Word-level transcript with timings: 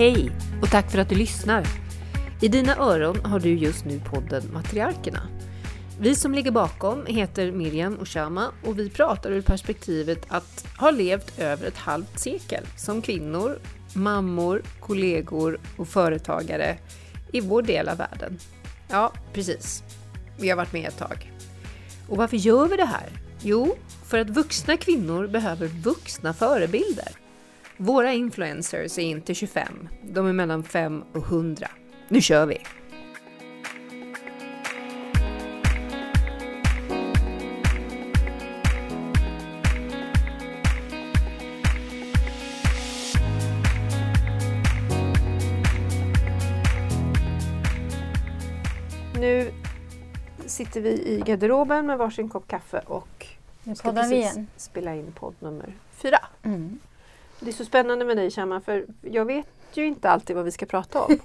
Hej 0.00 0.30
och 0.62 0.70
tack 0.70 0.90
för 0.90 0.98
att 0.98 1.08
du 1.08 1.14
lyssnar! 1.14 1.66
I 2.40 2.48
dina 2.48 2.76
öron 2.76 3.24
har 3.24 3.40
du 3.40 3.54
just 3.54 3.84
nu 3.84 4.00
podden 4.10 4.42
Matriarkerna. 4.52 5.28
Vi 6.00 6.14
som 6.14 6.34
ligger 6.34 6.50
bakom 6.50 7.06
heter 7.06 7.52
Miriam 7.52 7.94
och 7.94 8.08
Shama 8.08 8.52
och 8.66 8.78
vi 8.78 8.90
pratar 8.90 9.30
ur 9.30 9.42
perspektivet 9.42 10.26
att 10.28 10.66
ha 10.78 10.90
levt 10.90 11.38
över 11.38 11.66
ett 11.66 11.76
halvt 11.76 12.18
sekel 12.18 12.64
som 12.76 13.02
kvinnor, 13.02 13.58
mammor, 13.94 14.62
kollegor 14.80 15.60
och 15.76 15.88
företagare 15.88 16.78
i 17.32 17.40
vår 17.40 17.62
del 17.62 17.88
av 17.88 17.96
världen. 17.96 18.38
Ja, 18.88 19.12
precis. 19.32 19.82
Vi 20.38 20.48
har 20.48 20.56
varit 20.56 20.72
med 20.72 20.88
ett 20.88 20.98
tag. 20.98 21.32
Och 22.08 22.16
varför 22.16 22.36
gör 22.36 22.66
vi 22.66 22.76
det 22.76 22.84
här? 22.84 23.08
Jo, 23.42 23.76
för 24.04 24.18
att 24.18 24.30
vuxna 24.30 24.76
kvinnor 24.76 25.26
behöver 25.26 25.66
vuxna 25.66 26.34
förebilder. 26.34 27.08
Våra 27.82 28.12
influencers 28.12 28.98
är 28.98 29.02
inte 29.02 29.34
25, 29.34 29.88
de 30.02 30.26
är 30.26 30.32
mellan 30.32 30.62
5 30.62 31.04
och 31.12 31.26
100. 31.26 31.68
Nu 32.08 32.20
kör 32.20 32.46
vi! 32.46 32.58
Nu 49.14 49.52
sitter 50.46 50.80
vi 50.80 50.90
i 50.90 51.22
garderoben 51.26 51.86
med 51.86 51.98
varsin 51.98 52.28
kopp 52.28 52.48
kaffe 52.48 52.82
och 52.86 53.26
Nu 53.64 53.74
ska 53.74 53.92
precis 53.92 54.12
igen. 54.12 54.46
spela 54.56 54.94
in 54.94 55.12
podd 55.12 55.34
nummer 55.38 55.74
fyra. 55.90 56.18
Mm. 56.42 56.78
Det 57.40 57.48
är 57.50 57.52
så 57.52 57.64
spännande 57.64 58.04
med 58.04 58.16
dig 58.16 58.30
Shama, 58.30 58.60
för 58.60 58.86
jag 59.02 59.24
vet 59.24 59.46
ju 59.72 59.86
inte 59.86 60.10
alltid 60.10 60.36
vad 60.36 60.44
vi 60.44 60.50
ska 60.50 60.66
prata 60.66 61.02
om. 61.04 61.18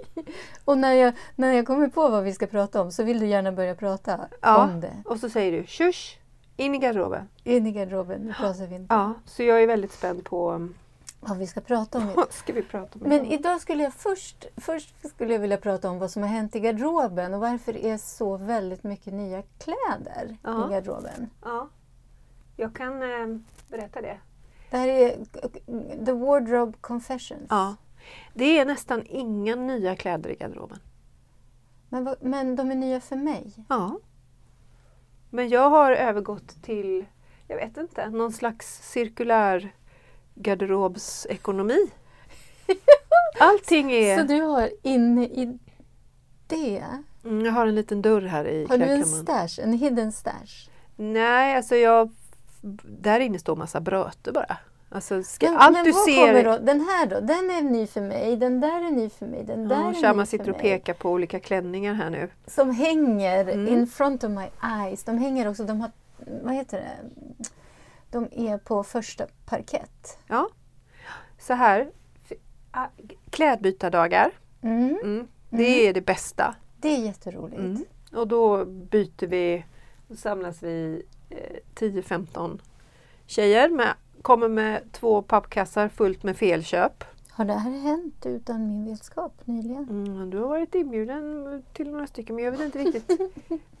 Och 0.64 0.78
när 0.78 0.92
jag, 0.92 1.14
när 1.36 1.52
jag 1.52 1.66
kommer 1.66 1.88
på 1.88 2.08
vad 2.08 2.24
vi 2.24 2.32
ska 2.32 2.46
prata 2.46 2.82
om 2.82 2.92
så 2.92 3.02
vill 3.02 3.20
du 3.20 3.26
gärna 3.26 3.52
börja 3.52 3.74
prata 3.74 4.20
Ja. 4.42 4.64
om 4.64 4.80
det. 4.80 5.02
Och 5.04 5.18
så 5.20 5.28
säger 5.30 5.52
du 5.60 5.66
tjus, 5.66 6.12
in 6.56 6.74
i 6.74 6.78
garderoben. 6.78 7.28
In 7.44 7.66
i 7.66 7.72
garderoben, 7.72 8.20
nu 8.20 8.32
pratar 8.32 8.66
vi 8.66 8.74
inte 8.74 8.94
Ja, 8.94 9.14
så 9.26 9.42
jag 9.42 9.62
är 9.62 9.66
väldigt 9.66 9.92
spänd 9.92 10.24
på 10.24 10.52
um, 10.52 10.74
vad 11.20 11.38
vi 11.38 11.46
ska 11.46 11.60
prata 11.60 11.98
om. 11.98 12.12
vad 12.16 12.32
ska 12.32 12.52
vi 12.52 12.62
prata 12.62 12.98
om. 12.98 13.08
Men 13.08 13.26
idag 13.26 13.60
skulle 13.60 13.82
jag 13.82 13.94
först, 13.94 14.46
först 14.56 14.94
skulle 15.14 15.32
jag 15.32 15.40
vilja 15.40 15.56
prata 15.56 15.90
om 15.90 15.98
vad 15.98 16.10
som 16.10 16.22
har 16.22 16.28
hänt 16.28 16.56
i 16.56 16.60
garderoben 16.60 17.34
och 17.34 17.40
varför 17.40 17.72
det 17.72 17.86
är 17.90 17.98
så 17.98 18.36
väldigt 18.36 18.84
mycket 18.84 19.12
nya 19.12 19.42
kläder 19.58 20.36
Ja. 20.42 20.66
i 20.68 20.72
garderoben. 20.74 21.30
Ja, 21.44 21.68
jag 22.56 22.74
kan 22.74 23.02
eh, 23.02 23.38
berätta 23.68 24.00
det. 24.00 24.18
Det 24.72 24.78
här 24.78 24.88
är 24.88 25.24
The 26.04 26.12
Wardrobe 26.12 26.78
Confessions. 26.80 27.46
Ja. 27.48 27.76
Det 28.34 28.58
är 28.58 28.64
nästan 28.64 29.06
inga 29.06 29.54
nya 29.54 29.96
kläder 29.96 30.30
i 30.30 30.34
garderoben. 30.34 30.78
Men, 31.88 32.14
men 32.20 32.56
de 32.56 32.70
är 32.70 32.74
nya 32.74 33.00
för 33.00 33.16
mig. 33.16 33.52
Ja. 33.68 33.98
Men 35.30 35.48
jag 35.48 35.70
har 35.70 35.92
övergått 35.92 36.62
till, 36.62 37.04
jag 37.48 37.56
vet 37.56 37.76
inte, 37.76 38.10
någon 38.10 38.32
slags 38.32 38.90
cirkulär 38.92 39.72
garderobsekonomi. 40.34 41.90
Allting 43.40 43.92
är... 43.92 44.18
Så 44.18 44.26
du 44.26 44.40
har 44.40 44.70
inne 44.82 45.24
i 45.24 45.58
det, 46.46 46.84
Mm, 47.24 47.44
jag 47.44 47.52
har 47.52 47.66
en 47.66 47.74
liten 47.74 48.02
dörr 48.02 48.22
här 48.22 48.48
i 48.48 48.66
har 48.66 48.78
du 48.78 48.84
en 48.84 49.04
stash, 49.04 49.62
en 49.62 49.72
hidden 49.72 50.12
stash? 50.12 50.70
Nej, 50.96 51.56
alltså 51.56 51.76
jag... 51.76 52.10
Där 53.00 53.20
inne 53.20 53.38
står 53.38 53.56
massa 53.56 53.80
bröte 53.80 54.32
bara. 54.32 54.56
Alltså, 54.88 55.22
ska, 55.22 55.46
Men, 55.50 55.56
allt 55.58 55.72
men 55.72 55.84
du 55.84 55.92
ser... 55.92 56.44
då? 56.44 56.58
Den 56.58 56.80
här 56.80 57.06
då? 57.06 57.20
Den 57.20 57.50
är 57.50 57.62
ny 57.62 57.86
för 57.86 58.00
mig, 58.00 58.36
den 58.36 58.60
där 58.60 58.86
är 58.86 58.90
ny 58.90 59.08
för 59.10 59.26
mig, 59.26 59.44
den 59.44 59.68
där 59.68 59.76
Ja, 59.76 59.90
är 59.90 59.94
Shama 59.94 60.22
ny 60.22 60.26
sitter 60.26 60.44
för 60.44 60.50
och 60.52 60.56
mig. 60.62 60.78
pekar 60.78 60.94
på 60.94 61.10
olika 61.10 61.40
klänningar 61.40 61.94
här 61.94 62.10
nu. 62.10 62.30
Som 62.46 62.70
hänger 62.70 63.48
Mm. 63.48 63.68
in 63.68 63.86
front 63.86 64.24
of 64.24 64.30
my 64.30 64.46
eyes. 64.82 65.04
De 65.04 65.18
hänger 65.18 65.48
också, 65.48 65.64
de 65.64 65.80
har, 65.80 65.90
vad 66.42 66.54
heter 66.54 66.78
det? 66.78 67.10
De 68.10 68.28
är 68.32 68.58
på 68.58 68.82
första 68.84 69.26
parkett. 69.46 70.18
Ja. 70.26 70.48
Så 71.38 71.54
här. 71.54 71.90
Ah, 72.70 72.86
Klädbytardagar. 73.30 74.30
Mm. 74.62 74.98
Mm. 75.02 75.28
Det 75.50 75.88
är 75.88 75.92
det 75.94 76.00
bästa. 76.00 76.54
Det 76.76 76.88
är 76.96 76.98
jätteroligt. 76.98 77.58
Mm. 77.60 77.84
Och 78.12 78.28
då 78.28 78.64
byter 78.64 79.26
vi, 79.26 79.64
då 80.08 80.16
samlas 80.16 80.62
vi 80.62 81.02
10-15 81.74 82.58
tjejer 83.26 83.68
med, 83.68 83.94
kommer 84.22 84.48
med 84.48 84.82
två 84.92 85.22
pappkassar 85.22 85.88
fullt 85.88 86.22
med 86.22 86.36
felköp. 86.36 87.04
Har 87.34 87.44
det 87.44 87.52
här 87.52 87.70
hänt 87.70 88.26
utan 88.26 88.68
min 88.68 88.86
vetskap 88.86 89.32
nyligen? 89.44 89.88
Mm, 89.90 90.30
du 90.30 90.38
har 90.38 90.48
varit 90.48 90.74
inbjuden 90.74 91.62
till 91.72 91.90
några 91.90 92.06
stycken 92.06 92.36
men 92.36 92.44
jag 92.44 92.52
vet 92.52 92.60
inte 92.60 92.78
riktigt 92.78 93.20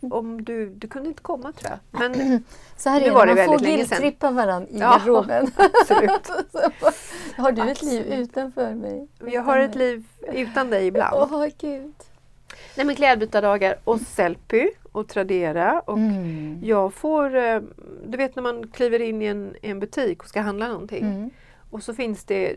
om 0.10 0.44
du, 0.44 0.68
du 0.68 0.88
kunde 0.88 1.08
inte 1.08 1.22
komma 1.22 1.52
tror 1.52 1.70
jag. 1.70 2.00
Men 2.10 2.44
Så 2.76 2.90
här 2.90 3.00
är 3.00 3.04
det, 3.04 3.10
var 3.10 3.26
det 3.26 3.34
man 3.34 3.44
får 3.44 3.58
guilt-trippa 3.58 4.30
varandra 4.30 4.68
i 4.70 4.78
Ja, 4.78 4.90
garderoben. 4.90 5.50
absolut. 5.56 6.28
har 7.36 7.52
du 7.52 7.70
ett 7.70 7.82
liv 7.82 8.00
Absolut. 8.00 8.28
utanför 8.28 8.74
mig? 8.74 9.08
Jag 9.26 9.42
har 9.42 9.58
ett 9.58 9.74
liv 9.74 10.04
utan 10.32 10.70
dig 10.70 10.86
ibland. 10.86 11.32
Åh, 11.32 11.46
gud. 11.58 11.94
Nej 12.76 12.86
men 12.86 12.96
klädbytardagar 12.96 13.76
och 13.84 14.00
Sellpy 14.00 14.70
och 14.92 15.08
Tradera 15.08 15.80
och 15.80 15.98
Mm. 15.98 16.58
jag 16.62 16.94
får, 16.94 17.36
eh, 17.36 17.60
du 18.06 18.16
vet 18.16 18.36
när 18.36 18.42
man 18.42 18.68
kliver 18.68 19.00
in 19.02 19.22
i 19.22 19.26
en, 19.26 19.56
en 19.62 19.80
butik 19.80 20.22
och 20.22 20.28
ska 20.28 20.40
handla 20.40 20.68
någonting 20.68 21.04
Mm. 21.04 21.30
och 21.70 21.82
så 21.82 21.94
finns 21.94 22.24
det 22.24 22.56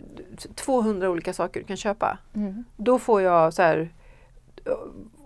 200 0.55 1.09
olika 1.09 1.33
saker 1.33 1.59
du 1.59 1.65
kan 1.65 1.77
köpa. 1.77 2.17
Mm. 2.33 2.63
Då 2.77 2.99
får 2.99 3.21
jag 3.21 3.53
så 3.53 3.61
här 3.61 3.89
eh, 4.65 4.71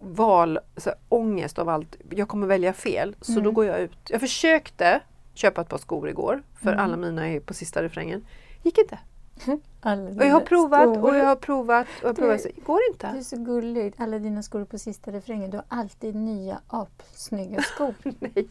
val, 0.02 0.60
så 0.78 0.90
här, 0.90 1.00
ångest 1.10 1.60
av 1.60 1.70
allt. 1.70 1.98
Jag 2.10 2.28
kommer 2.28 2.48
välja 2.48 2.74
fel 2.74 3.16
så 3.22 3.32
Mm. 3.32 3.44
då 3.44 3.52
går 3.52 3.66
jag 3.66 3.80
ut. 3.80 3.98
Jag 4.10 4.22
försökte 4.22 5.00
köpa 5.34 5.62
ett 5.62 5.70
par 5.70 5.78
skor 5.78 6.10
igår 6.10 6.42
för 6.62 6.72
Mm. 6.72 6.84
alla 6.86 6.98
mina 6.98 7.28
är 7.30 7.40
på 7.40 7.54
sista 7.54 7.84
refrängen. 7.84 8.26
Gick 8.64 8.78
inte. 8.78 9.00
Och 10.18 10.26
jag 10.26 10.34
har 10.34 10.42
provat 10.42 10.90
skor. 10.96 11.04
och 11.10 11.16
jag 11.18 11.26
har 11.26 11.36
provat 11.36 11.88
och 11.88 12.04
jag 12.04 12.08
har 12.08 12.14
Du- 12.14 12.22
provat. 12.22 12.44
Det 12.44 12.62
går 12.66 12.80
Du 12.88 12.94
inte. 12.94 13.08
är 13.08 13.22
så 13.22 13.36
gullig. 13.38 13.94
Alla 13.98 14.20
dina 14.20 14.44
skor 14.44 14.66
på 14.66 14.78
sista 14.78 15.12
refrängen. 15.12 15.50
Du 15.52 15.58
har 15.58 15.66
alltid 15.68 16.16
nya 16.16 16.60
apsnygga 16.68 17.62
skor. 17.62 17.94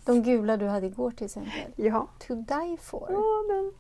De 0.05 0.23
gula 0.23 0.57
du 0.57 0.67
hade 0.67 0.87
igår 0.87 1.11
till 1.11 1.25
exempel. 1.25 1.53
Ja. 1.77 2.09
To 2.29 2.35
die 2.35 2.77
for. 2.81 3.07
Ja, 3.11 3.55
men 3.55 3.73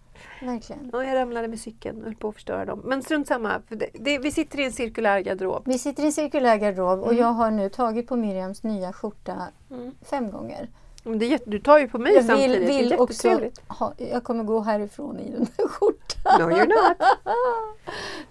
Verkligen. 0.52 0.90
Ja, 0.92 1.04
jag 1.04 1.14
ramlade 1.16 1.48
med 1.48 1.60
cykeln 1.60 1.98
och 1.98 2.04
höll 2.04 2.14
på 2.14 2.28
att 2.28 2.34
förstöra 2.34 2.64
dem. 2.64 2.80
Men 2.84 3.02
strunt 3.02 3.26
samma. 3.28 3.62
Det, 3.68 3.88
det, 3.92 4.18
vi 4.18 4.30
sitter 4.32 4.60
i 4.60 4.64
en 4.64 4.72
cirkulär 4.72 5.20
garderob. 5.20 5.62
Vi 5.66 5.78
sitter 5.78 6.02
i 6.02 6.06
en 6.06 6.12
cirkulär 6.12 6.56
garderob 6.56 7.00
och 7.00 7.06
Mm. 7.12 7.18
jag 7.20 7.32
har 7.32 7.50
nu 7.50 7.68
tagit 7.68 8.06
på 8.08 8.16
Miriams 8.16 8.62
nya 8.62 8.92
skjorta 8.92 9.36
Mm. 9.70 9.94
fem 10.02 10.30
gånger. 10.30 10.68
Det 11.16 11.38
du 11.46 11.58
tar 11.58 11.78
ju 11.78 11.88
på 11.88 11.98
mig 11.98 12.14
Jag 12.14 12.24
samtidigt. 12.24 12.60
vill, 12.60 12.66
vill 12.68 12.88
det 12.88 12.94
är 12.94 13.00
också 13.00 13.40
ha, 13.68 13.94
jag 13.96 14.24
kommer 14.24 14.44
gå 14.44 14.60
härifrån 14.60 15.18
i 15.20 15.30
den 15.30 15.46
här 15.58 15.68
skjortan. 15.68 16.40
No 16.40 16.54
you're 16.54 16.66
not. 16.66 17.08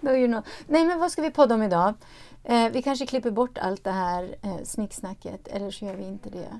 no, 0.00 0.10
you're 0.10 0.28
not. 0.28 0.44
Nej 0.66 0.84
men 0.84 0.98
vad 0.98 1.12
ska 1.12 1.22
vi 1.22 1.30
podda 1.30 1.54
om 1.54 1.62
idag? 1.62 1.94
Eh, 2.44 2.68
vi 2.72 2.82
kanske 2.82 3.06
klipper 3.06 3.30
bort 3.30 3.58
allt 3.58 3.84
det 3.84 3.90
här 3.90 4.36
eh, 4.42 4.64
snicksnacket 4.64 5.48
eller 5.48 5.70
så 5.70 5.84
gör 5.84 5.94
vi 5.94 6.04
inte 6.04 6.30
det. 6.30 6.58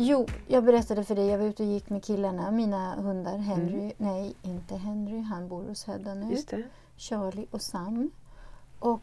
Jo, 0.00 0.26
jag 0.46 0.64
berättade 0.64 1.04
för 1.04 1.14
dig, 1.14 1.26
jag 1.26 1.38
var 1.38 1.44
ute 1.44 1.62
och 1.62 1.68
gick 1.68 1.90
med 1.90 2.04
killarna, 2.04 2.50
mina 2.50 2.94
hundar. 2.94 3.38
Henry, 3.38 3.92
nej 3.96 4.34
inte 4.42 4.76
Henry, 4.76 5.20
han 5.20 5.48
bor 5.48 5.62
hos 5.62 5.84
Hedda 5.84 6.14
nu. 6.14 6.36
Charlie 6.96 7.46
och 7.50 7.62
Sam. 7.62 8.10
Och 8.78 9.00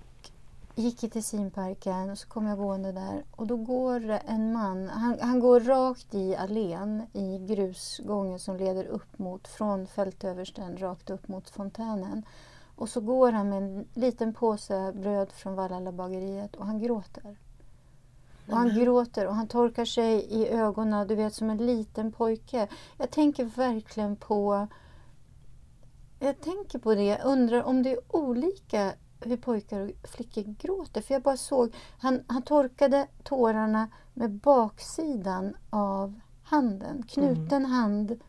gick 0.76 1.04
i 1.04 1.10
Tessinparken 1.10 2.10
och 2.10 2.18
så 2.18 2.28
kom 2.28 2.48
jag 2.48 2.58
gående 2.58 2.92
där 2.92 3.24
och 3.32 3.48
då 3.48 3.58
går 3.58 4.20
en 4.26 4.54
man, 4.54 4.90
han, 4.90 5.18
han 5.22 5.40
går 5.40 5.60
rakt 5.60 6.14
i 6.14 6.36
allén 6.36 7.04
i 7.14 7.38
grusgången 7.38 8.40
som 8.40 8.58
leder 8.58 8.86
upp 8.86 9.20
mot, 9.20 9.48
från 9.48 9.88
fältöversten 9.88 10.78
rakt 10.78 11.10
upp 11.10 11.28
mot 11.28 11.50
fontänen. 11.50 12.26
Och 12.76 12.90
så 12.90 13.02
går 13.02 13.32
han 13.32 13.50
med 13.50 13.58
en 13.58 13.88
liten 13.94 14.34
påse 14.34 14.92
bröd 14.94 15.32
från 15.32 15.56
Vallala 15.56 15.92
bageriet 15.92 16.56
och 16.56 16.66
han 16.66 16.80
gråter. 16.80 17.38
Och 18.48 18.58
han 18.58 18.70
gråter 18.70 19.28
och 19.28 19.36
han 19.36 19.48
torkar 19.48 19.86
sig 19.86 20.26
i 20.30 20.48
ögonen, 20.48 21.08
du 21.08 21.16
vet 21.16 21.34
som 21.34 21.50
en 21.50 21.58
liten 21.58 22.12
pojke. 22.12 22.68
Jag 22.98 23.12
tänker 23.12 23.46
verkligen 23.46 24.16
på 24.16 24.68
jag 26.20 26.42
tänker 26.42 26.80
på 26.80 26.96
det. 26.96 27.22
Undrar 27.24 27.64
om 27.64 27.84
det 27.84 27.92
är 27.92 28.00
olika 28.08 28.94
hur 29.22 29.38
pojkar 29.38 29.80
och 29.80 30.10
flickor 30.10 30.56
gråter. 30.60 31.02
För 31.02 31.14
jag 31.14 31.22
bara 31.22 31.38
såg, 31.38 31.74
han, 32.00 32.24
han 32.28 32.42
torkade 32.42 33.08
tårarna 33.24 33.88
med 34.14 34.32
baksidan 34.32 35.58
av 35.70 36.20
handen. 36.44 37.04
Knuten 37.04 37.66
hand. 37.66 38.20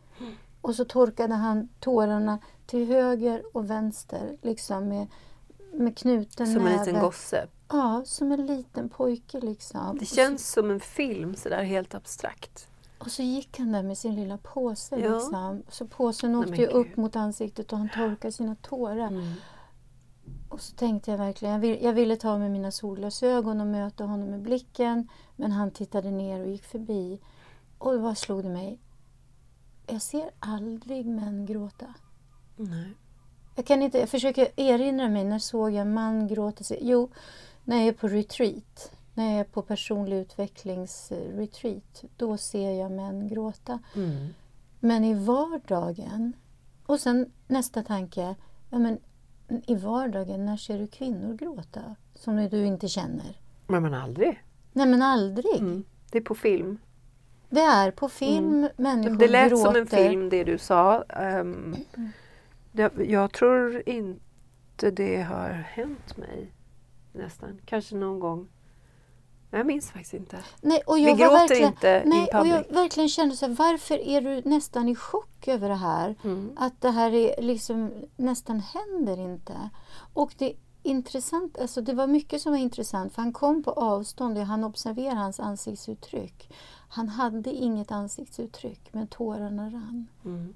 Och 0.61 0.75
så 0.75 0.85
torkade 0.85 1.33
han 1.33 1.69
tårarna 1.79 2.39
till 2.65 2.87
höger 2.87 3.43
och 3.53 3.69
vänster. 3.69 4.37
Liksom 4.41 4.87
med, 4.87 5.07
med 5.73 5.97
knuten 5.97 6.47
Som 6.47 6.57
en 6.57 6.63
näve. 6.63 6.85
liten 6.85 7.01
gosse. 7.01 7.47
Ja, 7.69 8.01
som 8.05 8.31
en 8.31 8.45
liten 8.45 8.89
pojke 8.89 9.39
liksom. 9.39 9.95
Det 9.95 10.01
Och 10.01 10.07
så- 10.07 10.15
känns 10.15 10.51
som 10.51 10.71
en 10.71 10.79
film 10.79 11.35
sådär 11.35 11.63
helt 11.63 11.95
abstrakt. 11.95 12.67
Och 12.99 13.11
så 13.11 13.21
gick 13.23 13.59
han 13.59 13.71
där 13.71 13.83
med 13.83 13.97
sin 13.97 14.15
lilla 14.15 14.37
påse. 14.37 14.95
Ja. 14.99 15.13
Liksom. 15.15 15.63
Så 15.69 15.87
påsen 15.87 16.35
åkte 16.35 16.51
ju 16.51 16.57
gud. 16.57 16.69
upp 16.69 16.97
mot 16.97 17.15
ansiktet 17.15 17.71
och 17.71 17.77
han 17.77 17.89
torkade 17.89 18.31
sina 18.31 18.55
tårar. 18.55 19.07
Mm. 19.07 19.33
Och 20.49 20.61
så 20.61 20.75
tänkte 20.75 21.11
jag 21.11 21.17
verkligen, 21.17 21.53
jag, 21.53 21.59
vill, 21.61 21.83
jag 21.83 21.93
ville 21.93 22.15
ta 22.15 22.37
med 22.37 22.51
mina 22.51 22.71
solglasögon 22.71 23.61
och 23.61 23.67
möta 23.67 24.03
honom 24.05 24.29
med 24.29 24.41
blicken. 24.41 25.07
Men 25.35 25.51
han 25.51 25.71
tittade 25.71 26.11
ner 26.11 26.41
och 26.41 26.47
gick 26.47 26.63
förbi. 26.65 27.19
Och 27.77 28.01
vad 28.01 28.17
slog 28.17 28.43
det 28.43 28.49
mig? 28.49 28.79
Jag 29.87 30.01
ser 30.01 30.29
aldrig 30.39 31.05
män 31.05 31.45
gråta. 31.45 31.93
Nej. 32.55 32.93
Jag, 33.55 33.65
kan 33.65 33.81
inte, 33.81 33.99
jag 33.99 34.09
försöker 34.09 34.47
erinra 34.59 35.09
mig, 35.09 35.23
när 35.23 35.39
såg 35.39 35.71
jag 35.71 35.81
en 35.81 35.93
man 35.93 36.27
gråta? 36.27 36.63
sig? 36.63 36.79
Jo, 36.81 37.09
när 37.67 37.77
jag 37.77 37.87
är 37.87 37.91
på 37.91 38.07
retreat. 38.07 38.91
När 39.13 39.31
jag 39.31 39.39
är 39.39 39.43
på 39.43 39.61
personlig 39.61 40.17
utvecklingsretreat. 40.17 42.03
Då 42.17 42.37
ser 42.37 42.71
jag 42.71 42.91
män 42.91 43.27
gråta. 43.27 43.79
Mm. 43.95 44.27
Men 44.79 45.03
i 45.03 45.13
vardagen, 45.13 46.33
och 46.85 46.99
sen 46.99 47.31
nästa 47.47 47.83
tanke, 47.83 48.35
ja 48.69 48.79
men 48.79 48.99
i 49.65 49.75
vardagen, 49.75 50.45
när 50.45 50.57
ser 50.57 50.79
du 50.79 50.87
kvinnor 50.87 51.33
gråta? 51.33 51.95
Som 52.15 52.35
du 52.35 52.65
inte 52.65 52.87
känner? 52.87 53.39
Men 53.67 53.83
man 53.83 53.93
aldrig. 53.93 54.43
Nej 54.73 54.85
men 54.85 55.01
aldrig. 55.01 55.59
Mm. 55.59 55.83
Det 56.11 56.17
är 56.17 56.23
på 56.23 56.35
film. 56.35 56.77
Det 57.49 57.61
är 57.61 57.91
på 57.91 58.09
film 58.09 58.69
människor 58.77 59.17
Det 59.17 59.27
lät 59.27 59.49
gråter. 59.49 59.63
som 59.65 59.75
en 59.75 59.87
film 59.87 60.29
det 60.29 60.43
du 60.43 60.57
sa. 60.57 61.03
Ehm, 61.03 61.75
det, 62.71 62.91
jag 62.97 63.33
tror 63.33 63.89
inte 63.89 64.91
det 64.91 65.21
har 65.21 65.49
hänt 65.49 66.17
mig 66.17 66.51
nästan. 67.17 67.61
Kanske 67.65 67.95
någon 67.95 68.19
gång. 68.19 68.47
Jag 69.51 69.65
minns 69.65 69.91
faktiskt 69.91 70.13
inte. 70.13 70.39
Nej, 70.61 70.81
och 70.85 70.97
Vi 70.97 71.01
jag 71.01 71.09
var 71.11 71.17
gråter 71.17 71.37
verkligen, 71.37 71.67
inte 71.67 72.03
nej, 72.05 72.19
in 72.19 72.37
och 72.37 72.47
jag 72.47 72.57
public. 72.57 72.77
verkligen 72.77 73.09
kände 73.09 73.35
så 73.35 73.45
här, 73.47 73.53
varför 73.53 73.97
är 73.97 74.21
du 74.21 74.49
nästan 74.49 74.89
i 74.89 74.95
chock 74.95 75.47
över 75.47 75.69
det 75.69 75.75
här? 75.75 76.15
Mm. 76.23 76.51
Att 76.55 76.81
det 76.81 76.91
här 76.91 77.13
är 77.13 77.41
liksom 77.41 77.91
nästan 78.15 78.59
händer 78.59 79.19
inte. 79.19 79.69
Och 80.13 80.33
det 80.37 80.53
intressant, 80.83 81.57
alltså 81.59 81.81
det 81.81 81.93
var 81.93 82.07
mycket 82.07 82.41
som 82.41 82.51
var 82.51 82.59
intressant 82.59 83.13
för 83.13 83.21
han 83.21 83.33
kom 83.33 83.63
på 83.63 83.71
avstånd 83.71 84.37
och 84.37 84.45
han 84.45 84.63
observerade 84.63 85.19
hans 85.19 85.39
ansiktsuttryck. 85.39 86.53
Han 86.89 87.09
hade 87.09 87.51
inget 87.51 87.91
ansiktsuttryck 87.91 88.93
men 88.93 89.07
tårarna 89.07 89.69
rann. 89.69 90.07
Mm. 90.25 90.53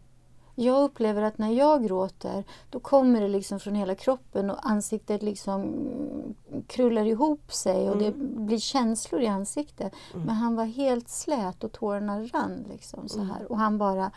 Jag 0.62 0.84
upplever 0.84 1.22
att 1.22 1.38
när 1.38 1.52
jag 1.52 1.84
gråter 1.86 2.44
då 2.70 2.80
kommer 2.80 3.22
det 3.22 3.28
liksom 3.28 3.60
från 3.60 3.76
hela 3.76 3.96
kroppen 3.96 4.50
och 4.50 4.70
ansiktet 4.70 5.24
liksom 5.24 5.62
mm, 5.62 6.64
krullar 6.68 7.06
ihop 7.06 7.54
sig 7.54 7.90
och 7.90 7.98
det 7.98 8.12
blir 8.18 8.60
känslor 8.60 9.22
i 9.22 9.28
ansiktet. 9.28 9.94
Men 10.14 10.36
han 10.36 10.56
var 10.56 10.66
helt 10.66 11.10
slät 11.10 11.64
och 11.64 11.72
tårarna 11.72 12.24
rann 12.24 12.66
liksom 12.70 13.10
så 13.10 13.24
här. 13.24 13.52
Och 13.52 13.58
han 13.58 13.78
bara 13.78 14.12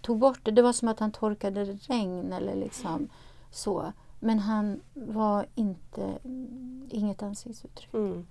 tog 0.00 0.18
bort 0.18 0.40
det. 0.42 0.50
Det 0.50 0.62
var 0.62 0.72
som 0.72 0.88
att 0.88 1.00
han 1.00 1.12
torkade 1.12 1.64
regn 1.64 2.32
eller 2.32 2.54
liksom 2.54 3.08
så. 3.50 3.92
Men 4.20 4.38
han 4.38 4.80
var 4.94 5.46
inte, 5.54 6.02
mm, 6.24 6.88
inget 6.90 7.22
ansiktsuttryck. 7.22 7.94
Mm. 7.94 8.26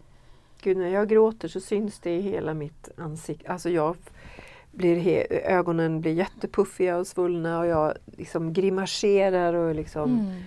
Gud, 0.61 0.77
när 0.77 0.89
jag 0.89 1.09
gråter 1.09 1.47
så 1.47 1.59
syns 1.59 1.99
det 1.99 2.15
i 2.15 2.21
hela 2.21 2.53
mitt 2.53 2.89
ansikte. 2.97 3.51
Alltså 3.51 3.69
jag 3.69 3.97
blir 4.71 5.31
ögonen 5.31 6.01
blir 6.01 6.13
jättepuffiga 6.13 6.97
och 6.97 7.07
svullna 7.07 7.59
och 7.59 7.67
jag 7.67 7.93
liksom 8.17 8.53
grimaserar 8.53 9.53
och 9.53 9.75
liksom 9.75 10.19
Mm. 10.19 10.41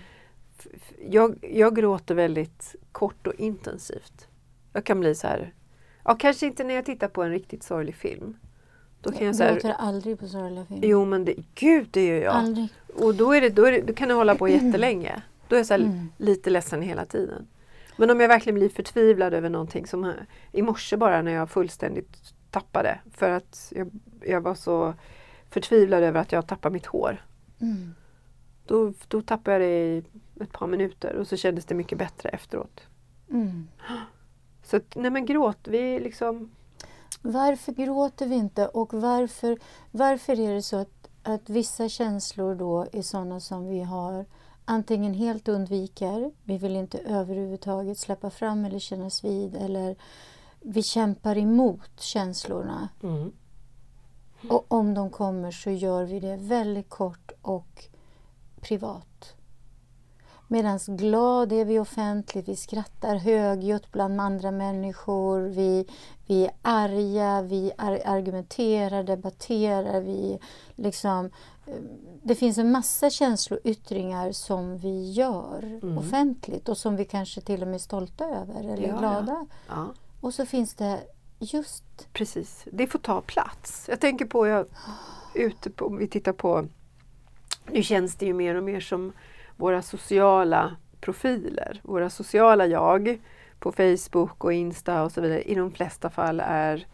jag, 1.11 1.37
jag 1.53 1.77
gråter 1.77 2.15
väldigt 2.15 2.75
kort 2.93 3.27
och 3.27 3.35
intensivt. 3.35 4.29
Jag 4.73 4.85
kan 4.85 5.01
bli 5.01 5.15
så 5.15 5.27
här, 5.27 5.55
ja 6.05 6.15
kanske 6.15 6.47
inte 6.47 6.65
när 6.65 6.75
jag 6.75 6.85
tittar 6.85 7.09
på 7.09 7.23
en 7.23 7.31
riktigt 7.31 7.63
sorglig 7.63 7.95
film. 7.95 8.37
Då 9.01 9.11
kan 9.13 9.19
jag 9.21 9.29
Jag 9.29 9.37
så 9.37 9.43
här, 9.43 9.53
gråter 9.53 9.73
aldrig 9.79 10.19
på 10.19 10.27
sorgliga 10.29 10.65
filmer. 10.65 10.87
jo 10.89 11.05
men 11.05 11.25
det, 11.25 11.35
gud 11.55 11.89
det 11.91 12.07
gör 12.07 12.23
jag. 12.23 12.35
Aldrig. 12.35 12.69
Och 12.95 13.15
då, 13.15 13.33
är 13.33 13.41
det, 13.41 13.49
då, 13.51 13.65
är 13.65 13.73
det, 13.73 13.81
då 13.81 13.93
kan 13.95 14.09
det 14.09 14.15
hålla 14.15 14.35
på 14.35 14.49
jättelänge. 14.49 15.23
Då 15.49 15.57
är 15.57 15.59
jag 15.59 15.67
så 15.67 15.75
här, 15.75 15.81
Mm. 15.81 16.09
lite 16.17 16.51
ledsen 16.51 16.83
hela 16.83 17.05
tiden. 17.05 17.47
Men 17.97 18.11
om 18.11 18.21
jag 18.21 18.29
verkligen 18.29 18.55
blir 18.59 18.69
förtvivlad 18.69 19.35
över 19.35 19.49
någonting 19.49 19.87
som 19.87 20.13
i 20.53 20.63
morse 20.63 20.97
bara 20.97 21.23
när 21.23 21.33
jag 21.33 21.51
fullständigt 21.51 22.17
tappade 22.51 22.99
för 23.15 23.31
att 23.31 23.73
jag, 23.77 23.91
jag 24.27 24.41
var 24.41 24.55
så 24.55 24.95
förtvivlad 25.51 26.03
över 26.03 26.21
att 26.21 26.33
jag 26.33 26.47
tappade 26.47 26.73
mitt 26.73 26.87
hår. 26.87 27.27
Mm. 27.61 27.95
Då, 28.67 28.93
då 29.09 29.23
tappade 29.23 29.53
jag 29.53 29.61
det 29.61 29.97
i 29.97 30.05
ett 30.41 30.53
par 30.53 30.67
minuter 30.67 31.17
och 31.17 31.27
så 31.27 31.37
kändes 31.37 31.65
det 31.65 31.75
mycket 31.75 31.99
bättre 31.99 32.29
efteråt. 32.29 32.81
Mm. 33.31 33.69
Så 34.63 34.77
att, 34.77 34.97
nej 34.97 35.11
men 35.11 35.27
gråt, 35.27 35.59
vi 35.69 36.01
liksom... 36.01 36.51
Varför 37.23 37.73
gråter 37.73 38.27
vi 38.27 38.35
inte 38.35 38.69
och 38.69 38.95
varför, 38.95 39.59
varför 39.91 40.41
är 40.41 40.55
det 40.55 40.63
så 40.63 40.77
att, 40.77 41.09
att 41.23 41.51
vissa 41.51 41.89
känslor 41.89 42.55
då 42.55 42.87
är 42.93 43.03
sådana 43.03 43.41
som 43.41 43.69
vi 43.69 43.81
har 43.83 44.27
antingen 44.65 45.15
helt 45.15 45.49
undviker, 45.49 46.33
vi 46.45 46.59
vill 46.59 46.77
inte 46.77 46.99
överhuvudtaget 46.99 47.99
släppa 47.99 48.31
fram 48.31 48.65
eller 48.65 48.79
kännas 48.79 49.25
vid 49.25 49.57
eller 49.57 49.97
vi 50.61 50.83
kämpar 50.83 51.39
emot 51.39 52.01
känslorna 52.01 52.89
Mm. 53.03 53.33
Och 54.49 54.65
om 54.69 54.95
de 54.95 55.11
kommer 55.11 55.51
så 55.51 55.71
gör 55.71 56.05
vi 56.05 56.21
det 56.21 56.37
väldigt 56.37 56.89
kort 56.89 57.33
och 57.43 57.85
privat. 58.61 59.35
Medan 60.49 60.79
glad 60.87 61.53
är 61.53 61.65
vi 61.65 61.79
offentligt, 61.79 62.49
vi 62.49 62.57
skrattar 62.57 63.17
högljutt 63.17 63.93
bland 63.93 64.21
andra 64.21 64.51
människor, 64.51 65.41
vi, 65.41 65.87
vi 66.27 66.45
är 66.45 66.53
arga, 66.63 67.43
vi 67.43 67.73
ar 67.79 68.01
argumenterar, 68.05 69.03
debatterar, 69.03 70.01
vi 70.01 70.39
liksom... 70.77 71.31
eh, 71.67 71.75
Det 72.23 72.35
finns 72.35 72.59
en 72.59 72.73
massa 72.73 73.11
känsloyttringar 73.11 74.33
som 74.33 74.79
vi 74.79 75.11
gör 75.13 75.79
Mm. 75.83 75.99
offentligt 75.99 76.69
och 76.69 76.79
som 76.79 76.97
vi 76.97 77.05
kanske 77.05 77.41
till 77.41 77.63
och 77.63 77.69
med 77.69 77.75
är 77.75 77.79
stolta 77.79 78.25
över 78.25 78.61
eller 78.61 78.89
Ja, 78.89 78.95
ja. 78.95 78.99
glada. 78.99 79.47
Ja, 79.69 79.87
Och 80.21 80.35
så 80.35 80.47
finns 80.47 80.75
det 80.75 81.01
just... 81.43 82.09
precis. 82.13 82.65
Det 82.73 82.87
får 82.87 82.99
ta 82.99 83.21
plats. 83.21 83.87
Jag 83.89 84.01
tänker 84.01 84.25
på, 84.25 84.47
jag, 84.47 84.67
ute 85.35 85.71
på, 85.71 85.87
om 85.87 85.97
vi 85.97 86.09
tittar 86.09 86.33
på, 86.33 86.67
nu 87.67 87.83
känns 87.83 88.17
det 88.17 88.27
ju 88.27 88.33
mer 88.33 88.55
och 88.55 88.65
mer 88.65 88.81
som 88.81 89.13
våra 89.57 89.83
sociala 89.83 90.77
profiler, 91.01 91.81
våra 91.83 92.11
sociala 92.11 92.67
jag 92.67 93.19
på 93.59 93.73
Facebook 93.73 94.45
och 94.45 94.53
Insta 94.53 95.03
och 95.03 95.13
så 95.13 95.21
vidare 95.21 95.43
i 95.43 95.55
de 95.55 95.73
flesta 95.73 96.11
fall 96.11 96.41
är 96.45 96.87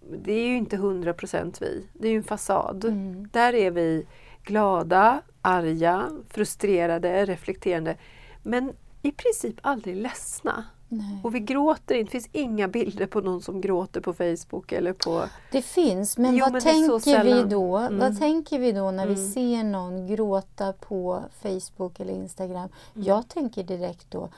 det 0.00 0.32
är 0.32 0.46
ju 0.46 0.56
inte 0.56 0.76
100% 0.76 1.56
vi, 1.60 1.86
det 1.92 2.08
är 2.08 2.12
ju 2.12 2.16
en 2.16 2.24
fasad. 2.24 2.84
Mm. 2.84 3.28
Där 3.32 3.54
är 3.54 3.70
vi 3.70 4.06
glada, 4.42 5.22
arga, 5.42 6.10
frustrerade, 6.28 7.24
reflekterande 7.24 7.96
men 8.42 8.72
i 9.02 9.12
princip 9.12 9.54
aldrig 9.62 9.96
ledsna. 9.96 10.64
Nej. 10.88 11.20
Och 11.24 11.34
vi 11.34 11.40
gråter 11.40 11.94
inte, 11.94 12.08
det 12.08 12.10
finns 12.12 12.28
inga 12.32 12.68
bilder 12.68 13.06
på 13.06 13.20
någon 13.20 13.42
som 13.42 13.60
gråter 13.60 14.00
på 14.00 14.12
Facebook 14.12 14.72
eller 14.72 14.92
på... 14.92 15.24
Det 15.52 15.62
finns, 15.62 16.18
men 16.18 16.36
Jo, 16.36 16.44
vad 16.44 16.52
men 16.52 16.62
tänker 16.62 17.24
vi 17.24 17.42
då? 17.42 17.76
Mm. 17.76 17.98
Vad 17.98 18.18
tänker 18.18 18.58
vi 18.58 18.72
då 18.72 18.90
när 18.90 19.06
vi 19.06 19.14
Mm. 19.14 19.30
ser 19.32 19.64
någon 19.64 20.06
gråta 20.06 20.72
på 20.72 21.22
Facebook 21.42 22.00
eller 22.00 22.12
Instagram? 22.14 22.68
Mm. 22.94 23.06
Jag 23.06 23.28
tänker 23.28 23.62
direkt 23.62 24.10
då, 24.10 24.28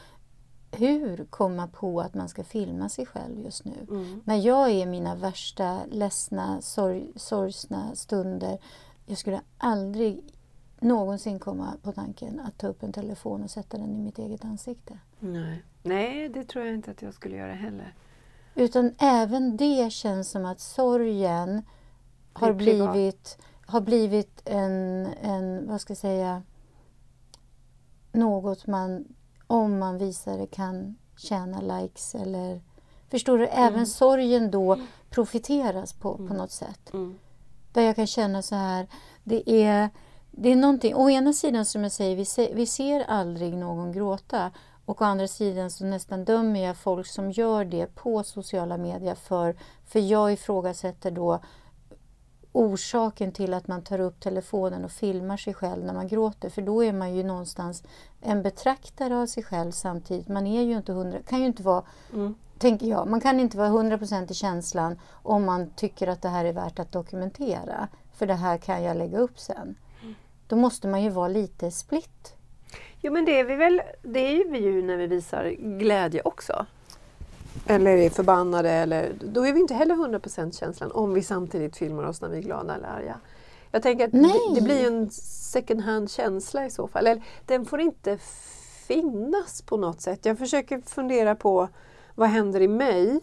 hur 0.72 1.24
komma 1.30 1.66
på 1.66 2.00
att 2.00 2.14
man 2.14 2.28
ska 2.28 2.44
filma 2.44 2.88
sig 2.88 3.06
själv 3.06 3.40
just 3.44 3.64
nu? 3.64 3.86
Mm. 3.90 4.20
När 4.24 4.36
jag 4.36 4.70
är 4.70 4.74
i 4.74 4.86
mina 4.86 5.14
värsta 5.14 5.78
ledsna, 5.90 6.60
sorg, 6.60 7.06
sorgsna 7.16 7.94
stunder, 7.94 8.58
jag 9.06 9.18
skulle 9.18 9.40
aldrig 9.58 10.20
någonsin 10.80 11.38
komma 11.38 11.72
på 11.82 11.92
tanken 11.92 12.40
att 12.40 12.58
ta 12.58 12.66
upp 12.66 12.82
en 12.82 12.92
telefon 12.92 13.42
och 13.42 13.50
sätta 13.50 13.78
den 13.78 13.96
i 13.96 13.98
mitt 13.98 14.18
eget 14.18 14.44
ansikte. 14.44 14.98
Nej. 15.18 15.62
Nej, 15.82 16.28
det 16.28 16.44
tror 16.44 16.64
jag 16.64 16.74
inte 16.74 16.90
att 16.90 17.02
jag 17.02 17.14
skulle 17.14 17.36
göra 17.36 17.52
heller. 17.52 17.94
Utan 18.54 18.94
även 18.98 19.56
det 19.56 19.92
känns 19.92 20.30
som 20.30 20.44
att 20.46 20.60
sorgen 20.60 21.62
har 22.32 22.52
blivit, 22.52 23.38
har 23.66 23.80
blivit 23.80 24.42
en, 24.44 25.06
en, 25.22 25.68
vad 25.68 25.80
ska 25.80 25.90
jag 25.90 25.98
säga, 25.98 26.42
något 28.12 28.66
man, 28.66 29.04
om 29.46 29.78
man 29.78 29.98
visar 29.98 30.38
det, 30.38 30.46
kan 30.46 30.96
tjäna 31.16 31.60
likes 31.80 32.14
eller 32.14 32.60
Förstår 33.10 33.38
du? 33.38 33.46
Även 33.46 33.74
Mm. 33.74 33.86
sorgen 33.86 34.50
då 34.50 34.80
profiteras 35.10 35.92
på, 35.92 36.16
på 36.16 36.22
Mm. 36.22 36.36
något 36.36 36.50
sätt. 36.50 36.92
Mm. 36.92 37.18
Där 37.72 37.82
jag 37.82 37.96
kan 37.96 38.06
känna 38.06 38.42
så 38.42 38.54
här, 38.54 38.86
det 39.24 39.50
är, 39.50 39.88
det 40.30 40.52
är 40.52 40.56
någonting, 40.56 40.94
å 40.94 41.10
ena 41.10 41.32
sidan 41.32 41.64
som 41.64 41.82
jag 41.82 41.92
säger, 41.92 42.16
vi, 42.16 42.24
se, 42.24 42.54
vi 42.54 42.66
ser 42.66 43.00
aldrig 43.00 43.56
någon 43.56 43.92
gråta. 43.92 44.50
Och 44.84 45.02
å 45.02 45.04
andra 45.04 45.28
sidan 45.28 45.70
så 45.70 45.84
nästan 45.84 46.24
dömer 46.24 46.66
jag 46.66 46.76
folk 46.76 47.06
som 47.06 47.30
gör 47.30 47.64
det 47.64 47.94
på 47.94 48.22
sociala 48.22 48.76
medier 48.76 49.14
för, 49.14 49.56
för 49.86 49.98
jag 49.98 50.32
ifrågasätter 50.32 51.10
då 51.10 51.40
orsaken 52.52 53.32
till 53.32 53.54
att 53.54 53.68
man 53.68 53.82
tar 53.82 54.00
upp 54.00 54.20
telefonen 54.20 54.84
och 54.84 54.90
filmar 54.90 55.36
sig 55.36 55.54
själv 55.54 55.84
när 55.84 55.94
man 55.94 56.08
gråter. 56.08 56.50
För 56.50 56.62
då 56.62 56.84
är 56.84 56.92
man 56.92 57.14
ju 57.14 57.22
någonstans 57.22 57.82
en 58.20 58.42
betraktare 58.42 59.16
av 59.16 59.26
sig 59.26 59.42
själv 59.42 59.72
samtidigt. 59.72 60.28
Man 60.28 60.46
är 60.46 60.62
ju 60.62 60.76
inte 60.76 60.92
hundra, 60.92 61.18
kan 61.22 61.40
ju 61.40 61.46
inte 61.46 61.62
vara, 61.62 61.82
Mm. 62.12 62.34
tänker 62.58 62.86
jag, 62.86 63.08
man 63.08 63.20
kan 63.20 63.40
inte 63.40 63.56
vara 63.56 63.68
100% 63.68 64.30
i 64.30 64.34
känslan 64.34 64.98
om 65.10 65.44
man 65.44 65.70
tycker 65.70 66.06
att 66.06 66.22
det 66.22 66.28
här 66.28 66.44
är 66.44 66.52
värt 66.52 66.78
att 66.78 66.92
dokumentera. 66.92 67.88
För 68.12 68.26
det 68.26 68.34
här 68.34 68.58
kan 68.58 68.82
jag 68.82 68.96
lägga 68.96 69.18
upp 69.18 69.38
sen. 69.38 69.76
Då 70.50 70.56
måste 70.56 70.88
man 70.88 71.02
ju 71.02 71.10
vara 71.10 71.28
lite 71.28 71.70
split. 71.70 72.34
Jo 73.00 73.12
men 73.12 73.24
det 73.24 73.40
är 73.40 73.44
vi 73.44 73.54
väl, 73.54 73.82
det 74.02 74.18
är 74.20 74.50
vi 74.50 74.58
ju 74.58 74.82
när 74.82 74.96
vi 74.96 75.06
visar 75.06 75.50
glädje 75.78 76.22
också. 76.24 76.66
Eller 77.66 77.96
är 77.96 78.10
förbannade 78.10 78.70
eller 78.70 79.12
då 79.20 79.46
är 79.46 79.52
vi 79.52 79.60
inte 79.60 79.74
heller 79.74 79.94
100% 79.94 80.58
känslan 80.58 80.92
om 80.92 81.14
vi 81.14 81.22
samtidigt 81.22 81.76
filmar 81.76 82.04
oss 82.04 82.20
när 82.20 82.28
vi 82.28 82.38
är 82.38 82.42
glada 82.42 82.74
eller 82.74 82.88
arga. 82.88 83.16
Jag 83.70 83.82
tänker 83.82 84.04
att 84.04 84.12
det, 84.12 84.32
det 84.54 84.60
blir 84.60 84.86
en 84.86 85.10
second 85.10 85.80
hand 85.80 86.10
känsla 86.10 86.66
i 86.66 86.70
så 86.70 86.88
fall. 86.88 87.06
Eller, 87.06 87.22
den 87.46 87.64
får 87.64 87.80
inte 87.80 88.18
finnas 88.86 89.62
på 89.62 89.76
något 89.76 90.00
sätt. 90.00 90.26
Jag 90.26 90.38
försöker 90.38 90.80
fundera 90.80 91.34
på 91.34 91.68
vad 92.14 92.28
händer 92.28 92.60
i 92.60 92.68
mig 92.68 93.20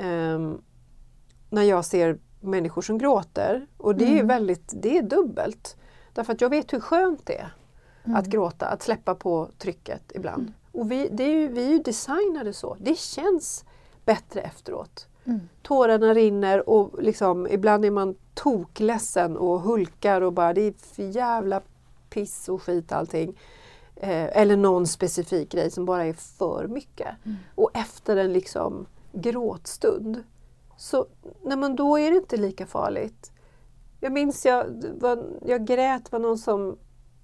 ehm, 0.00 0.62
när 1.50 1.62
jag 1.62 1.84
ser 1.84 2.18
människor 2.40 2.82
som 2.82 2.98
gråter. 2.98 3.66
Och 3.76 3.94
det 3.94 4.04
är 4.04 4.12
Mm. 4.12 4.26
väldigt, 4.26 4.72
det 4.76 4.98
är 4.98 5.02
dubbelt. 5.02 5.76
Därför 6.12 6.32
att 6.32 6.40
jag 6.40 6.50
vet 6.50 6.72
hur 6.72 6.80
skönt 6.80 7.26
det 7.26 7.38
är 7.38 7.52
att 8.14 8.26
gråta, 8.26 8.66
att 8.66 8.82
släppa 8.82 9.14
på 9.14 9.48
trycket 9.58 10.02
ibland. 10.14 10.52
Och 10.72 10.90
vi, 10.90 11.08
det 11.12 11.24
är 11.24 11.28
ju, 11.28 11.48
vi 11.48 11.64
är 11.66 11.70
ju 11.70 11.78
designade 11.78 12.52
så. 12.52 12.76
Det 12.80 12.98
känns 12.98 13.64
bättre 14.04 14.40
efteråt. 14.40 15.06
Mm. 15.24 15.40
Tårarna 15.62 16.14
rinner 16.14 16.68
och 16.68 17.02
liksom, 17.02 17.46
ibland 17.50 17.84
är 17.84 17.90
man 17.90 18.14
tokledsen 18.34 19.36
och 19.36 19.60
hulkar 19.60 20.20
och 20.20 20.32
bara 20.32 20.52
det 20.52 20.60
är 20.60 20.72
för 20.72 21.02
jävla 21.02 21.62
piss 22.10 22.48
och 22.48 22.62
skit 22.62 22.92
allting. 22.92 23.38
Eh, 23.96 24.38
eller 24.38 24.56
någon 24.56 24.86
specifik 24.86 25.52
grej 25.52 25.70
som 25.70 25.84
bara 25.84 26.04
är 26.04 26.12
för 26.12 26.66
mycket. 26.66 27.08
Och 27.54 27.70
efter 27.74 28.16
en 28.16 28.32
liksom 28.32 28.86
gråtstund 29.12 30.22
så 30.76 31.06
man, 31.42 31.76
då 31.76 31.98
är 31.98 32.10
det 32.10 32.16
inte 32.16 32.36
lika 32.36 32.66
farligt. 32.66 33.32
Jag 34.00 34.12
minns 34.12 34.46
jag, 34.46 34.84
var, 35.00 35.24
jag 35.46 35.66
grät, 35.66 36.04
det 36.04 36.12
var 36.12 36.18
någon 36.18 36.38
som 36.38 36.78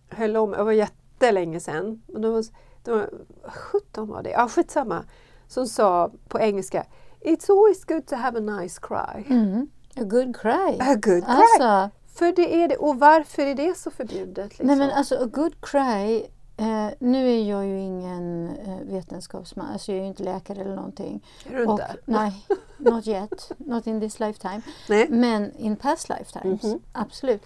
höll 0.09 0.37
om, 0.37 0.51
det 0.51 0.65
var 0.65 0.73
jättelänge 0.73 1.61
sedan. 1.61 2.03
Men 2.07 2.23
det 2.23 2.29
var, 2.29 2.45
det 2.83 2.91
var, 2.91 3.11
17 3.49 4.09
var 4.09 4.23
det, 4.23 4.31
ja 4.31 4.49
skitsamma. 4.49 5.05
Som 5.49 5.67
sa 5.67 6.11
på 6.29 6.41
engelska 6.41 6.87
It's 7.21 7.51
always 7.51 7.85
good 7.85 8.07
to 8.07 8.17
have 8.17 8.39
a 8.39 8.61
nice 8.61 8.81
cry. 8.81 9.25
Mm. 9.35 9.69
A 9.97 10.05
good 10.05 10.37
cry. 10.37 10.79
A 10.81 10.95
good 10.95 11.25
cry. 11.25 11.25
Alltså, 11.27 11.91
För 12.15 12.33
det 12.33 12.63
är 12.63 12.69
det, 12.69 12.77
och 12.77 12.99
varför 12.99 13.43
är 13.43 13.55
det 13.55 13.79
så 13.79 13.91
förbjudet? 13.91 14.49
Liksom? 14.49 14.67
Nej 14.67 14.77
men 14.77 14.91
alltså 14.91 15.15
a 15.15 15.25
good 15.33 15.55
cry. 15.61 16.27
Eh, 16.57 16.89
nu 16.99 17.29
är 17.31 17.43
jag 17.51 17.67
ju 17.67 17.79
ingen 17.81 18.49
eh, 18.49 18.79
vetenskapsman, 18.79 19.67
alltså 19.73 19.93
jag 19.93 19.99
är 19.99 20.03
ju 20.03 20.09
inte 20.09 20.23
läkare 20.23 20.61
eller 20.61 20.77
någonting. 20.77 21.25
är 21.51 21.57
du 21.57 21.67
Och, 21.67 21.73
inte? 21.81 21.97
nej, 22.05 22.47
not 22.79 23.07
yet. 23.07 23.53
Not 23.59 23.87
in 23.87 24.01
this 24.01 24.21
lifetime. 24.21 24.61
Nej. 24.89 25.07
Men 25.11 25.57
in 25.57 25.77
past 25.77 26.09
lifetimes, 26.09 26.63
Mhm. 26.63 26.81
absolut. 26.93 27.43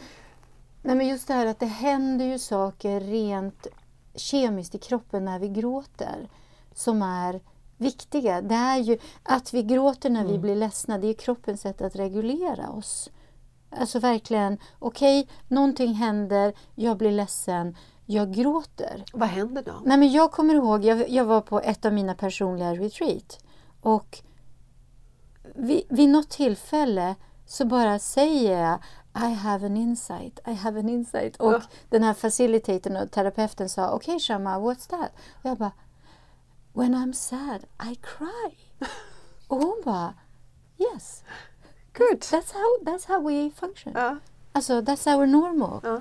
Nej 0.83 0.97
men 0.97 1.09
just 1.09 1.29
det 1.29 1.35
här 1.35 1.47
att 1.47 1.59
det 1.61 1.67
händer 1.67 2.25
ju 2.25 2.39
saker 2.39 3.01
rent 3.01 3.67
kemiskt 4.15 4.75
i 4.75 4.79
kroppen 4.79 5.25
när 5.25 5.39
vi 5.39 5.49
gråter 5.49 6.29
som 6.75 7.03
är 7.03 7.41
viktiga. 7.77 8.41
Det 8.43 8.55
är 8.55 8.79
ju 8.79 8.99
att 9.23 9.55
vi 9.55 9.63
gråter 9.63 10.11
när 10.11 10.23
vi 10.25 10.31
Mm. 10.31 10.41
blir 10.43 10.57
ledsna, 10.57 10.99
det 10.99 11.07
är 11.07 11.15
kroppens 11.15 11.61
sätt 11.61 11.81
att 11.83 11.97
reglera 11.97 12.71
oss. 12.71 13.11
Alltså 13.71 13.99
verkligen, 13.99 14.59
okej, 14.79 15.29
någonting 15.49 15.95
händer, 15.95 16.53
jag 16.75 16.97
blir 16.99 17.13
ledsen, 17.13 17.77
jag 18.11 18.33
gråter. 18.33 19.05
Vad 19.13 19.29
händer 19.29 19.63
då? 19.63 19.73
Nej, 19.85 19.99
men 19.99 20.13
jag 20.13 20.33
kommer 20.33 20.55
ihåg, 20.55 20.85
jag, 20.85 21.09
jag 21.11 21.25
var 21.25 21.41
på 21.41 21.61
ett 21.61 21.85
av 21.85 21.93
mina 21.93 22.15
personliga 22.15 22.75
retreat 22.75 23.39
och 23.81 24.19
vid, 25.55 25.83
vid 25.89 26.09
något 26.09 26.31
tillfälle 26.31 27.15
så 27.47 27.65
bara 27.67 27.99
säger 27.99 28.63
jag 28.63 28.79
I 29.31 29.35
have 29.35 29.67
an 29.67 29.77
insight, 29.77 30.41
I 30.47 30.53
have 30.55 30.81
an 30.81 30.89
insight. 30.89 31.37
Och 31.37 31.53
Ja. 31.53 31.63
den 31.89 32.03
här 32.03 32.15
facilitatorn 32.15 32.97
och 32.97 33.11
terapeuten 33.11 33.69
sa 33.69 33.91
okej 33.91 34.15
okay, 34.15 34.21
Shama, 34.21 34.59
what's 34.59 34.89
that? 34.91 35.11
Och 35.43 35.51
jag 35.51 35.59
bara 35.59 35.73
When 36.73 36.95
I'm 36.95 37.13
sad, 37.13 37.65
I 37.93 37.95
cry. 37.95 38.59
och 39.49 39.57
hon 39.57 39.83
bara 39.85 40.15
Yes, 40.95 41.23
Good! 41.93 42.21
that's 42.21 42.53
how, 42.53 42.85
that's 42.93 43.09
how 43.09 43.29
we 43.29 43.51
function. 43.51 43.93
Ja, 43.97 44.17
Alltså, 44.53 44.81
that's 44.81 45.17
our 45.17 45.27
normal. 45.27 45.81
ja. 45.83 46.01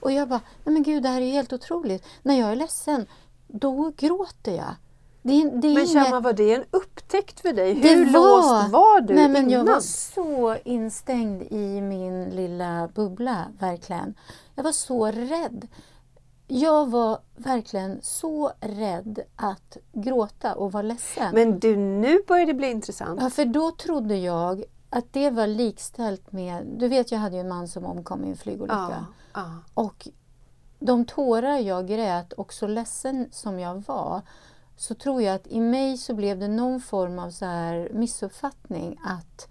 Och 0.00 0.12
jag 0.12 0.28
bara, 0.28 0.40
nej 0.64 0.72
men 0.72 0.82
gud 0.82 1.02
det 1.02 1.08
här 1.08 1.20
är 1.20 1.30
helt 1.30 1.52
otroligt. 1.52 2.04
När 2.22 2.40
jag 2.40 2.52
är 2.52 2.56
ledsen, 2.56 3.06
då 3.48 3.92
gråter 3.96 4.52
jag. 4.52 4.74
Det, 5.22 5.32
det 5.42 5.50
Men 5.52 5.64
inget- 5.64 5.92
Shamma, 5.92 6.20
var 6.20 6.32
det 6.32 6.54
en 6.54 6.64
upptäckt 6.70 7.40
för 7.40 7.52
dig? 7.52 7.74
Hur 7.74 8.12
var- 8.12 8.12
låst 8.12 8.72
var 8.72 9.00
du 9.00 9.14
Nej, 9.14 9.28
men 9.28 9.36
innan? 9.36 9.50
Jag 9.50 9.74
var 9.74 9.80
så 9.80 10.56
instängd 10.64 11.42
i 11.42 11.80
min 11.80 12.24
lilla 12.24 12.88
bubbla, 12.94 13.44
verkligen. 13.58 14.14
Jag 14.54 14.64
var 14.64 14.72
så 14.72 15.06
rädd. 15.06 15.68
Jag 16.46 16.90
var 16.90 17.18
verkligen 17.36 17.98
så 18.02 18.52
rädd 18.60 19.20
att 19.36 19.76
gråta 19.92 20.54
och 20.54 20.72
vara 20.72 20.82
ledsen. 20.82 21.34
Men 21.34 21.58
du, 21.58 21.76
nu 21.76 22.22
börjar 22.28 22.46
det 22.46 22.54
bli 22.54 22.70
intressant. 22.70 23.20
Ja, 23.22 23.30
för 23.30 23.44
då 23.44 23.70
trodde 23.70 24.16
jag 24.16 24.64
att 24.90 25.12
det 25.12 25.30
var 25.30 25.46
likställt 25.46 26.32
med... 26.32 26.66
Du 26.78 26.88
vet, 26.88 27.12
jag 27.12 27.18
hade 27.18 27.36
ju 27.36 27.40
en 27.40 27.48
man 27.48 27.68
som 27.68 27.84
omkom 27.84 28.24
i 28.24 28.30
en 28.30 28.36
flygolycka. 28.36 28.88
Ja, 28.90 29.04
ja. 29.34 29.50
Och 29.74 30.08
de 30.78 31.04
tårar 31.04 31.58
jag 31.58 31.88
grät 31.88 32.32
och 32.32 32.52
så 32.52 32.66
ledsen 32.66 33.28
som 33.32 33.58
jag 33.58 33.84
var 33.86 34.22
så 34.76 34.94
tror 34.94 35.22
jag 35.22 35.34
att 35.34 35.46
i 35.46 35.60
mig 35.60 35.96
så 35.96 36.14
blev 36.14 36.38
det 36.38 36.48
någon 36.48 36.80
form 36.80 37.18
av 37.18 37.30
så 37.30 37.44
här 37.44 37.90
missuppfattning 37.92 39.00
att 39.04 39.48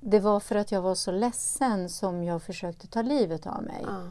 det 0.00 0.20
var 0.20 0.40
för 0.40 0.56
att 0.56 0.72
jag 0.72 0.82
var 0.82 0.94
så 0.94 1.10
ledsen 1.10 1.88
som 1.88 2.24
jag 2.24 2.42
försökte 2.42 2.86
ta 2.86 3.02
livet 3.02 3.46
av 3.46 3.62
mig. 3.62 3.84
ja. 3.86 4.08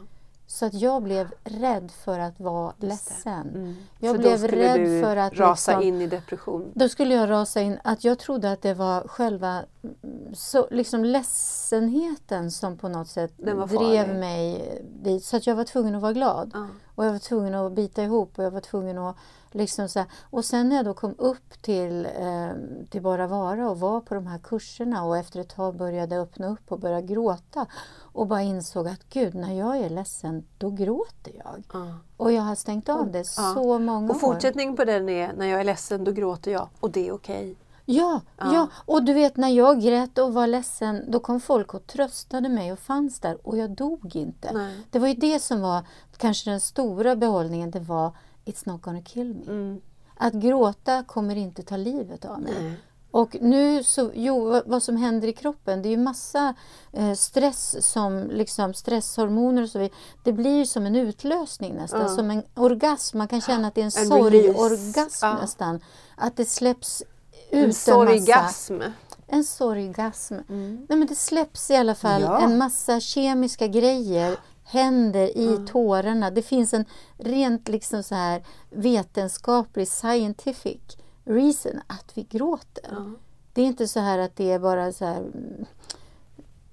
Så 0.54 0.66
att 0.66 0.74
jag 0.74 1.02
blev 1.02 1.30
rädd 1.44 1.90
för 1.90 2.18
att 2.18 2.40
vara 2.40 2.72
ledsen. 2.78 3.48
Mm. 3.48 3.76
Jag 3.98 4.14
för 4.14 4.18
blev 4.18 4.32
då 4.32 4.38
skulle 4.38 4.74
rädd 4.74 4.80
du 4.80 5.02
för 5.02 5.16
att 5.16 5.38
rasa 5.38 5.72
liksom- 5.72 5.88
in 5.88 6.00
i 6.00 6.06
depression. 6.06 6.72
Då 6.74 6.88
skulle 6.88 7.14
jag 7.14 7.30
rasa 7.30 7.60
in 7.60 7.78
att 7.84 8.04
jag 8.04 8.18
trodde 8.18 8.52
att 8.52 8.62
det 8.62 8.74
var 8.74 9.08
själva 9.08 9.64
mm, 9.82 10.34
så, 10.34 10.68
liksom 10.70 11.04
ledsenheten 11.04 12.50
som 12.50 12.76
på 12.76 12.88
något 12.88 13.08
sätt 13.08 13.32
drev 13.36 14.18
mig 14.18 14.82
dit. 15.02 15.24
Så 15.24 15.36
att 15.36 15.46
jag 15.46 15.54
var 15.54 15.64
tvungen 15.64 15.94
att 15.94 16.02
vara 16.02 16.12
glad. 16.12 16.50
Ja. 16.54 16.66
Och 16.94 17.04
jag 17.04 17.12
var 17.12 17.18
tvungen 17.18 17.54
att 17.54 17.72
bita 17.72 18.02
ihop 18.02 18.38
och 18.38 18.44
jag 18.44 18.50
var 18.50 18.60
tvungen 18.60 18.98
att 18.98 19.16
liksom 19.54 19.88
så 19.88 19.98
här. 19.98 20.08
Och 20.30 20.44
sen 20.44 20.68
när 20.68 20.76
jag 20.76 20.84
då 20.84 20.94
kom 20.94 21.14
upp 21.18 21.62
till, 21.62 22.06
eh, 22.06 22.50
till 22.90 23.02
Bara 23.02 23.26
Vara 23.26 23.70
och 23.70 23.80
var 23.80 24.00
på 24.00 24.14
de 24.14 24.26
här 24.26 24.38
kurserna 24.38 25.04
och 25.04 25.16
efter 25.16 25.40
ett 25.40 25.54
tag 25.54 25.76
började 25.76 26.16
öppna 26.20 26.46
upp 26.46 26.72
och 26.72 26.78
börja 26.80 27.00
gråta 27.00 27.66
och 28.12 28.26
bara 28.26 28.42
insåg 28.42 28.88
att 28.88 29.08
gud, 29.08 29.34
när 29.34 29.52
jag 29.58 29.76
är 29.78 29.90
ledsen, 29.90 30.44
då 30.58 30.70
gråter 30.70 31.32
jag. 31.44 31.62
Ja. 31.72 31.86
Och 32.16 32.32
jag 32.32 32.42
har 32.42 32.54
stängt 32.54 32.88
av 32.88 33.10
det 33.12 33.18
Ja. 33.18 33.52
så 33.54 33.78
många 33.78 34.08
Och 34.10 34.16
år. 34.16 34.20
fortsättningen 34.20 34.76
på 34.76 34.84
den 34.84 35.08
är, 35.08 35.32
när 35.32 35.46
jag 35.46 35.60
är 35.60 35.64
ledsen 35.64 36.04
då 36.04 36.12
gråter 36.12 36.50
jag. 36.50 36.68
Och 36.80 36.90
det 36.90 37.08
är 37.08 37.12
okej. 37.12 37.56
Ja, 37.86 38.20
Ja. 38.38 38.54
ja, 38.54 38.68
och 38.86 39.02
du 39.04 39.12
vet 39.12 39.36
när 39.36 39.48
jag 39.48 39.80
grät 39.80 40.18
och 40.18 40.34
var 40.34 40.46
ledsen, 40.46 41.04
då 41.10 41.20
kom 41.20 41.40
folk 41.40 41.74
och 41.74 41.86
tröstade 41.86 42.48
mig 42.48 42.72
och 42.72 42.78
fanns 42.78 43.20
där 43.20 43.38
och 43.46 43.58
jag 43.58 43.70
dog 43.70 44.16
inte. 44.16 44.50
Nej. 44.52 44.86
Det 44.90 44.98
var 44.98 45.08
ju 45.08 45.14
det 45.14 45.40
som 45.40 45.60
var 45.60 45.82
kanske 46.16 46.50
den 46.50 46.60
stora 46.60 47.16
behållningen, 47.16 47.70
det 47.70 47.80
var 47.80 48.12
It's 48.44 48.62
not 48.68 48.82
gonna 48.82 49.02
kill 49.02 49.34
me. 49.34 49.44
Mm. 49.52 49.80
Att 50.16 50.32
gråta 50.34 51.02
kommer 51.06 51.36
inte 51.36 51.62
ta 51.62 51.76
livet 51.76 52.24
av 52.24 52.40
mig. 52.40 52.54
Nej. 52.62 52.76
Och 53.10 53.36
nu 53.40 53.82
så, 53.84 54.10
jo, 54.14 54.60
vad- 54.66 54.82
som 54.82 54.96
händer 54.96 55.28
i 55.28 55.32
kroppen, 55.32 55.82
det 55.82 55.88
är 55.88 55.90
ju 55.90 55.96
massa 55.96 56.54
eh, 56.92 57.12
stress 57.12 57.86
som 57.92 58.30
liksom 58.30 58.74
stresshormoner 58.74 59.62
och 59.62 59.68
så 59.68 59.78
vidare. 59.78 59.94
Det 60.24 60.32
blir 60.32 60.64
som 60.64 60.86
en 60.86 60.96
utlösning 60.96 61.74
nästan, 61.74 62.00
Ja. 62.00 62.08
som 62.08 62.30
en 62.30 62.42
orgasm. 62.54 63.18
Man 63.18 63.28
kan 63.28 63.40
känna 63.40 63.68
att 63.68 63.74
det 63.74 63.80
är 63.80 63.84
en, 63.84 63.90
sorgorgasm. 63.90 65.26
Ja. 65.26 65.38
nästan. 65.40 65.80
Att 66.16 66.36
det 66.36 66.44
släpps 66.44 67.02
ut 67.02 67.08
En 67.50 67.58
en 67.60 67.66
massa. 67.68 67.92
sorgasm. 67.92 68.80
En 69.26 69.44
sorgasm. 69.44 70.34
Mm. 70.34 70.86
Nej, 70.88 70.98
men 70.98 71.08
det 71.08 71.14
släpps 71.14 71.70
i 71.70 71.76
alla 71.76 71.94
fall 71.94 72.22
Ja. 72.22 72.40
en 72.40 72.58
massa 72.58 73.00
kemiska 73.00 73.66
grejer 73.66 74.36
händer 74.64 75.38
i 75.38 75.58
tårarna. 75.66 76.30
Det 76.30 76.42
finns 76.42 76.74
en 76.74 76.84
rent 77.16 77.68
liksom 77.68 78.02
så 78.02 78.14
här 78.14 78.42
vetenskaplig, 78.70 79.88
scientific 79.88 80.80
reason 81.24 81.80
att 81.86 82.10
vi 82.14 82.22
gråter. 82.22 82.88
Ja. 82.90 83.10
Det 83.52 83.62
är 83.62 83.66
inte 83.66 83.88
så 83.88 84.00
här 84.00 84.18
att 84.18 84.36
det 84.36 84.50
är 84.50 84.58
bara 84.58 84.92
så 84.92 85.04
här 85.04 85.18
mm, 85.18 85.66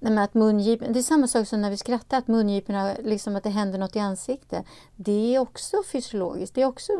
Nej, 0.04 0.24
att 0.24 0.34
mungipen, 0.34 0.92
det 0.92 0.98
är 0.98 1.02
samma 1.02 1.28
sak 1.28 1.48
som 1.48 1.62
när 1.62 1.70
vi 1.70 1.76
skrattar, 1.76 2.18
att 2.18 2.28
mungiporna, 2.28 2.94
liksom 3.02 3.36
att 3.36 3.42
det 3.42 3.50
händer 3.50 3.78
något 3.78 3.96
i 3.96 3.98
ansiktet. 3.98 4.64
Det 4.96 5.34
är 5.34 5.38
också 5.38 5.76
fysiologiskt, 5.92 6.54
det 6.54 6.62
är 6.62 6.66
också 6.66 6.92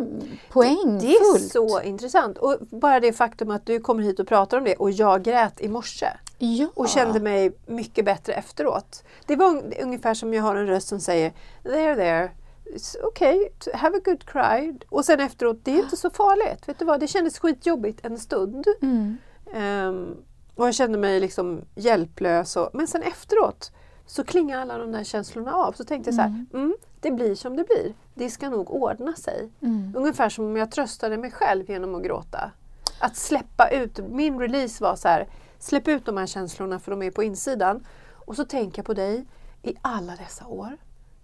poängfullt. 0.51 1.01
Det 1.01 1.17
är 1.17 1.49
så 1.49 1.83
intressant. 1.83 2.39
Och 2.39 2.59
bara 2.71 3.01
det 3.01 3.13
faktum 3.13 3.51
att 3.51 3.67
du 3.67 3.81
kommer 3.81 4.03
hit 4.03 4.21
och 4.21 4.29
pratar 4.29 4.59
om 4.59 4.65
det 4.65 4.75
och 4.75 4.91
jag 4.91 5.23
grät 5.23 5.61
i 5.61 5.69
morse. 5.69 6.07
Ja. 6.39 6.67
och 6.75 6.89
kände 6.89 7.21
mig 7.21 7.53
mycket 7.67 8.05
bättre 8.05 8.33
efteråt. 8.33 9.05
Det 9.27 9.37
var 9.37 9.47
un- 9.47 9.83
ungefär 9.83 10.15
som 10.15 10.35
jag 10.35 10.43
har 10.43 10.57
en 10.57 10.67
röst 10.67 10.89
som 10.89 11.01
säger 11.01 11.33
There 11.63 11.95
there, 11.97 12.31
It's 12.65 13.05
okay, 13.05 13.49
have 13.75 13.97
a 13.97 14.01
good 14.05 14.25
cry. 14.27 14.75
Och 14.89 15.05
sen 15.05 15.21
efteråt, 15.21 15.59
det 15.63 15.71
är 15.71 15.79
inte 15.83 15.97
så 15.97 16.11
farligt. 16.11 16.69
Vet 16.69 16.79
du 16.79 16.85
vad? 16.85 17.01
Det 17.01 17.07
kändes 17.09 17.39
skitjobbigt 17.39 18.05
en 18.07 18.19
stund. 18.19 18.65
Mm. 18.83 19.17
Ehm, 19.55 20.17
och 20.55 20.67
jag 20.67 20.75
kände 20.75 20.99
mig 20.99 21.21
liksom 21.21 21.61
hjälplös. 21.75 22.57
Och, 22.57 22.71
men 22.73 22.87
sen 22.87 23.03
efteråt 23.03 23.73
så 24.07 24.25
klingar 24.25 24.61
alla 24.61 24.79
de 24.79 24.93
där 24.93 25.05
känslorna 25.05 25.55
av. 25.55 25.73
Så 25.73 25.85
tänkte 25.85 26.09
jag 26.09 26.15
så 26.15 26.21
här, 26.21 26.29
Mm. 26.29 26.47
mm, 26.55 26.75
det 27.01 27.11
blir 27.11 27.35
som 27.35 27.57
det 27.57 27.65
blir. 27.65 27.95
Det 28.15 28.31
ska 28.31 28.51
nog 28.51 28.71
ordna 28.71 29.13
sig. 29.17 29.51
Mm. 29.63 29.93
Ungefär 29.97 30.29
som 30.29 30.45
om 30.45 30.57
jag 30.57 30.71
tröstade 30.71 31.17
mig 31.17 31.31
själv 31.31 31.71
genom 31.71 31.95
att 31.95 32.03
gråta. 32.03 32.51
Att 32.99 33.17
släppa 33.17 33.69
ut, 33.71 33.99
min 34.11 34.39
release 34.41 34.85
var 34.85 34.97
så 34.97 35.09
här, 35.09 35.27
släpp 35.63 35.89
ut 35.89 36.07
de 36.07 36.17
här 36.17 36.27
känslorna 36.27 36.79
för 36.79 36.91
de 36.91 37.03
är 37.03 37.11
på 37.11 37.23
insidan. 37.23 37.85
Och 38.27 38.37
så 38.37 38.45
tänker 38.45 38.79
jag 38.79 38.87
på 38.87 38.95
dig 38.95 39.25
i 39.63 39.75
alla 39.83 40.17
dessa 40.17 40.47
år. 40.47 40.77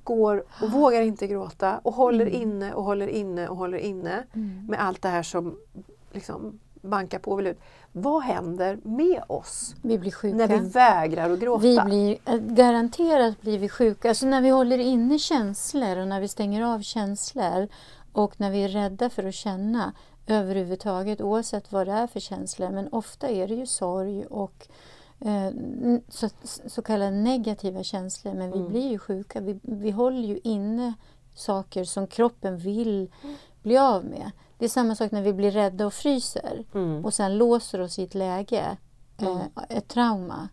Går 0.05 0.45
och 0.63 0.71
vågar 0.73 1.03
inte 1.03 1.27
gråta 1.27 1.79
och 1.83 1.95
håller 1.95 2.27
inne 2.27 2.73
och 2.75 2.85
håller 2.85 3.07
inne 3.09 3.49
och 3.49 3.57
håller 3.57 3.79
inne 3.79 4.25
Mm. 4.35 4.67
med 4.69 4.81
allt 4.85 5.03
det 5.03 5.09
här 5.09 5.23
som 5.23 5.59
liksom 6.13 6.59
bankar 6.83 7.19
på 7.19 7.31
och 7.31 7.39
vill 7.39 7.47
ut. 7.47 7.61
Vad 7.93 8.23
händer 8.23 8.79
med 8.85 9.23
oss 9.27 9.75
Vi 9.83 9.99
blir 9.99 10.11
sjuka. 10.11 10.37
när 10.37 10.47
vi 10.47 10.59
vägrar 10.59 11.31
att 11.31 11.39
gråta? 11.41 11.63
Vi 11.63 11.81
blir, 11.81 12.19
eh, 12.25 12.35
garanterat 12.37 13.41
blir 13.41 13.59
vi 13.59 13.69
sjuka. 13.69 14.09
Alltså 14.09 14.27
när 14.27 14.41
vi 14.43 14.49
håller 14.49 14.79
inne 14.79 15.19
känslor 15.19 15.97
och 15.99 16.09
när 16.09 16.21
vi 16.21 16.29
stänger 16.29 16.63
av 16.75 16.81
känslor 16.81 17.69
och 18.13 18.41
när 18.41 18.51
vi 18.51 18.65
är 18.65 18.69
rädda 18.69 19.11
för 19.11 19.25
att 19.25 19.35
känna 19.35 19.93
överhuvudtaget 20.29 21.21
oavsett 21.21 21.73
vad 21.73 21.87
det 21.87 21.93
är 21.93 22.07
för 22.07 22.21
känslor. 22.21 22.71
Men 22.71 22.89
ofta 22.93 23.29
är 23.29 23.49
det 23.49 23.55
ju 23.55 23.67
sorg 23.67 24.27
och 24.27 24.69
eh, 25.21 25.51
så, 26.09 26.29
så 26.67 26.83
kallade 26.83 27.11
negativa 27.11 27.83
känslor. 27.83 28.35
Men 28.35 28.51
vi 28.51 28.59
Mm. 28.59 28.71
blir 28.71 28.89
ju 28.91 28.99
sjuka. 28.99 29.41
Vi, 29.41 29.59
vi 29.63 29.91
håller 29.91 30.29
ju 30.29 30.41
inne 30.45 30.93
saker 31.35 31.85
som 31.85 32.07
kroppen 32.07 32.59
vill 32.59 33.11
bli 33.63 33.79
av 33.79 34.05
med. 34.05 34.31
Det 34.59 34.65
är 34.65 34.69
samma 34.69 34.95
sak 34.95 35.11
när 35.13 35.23
vi 35.23 35.33
blir 35.33 35.51
rädda 35.51 35.87
och 35.87 35.93
fryser 35.95 36.65
Mm. 36.75 37.05
och 37.05 37.15
sen 37.15 37.39
låser 37.39 37.81
oss 37.81 37.99
i 37.99 38.03
ett 38.05 38.15
läge, 38.15 38.77
eh, 39.19 39.27
Mm. 39.29 39.39
ett 39.69 39.89
trauma. 39.89 40.49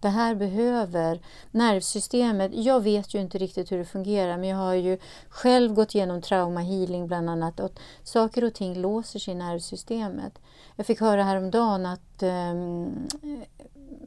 Det 0.00 0.08
här 0.08 0.34
behöver 0.34 1.20
nervsystemet. 1.50 2.50
Jag 2.54 2.80
vet 2.80 3.14
ju 3.14 3.20
inte 3.20 3.38
riktigt 3.38 3.72
hur 3.72 3.78
det 3.78 3.84
fungerar 3.84 4.36
men 4.36 4.48
jag 4.48 4.56
har 4.56 4.74
ju 4.74 4.98
själv 5.28 5.74
gått 5.74 5.94
igenom 5.94 6.22
traumahealing 6.22 7.06
bland 7.06 7.30
annat 7.30 7.60
och 7.60 7.72
saker 8.04 8.44
och 8.44 8.54
ting 8.54 8.74
låser 8.74 9.18
sig 9.18 9.34
i 9.34 9.36
nervsystemet. 9.36 10.38
Jag 10.76 10.86
fick 10.86 11.00
höra 11.00 11.22
häromdagen 11.22 11.86
att 11.86 12.22
um, 12.22 13.08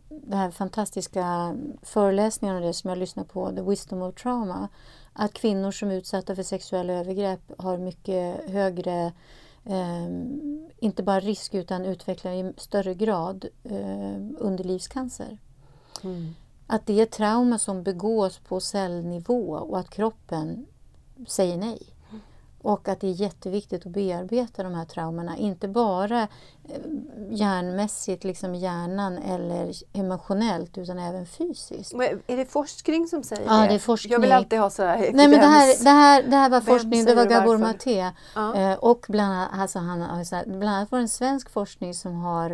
det 0.09 0.35
här 0.35 0.51
fantastiska 0.51 1.55
föreläsningen 1.81 2.55
och 2.55 2.61
det 2.61 2.73
som 2.73 2.89
jag 2.89 2.99
lyssnar 2.99 3.23
på, 3.23 3.51
The 3.51 3.61
Wisdom 3.61 4.01
of 4.01 4.15
Trauma, 4.15 4.67
att 5.13 5.33
kvinnor 5.33 5.71
som 5.71 5.91
är 5.91 5.95
utsatta 5.95 6.35
för 6.35 6.43
sexuella 6.43 6.93
övergrepp 6.93 7.51
har 7.57 7.77
mycket 7.77 8.49
högre 8.49 9.11
um, 9.63 10.69
inte 10.79 11.03
bara 11.03 11.19
risk 11.19 11.53
utan 11.53 11.85
utvecklar 11.85 12.31
i 12.31 12.53
större 12.57 12.93
grad 12.93 13.45
eh, 13.63 14.17
underlivscancer. 14.37 15.37
Mm. 16.03 16.35
Att 16.67 16.85
det 16.85 17.01
är 17.01 17.05
trauma 17.05 17.57
som 17.59 17.83
begås 17.83 18.37
på 18.37 18.59
cellnivå 18.59 19.53
och 19.53 19.79
att 19.79 19.89
kroppen 19.89 20.65
säger 21.27 21.57
nej. 21.57 21.81
Och 22.63 22.87
att 22.87 22.99
det 22.99 23.07
är 23.07 23.11
jätteviktigt 23.11 23.85
att 23.85 23.91
bearbeta 23.91 24.63
de 24.63 24.73
här 24.73 24.85
traumorna, 24.85 25.37
inte 25.37 25.67
bara 25.67 26.21
eh, 26.21 26.27
hjärnmässigt, 27.29 28.23
liksom 28.23 28.55
hjärnan 28.55 29.17
eller 29.17 29.73
emotionellt, 29.93 30.77
utan 30.77 30.99
även 30.99 31.25
fysiskt. 31.25 31.93
Men 31.93 32.21
Är 32.27 32.37
det 32.37 32.45
forskning 32.45 33.07
som 33.07 33.23
säger 33.23 33.45
Ja, 33.45 33.61
det? 33.61 33.67
det 33.67 33.73
är 33.73 33.79
forskning. 33.79 34.13
Jag 34.13 34.19
vill 34.19 34.31
alltid 34.31 34.59
ha 34.59 34.69
sådär 34.69 34.97
Nej 35.13 35.27
men 35.27 35.39
det 35.39 35.45
här, 35.45 35.83
det 35.83 35.89
här, 35.89 36.23
det 36.23 36.35
här 36.35 36.49
var 36.49 36.61
Vem 36.61 36.65
forskning, 36.75 37.05
det 37.05 37.15
var 37.15 37.25
Gabor? 37.25 37.57
Maté. 37.57 38.11
Ja. 38.35 38.55
Eh, 38.55 38.73
och 38.73 39.05
bland 39.09 39.33
annat, 39.33 39.49
alltså 39.53 39.79
han, 39.79 40.25
så 40.25 40.41
bland 40.45 40.75
annat 40.75 40.91
var 40.91 40.99
det 40.99 41.03
en 41.03 41.09
svensk 41.09 41.49
forskning 41.49 41.93
som 41.93 42.15
har 42.15 42.51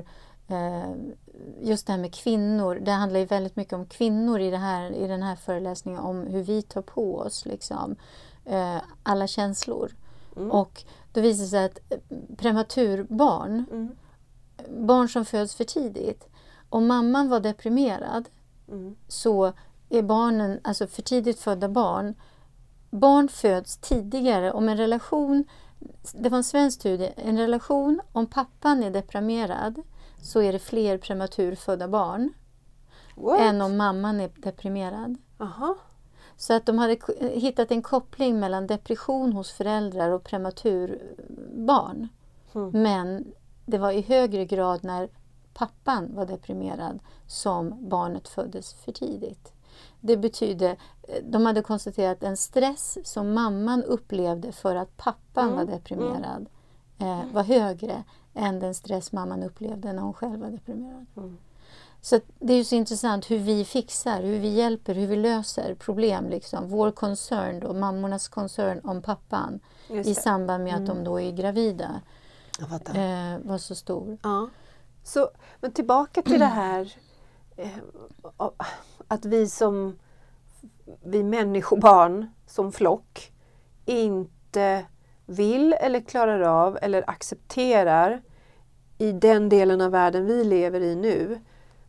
eh, 0.47 0.91
just 1.61 1.87
det 1.87 1.93
här 1.93 1.99
med 1.99 2.13
kvinnor. 2.13 2.75
Det 2.75 2.91
handlar 2.91 3.19
ju 3.19 3.25
väldigt 3.25 3.55
mycket 3.55 3.73
om 3.73 3.85
kvinnor 3.85 4.39
i, 4.39 4.49
det 4.49 4.57
här, 4.57 4.91
i 4.91 5.07
den 5.07 5.23
här 5.23 5.35
föreläsningen 5.35 5.99
om 5.99 6.27
hur 6.27 6.43
vi 6.43 6.61
tar 6.61 6.81
på 6.81 7.17
oss 7.17 7.45
liksom, 7.45 7.95
eh, 8.45 8.77
alla 9.03 9.27
känslor. 9.27 9.95
Mm. 10.37 10.51
Och 10.51 10.83
då 11.13 11.21
visar 11.21 11.43
det 11.43 11.49
sig 11.49 11.65
att 11.65 11.79
eh, 11.89 11.97
prematurbarn, 12.37 13.65
Mm. 13.71 13.95
barn 14.87 15.09
som 15.09 15.25
föds 15.25 15.55
för 15.55 15.63
tidigt, 15.63 16.27
om 16.69 16.87
mamman 16.87 17.29
var 17.29 17.39
deprimerad 17.39 18.29
Mm. 18.69 18.95
så 19.07 19.53
är 19.89 20.01
barnen, 20.01 20.59
alltså 20.63 20.87
för 20.87 21.01
tidigt 21.01 21.39
födda 21.39 21.69
barn, 21.69 22.13
barn 22.89 23.29
föds 23.29 23.77
tidigare 23.77 24.51
om 24.51 24.69
en 24.69 24.77
relation, 24.77 25.43
det 26.13 26.29
var 26.29 26.37
en 26.37 26.43
svensk 26.43 26.79
studie, 26.79 27.13
en 27.15 27.37
relation 27.37 28.01
om 28.11 28.25
pappan 28.25 28.83
är 28.83 28.91
deprimerad 28.91 29.81
så 30.21 30.41
är 30.41 30.53
det 30.53 30.59
fler 30.59 30.97
prematurfödda 30.97 31.87
barn 31.87 32.33
What? 33.15 33.39
än 33.39 33.61
om 33.61 33.77
mamman 33.77 34.19
är 34.19 34.31
deprimerad. 34.35 35.17
Aha. 35.37 35.75
Så 36.37 36.53
att 36.53 36.65
de 36.65 36.77
hade 36.77 36.97
hittat 37.19 37.71
en 37.71 37.81
koppling 37.81 38.39
mellan 38.39 38.67
depression 38.67 39.33
hos 39.33 39.51
föräldrar 39.51 40.09
och 40.09 40.23
prematurbarn. 40.23 42.07
Mm. 42.55 42.71
Men 42.71 43.33
det 43.65 43.77
var 43.77 43.91
i 43.91 44.01
högre 44.01 44.45
grad 44.45 44.83
när 44.83 45.09
pappan 45.53 46.15
var 46.15 46.25
deprimerad 46.25 46.99
som 47.27 47.89
barnet 47.89 48.27
föddes 48.27 48.73
för 48.73 48.91
tidigt. 48.91 49.53
Det 49.99 50.17
betyder, 50.17 50.77
de 51.23 51.45
hade 51.45 51.61
konstaterat 51.61 52.23
en 52.23 52.37
stress 52.37 52.97
som 53.03 53.33
mamman 53.33 53.83
upplevde 53.83 54.51
för 54.51 54.75
att 54.75 54.97
pappan 54.97 55.45
Mm, 55.45 55.55
var 55.57 55.65
deprimerad 55.65 56.49
eh, 56.97 57.21
var 57.33 57.43
högre 57.43 58.03
än 58.37 58.59
den 58.59 58.73
stress 58.73 59.11
mamman 59.11 59.43
upplevde 59.43 59.93
när 59.93 60.01
hon 60.01 60.13
själv 60.13 60.39
var 60.39 60.49
deprimerad. 60.49 61.05
Mm. 61.17 61.37
Så 62.01 62.15
att 62.15 62.23
det 62.39 62.53
är 62.53 62.57
ju 62.57 62.63
så 62.63 62.75
intressant 62.75 63.31
hur 63.31 63.37
vi 63.39 63.65
fixar, 63.65 64.21
hur 64.21 64.39
vi 64.39 64.47
hjälper, 64.47 64.95
hur 64.95 65.07
vi 65.07 65.15
löser 65.15 65.75
problem. 65.75 66.29
Liksom. 66.29 66.69
Vår 66.69 66.91
concern 66.91 67.63
och 67.63 67.75
mammornas 67.75 68.27
concern 68.27 68.81
om 68.83 69.01
pappan 69.01 69.59
i 69.89 70.15
samband 70.15 70.63
med 70.63 70.73
att 70.73 70.79
Mm. 70.79 70.95
de 70.95 71.03
då 71.03 71.21
är 71.21 71.31
gravida 71.31 72.01
eh, 72.93 73.39
var 73.47 73.57
så 73.57 73.75
stor. 73.75 74.17
Ja. 74.23 74.49
Så, 75.03 75.29
men 75.61 75.71
tillbaka 75.71 76.21
till 76.21 76.39
det 76.39 76.45
här 76.45 76.93
eh, 77.55 77.69
att 79.07 79.25
vi 79.25 79.49
som 79.49 79.99
vi 81.03 81.23
människobarn 81.23 82.31
som 82.47 82.71
flock 82.71 83.31
inte 83.85 84.85
vill 85.25 85.73
eller 85.73 85.99
klarar 86.01 86.41
av 86.41 86.77
eller 86.81 87.09
accepterar 87.09 88.21
i 88.97 89.11
den 89.11 89.49
delen 89.49 89.81
av 89.81 89.91
världen 89.91 90.25
vi 90.25 90.43
lever 90.43 90.81
i 90.81 90.95
nu 90.95 91.39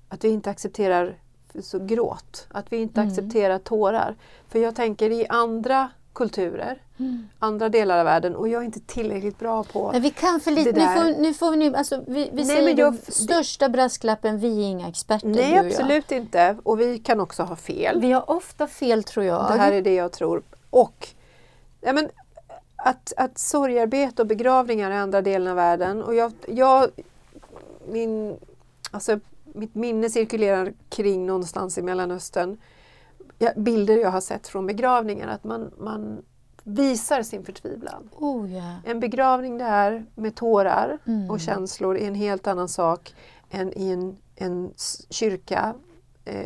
att 0.09 0.25
vi 0.25 0.29
inte 0.29 0.51
accepterar 0.51 1.14
så 1.62 1.79
gråt, 1.79 2.47
att 2.51 2.73
vi 2.73 2.77
inte 2.77 3.01
Mm. 3.01 3.12
accepterar 3.12 3.59
tårar. 3.59 4.16
För 4.49 4.59
jag 4.59 4.75
tänker 4.75 5.11
i 5.11 5.27
andra 5.29 5.90
kulturer, 6.12 6.83
andra 7.38 7.68
delar 7.68 7.99
av 7.99 8.05
världen 8.05 8.37
och 8.37 8.49
jag 8.49 8.62
är 8.62 8.66
inte 8.66 8.81
tillräckligt 8.81 9.38
bra 9.38 9.64
på 9.64 9.92
Men 9.92 10.03
vi 10.03 10.11
kan 10.11 10.40
för 10.40 10.51
lite. 10.51 10.73
Det 10.73 10.81
Nu 10.81 10.87
får, 11.14 11.23
nu 11.23 11.35
får 11.35 11.51
vi 11.51 11.57
nu, 11.57 11.75
alltså, 11.77 12.05
vi, 12.07 12.31
vi 12.33 12.44
Nej, 12.44 12.64
jag- 12.79 12.92
den 12.92 12.99
största 13.09 13.68
brasklappen, 13.68 14.38
vi 14.38 14.64
är 14.64 14.68
inga 14.68 14.88
experter 14.88 15.29
Nej, 15.29 15.53
jag. 15.55 15.66
absolut 15.66 16.12
inte. 16.12 16.57
Och 16.62 16.81
vi 16.81 16.99
kan 16.99 17.21
också 17.21 17.42
ha 17.42 17.57
fel. 17.57 18.01
Vi 18.01 18.12
har 18.12 18.31
ofta 18.31 18.66
fel 18.66 19.05
tror 19.05 19.25
jag. 19.27 19.53
Det 19.53 19.59
här 19.59 19.73
är 19.73 19.83
det 19.83 19.94
jag 19.94 20.12
tror. 20.12 20.42
Och 20.71 21.09
ja, 21.81 21.92
men, 21.92 22.09
att, 22.78 23.12
att 23.16 23.38
sorgarbete 23.38 24.22
och 24.22 24.28
begravningar 24.28 24.90
i 24.90 24.94
andra 24.94 25.22
delen 25.22 25.48
av 25.48 25.56
världen. 25.56 26.02
Och 26.02 26.14
jag, 26.14 26.32
jag, 26.48 26.90
min, 27.88 28.36
alltså, 28.90 29.20
mitt 29.44 29.74
minne 29.74 30.10
cirkulerar 30.10 30.72
kring 30.88 31.26
någonstans 31.26 31.78
i 31.78 31.82
Mellanöstern. 31.82 32.58
Bilder 33.56 33.96
jag 33.96 34.10
har 34.10 34.20
sett 34.20 34.48
från 34.48 34.66
begravningar. 34.66 35.28
Att 35.28 35.44
man, 35.44 35.70
man 35.78 36.22
visar 36.64 37.22
sin 37.22 37.44
förtvivlan. 37.44 38.08
Oh, 38.16 38.52
ja. 38.52 38.74
En 38.84 39.00
begravning 39.00 39.58
där 39.58 40.06
med 40.14 40.34
tårar 40.34 40.98
Mm. 41.06 41.30
och 41.30 41.40
känslor 41.40 41.96
är 41.96 42.08
en 42.08 42.14
helt 42.14 42.46
annan 42.46 42.68
sak 42.68 43.14
än 43.50 43.78
i 43.78 43.90
en, 43.90 44.16
en 44.36 44.72
kyrka, 45.10 45.74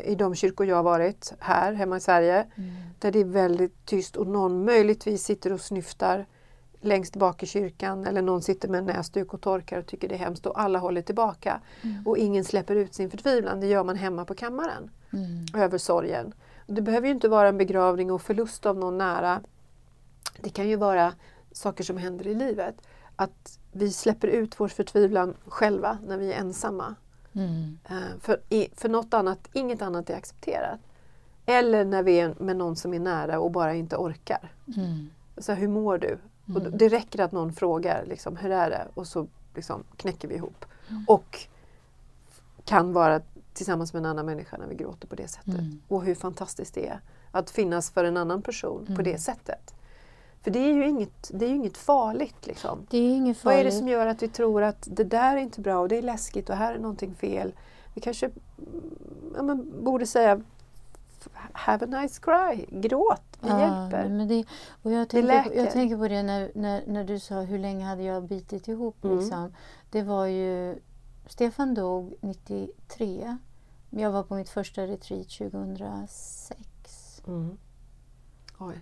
i 0.05 0.15
de 0.15 0.35
kyrkor 0.35 0.67
jag 0.67 0.77
har 0.77 0.83
varit 0.83 1.33
här 1.39 1.73
hemma 1.73 1.97
i 1.97 2.01
Sverige, 2.01 2.47
Mm. 2.57 2.71
där 2.99 3.13
det 3.13 3.19
är 3.21 3.25
väldigt 3.25 3.87
tyst 3.87 4.17
och 4.17 4.27
någon 4.27 4.65
möjligtvis 4.65 5.25
sitter 5.25 5.53
och 5.53 5.61
snyftar 5.61 6.27
längst 6.81 7.17
bak 7.17 7.43
i 7.43 7.47
kyrkan 7.47 8.07
eller 8.07 8.23
någon 8.23 8.43
sitter 8.43 8.69
med 8.69 8.79
en 8.79 8.85
näsduk 8.85 9.35
och 9.35 9.41
torkar 9.41 9.79
och 9.79 9.87
tycker 9.87 10.09
det 10.09 10.15
är 10.15 10.19
hemskt 10.19 10.47
och 10.47 10.61
alla 10.61 10.79
håller 10.79 11.03
tillbaka. 11.03 11.61
Mm. 11.83 12.07
Och 12.07 12.19
ingen 12.19 12.45
släpper 12.45 12.77
ut 12.77 12.95
sin 12.95 13.11
förtvivlan, 13.11 13.61
det 13.61 13.67
gör 13.67 13.85
man 13.85 13.97
hemma 13.97 14.25
på 14.25 14.35
kammaren 14.35 14.91
Mm. 15.13 15.63
över 15.63 15.79
sorgen. 15.79 16.35
Det 16.67 16.83
behöver 16.83 17.07
ju 17.07 17.13
inte 17.15 17.29
vara 17.29 17.49
en 17.49 17.59
begravning 17.59 18.11
och 18.11 18.23
förlust 18.23 18.67
av 18.67 18.77
någon 18.79 18.99
nära. 18.99 19.41
Det 20.41 20.51
kan 20.51 20.69
ju 20.69 20.77
vara 20.77 21.13
saker 21.53 21.85
som 21.85 21.97
händer 21.97 22.27
i 22.27 22.35
livet. 22.35 22.75
Att 23.17 23.59
vi 23.73 23.93
släpper 23.93 24.29
ut 24.29 24.61
vår 24.61 24.69
förtvivlan 24.69 25.35
själva 25.47 25.99
när 26.07 26.19
vi 26.19 26.33
är 26.33 26.41
ensamma. 26.41 26.95
Mm. 27.33 27.79
Eh, 27.85 28.19
För, 28.21 28.41
för 28.81 28.89
något 28.89 29.15
annat, 29.15 29.49
inget 29.53 29.83
annat 29.83 30.11
är 30.11 30.17
accepterat. 30.17 30.81
Eller 31.47 31.85
när 31.85 32.03
vi 32.03 32.21
är 32.21 32.35
med 32.39 32.57
någon 32.57 32.77
som 32.77 32.95
är 32.95 32.99
nära 33.01 33.41
och 33.41 33.51
bara 33.51 33.75
inte 33.75 33.97
orkar. 33.97 34.53
Mm. 34.77 35.11
Så 35.39 35.53
här, 35.53 35.61
hur 35.61 35.69
mår 35.69 35.99
du? 35.99 36.19
Och 36.55 36.63
det 36.63 36.89
räcker 36.89 37.21
att 37.21 37.33
någon 37.33 37.53
frågar 37.53 38.05
liksom, 38.07 38.37
hur 38.37 38.51
är 38.51 38.71
det? 38.71 38.89
Och 38.95 39.07
så 39.07 39.27
liksom, 39.55 39.85
knäcker 39.97 40.29
vi 40.29 40.35
ihop. 40.35 40.65
Mm. 40.91 41.05
Och 41.09 41.39
kan 42.65 42.93
vara 42.93 43.21
tillsammans 43.53 43.93
med 43.93 44.01
en 44.01 44.07
annan 44.07 44.27
människa 44.27 44.57
när 44.57 44.67
vi 44.67 44.75
gråter 44.75 45.09
på 45.09 45.15
det 45.17 45.29
sättet. 45.29 45.55
Mm. 45.59 45.81
Och 45.89 46.05
hur 46.05 46.15
fantastiskt 46.15 46.75
det 46.75 46.89
är 46.89 47.01
att 47.31 47.51
finnas 47.51 47.91
för 47.91 48.05
en 48.05 48.17
annan 48.17 48.43
person 48.43 48.87
på 48.87 48.93
Mm. 48.93 49.05
det 49.05 49.19
sättet. 49.19 49.72
För 50.43 50.51
det 50.51 50.59
är 50.59 50.73
ju 50.73 50.89
inget, 50.89 51.31
det 51.35 51.47
är 51.47 51.51
inget 51.51 51.77
farligt. 51.77 52.47
Liksom. 52.47 52.87
Det 52.91 52.99
är 52.99 53.11
inget 53.17 53.45
Vad 53.45 53.55
farligt. 53.55 53.61
är 53.61 53.65
det 53.65 53.79
som 53.79 53.89
gör 53.89 54.07
att 54.07 54.23
vi 54.23 54.29
tror 54.29 54.63
att 54.63 54.89
det 54.91 55.05
där 55.05 55.37
är 55.37 55.41
inte 55.41 55.61
bra 55.61 55.79
och 55.79 55.89
det 55.89 55.97
är 55.99 56.03
läskigt 56.03 56.51
och 56.51 56.57
här 56.57 56.75
är 56.75 56.79
någonting 56.79 57.15
fel? 57.15 57.53
Vi 57.95 58.01
kanske 58.01 58.31
ja, 59.37 59.43
men, 59.43 59.85
borde 59.85 60.07
säga 60.07 60.43
Have 61.53 61.87
a 61.87 62.01
nice 62.01 62.21
cry, 62.23 62.81
gråt, 62.81 63.23
vi 63.41 63.49
Ja, 63.49 63.61
hjälper. 63.61 64.09
men 64.09 64.29
det, 64.29 64.45
och 64.83 64.93
jag, 64.93 65.09
tänker 65.09 65.43
på, 65.43 65.55
jag 65.55 65.71
tänker 65.71 65.97
på 65.97 66.09
det 66.09 66.23
när, 66.23 66.51
när, 66.55 66.83
när 66.87 67.05
du 67.05 67.19
sa 67.19 67.41
hur 67.41 67.59
länge 67.59 67.85
hade 67.85 68.03
jag 68.03 68.23
bitit 68.23 68.69
ihop. 68.69 69.05
Mm. 69.05 69.19
Liksom. 69.19 69.55
Det 69.91 70.03
var 70.03 70.27
ju, 70.27 70.79
Stefan 71.27 71.75
dog 71.75 72.15
93. 72.21 73.37
Jag 73.91 74.11
var 74.11 74.23
på 74.23 74.35
mitt 74.35 74.49
första 74.49 74.83
retreat 74.83 75.29
2006. 75.29 77.23
Mm. 77.27 77.59
Oj. 78.59 78.81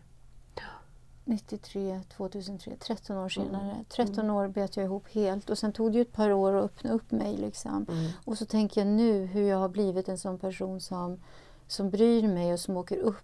93, 1.31 2.01
2003, 2.17 2.77
13 2.81 3.17
år 3.17 3.21
Mm. 3.21 3.31
senare. 3.31 3.85
13 3.89 4.31
år 4.31 4.49
bet 4.49 4.77
jag 4.77 4.85
ihop 4.85 5.09
helt 5.09 5.51
och 5.51 5.59
sen 5.59 5.73
tog 5.73 5.93
det 5.93 5.97
ju 5.99 6.03
ett 6.03 6.13
par 6.13 6.33
år 6.33 6.55
att 6.57 6.65
öppna 6.65 6.91
upp 6.93 7.11
mig. 7.11 7.37
Liksom. 7.37 7.87
Mm. 7.89 8.11
Och 8.25 8.39
så 8.39 8.47
tänker 8.47 8.81
jag 8.81 8.89
nu 8.89 9.25
hur 9.27 9.43
jag 9.49 9.59
har 9.59 9.69
blivit 9.69 10.09
en 10.09 10.19
sån 10.19 10.39
person 10.39 10.81
som, 10.81 11.21
som 11.67 11.91
bryr 11.91 12.29
mig 12.29 12.53
och 12.53 12.61
som 12.61 12.77
åker 12.77 12.97
upp 12.99 13.17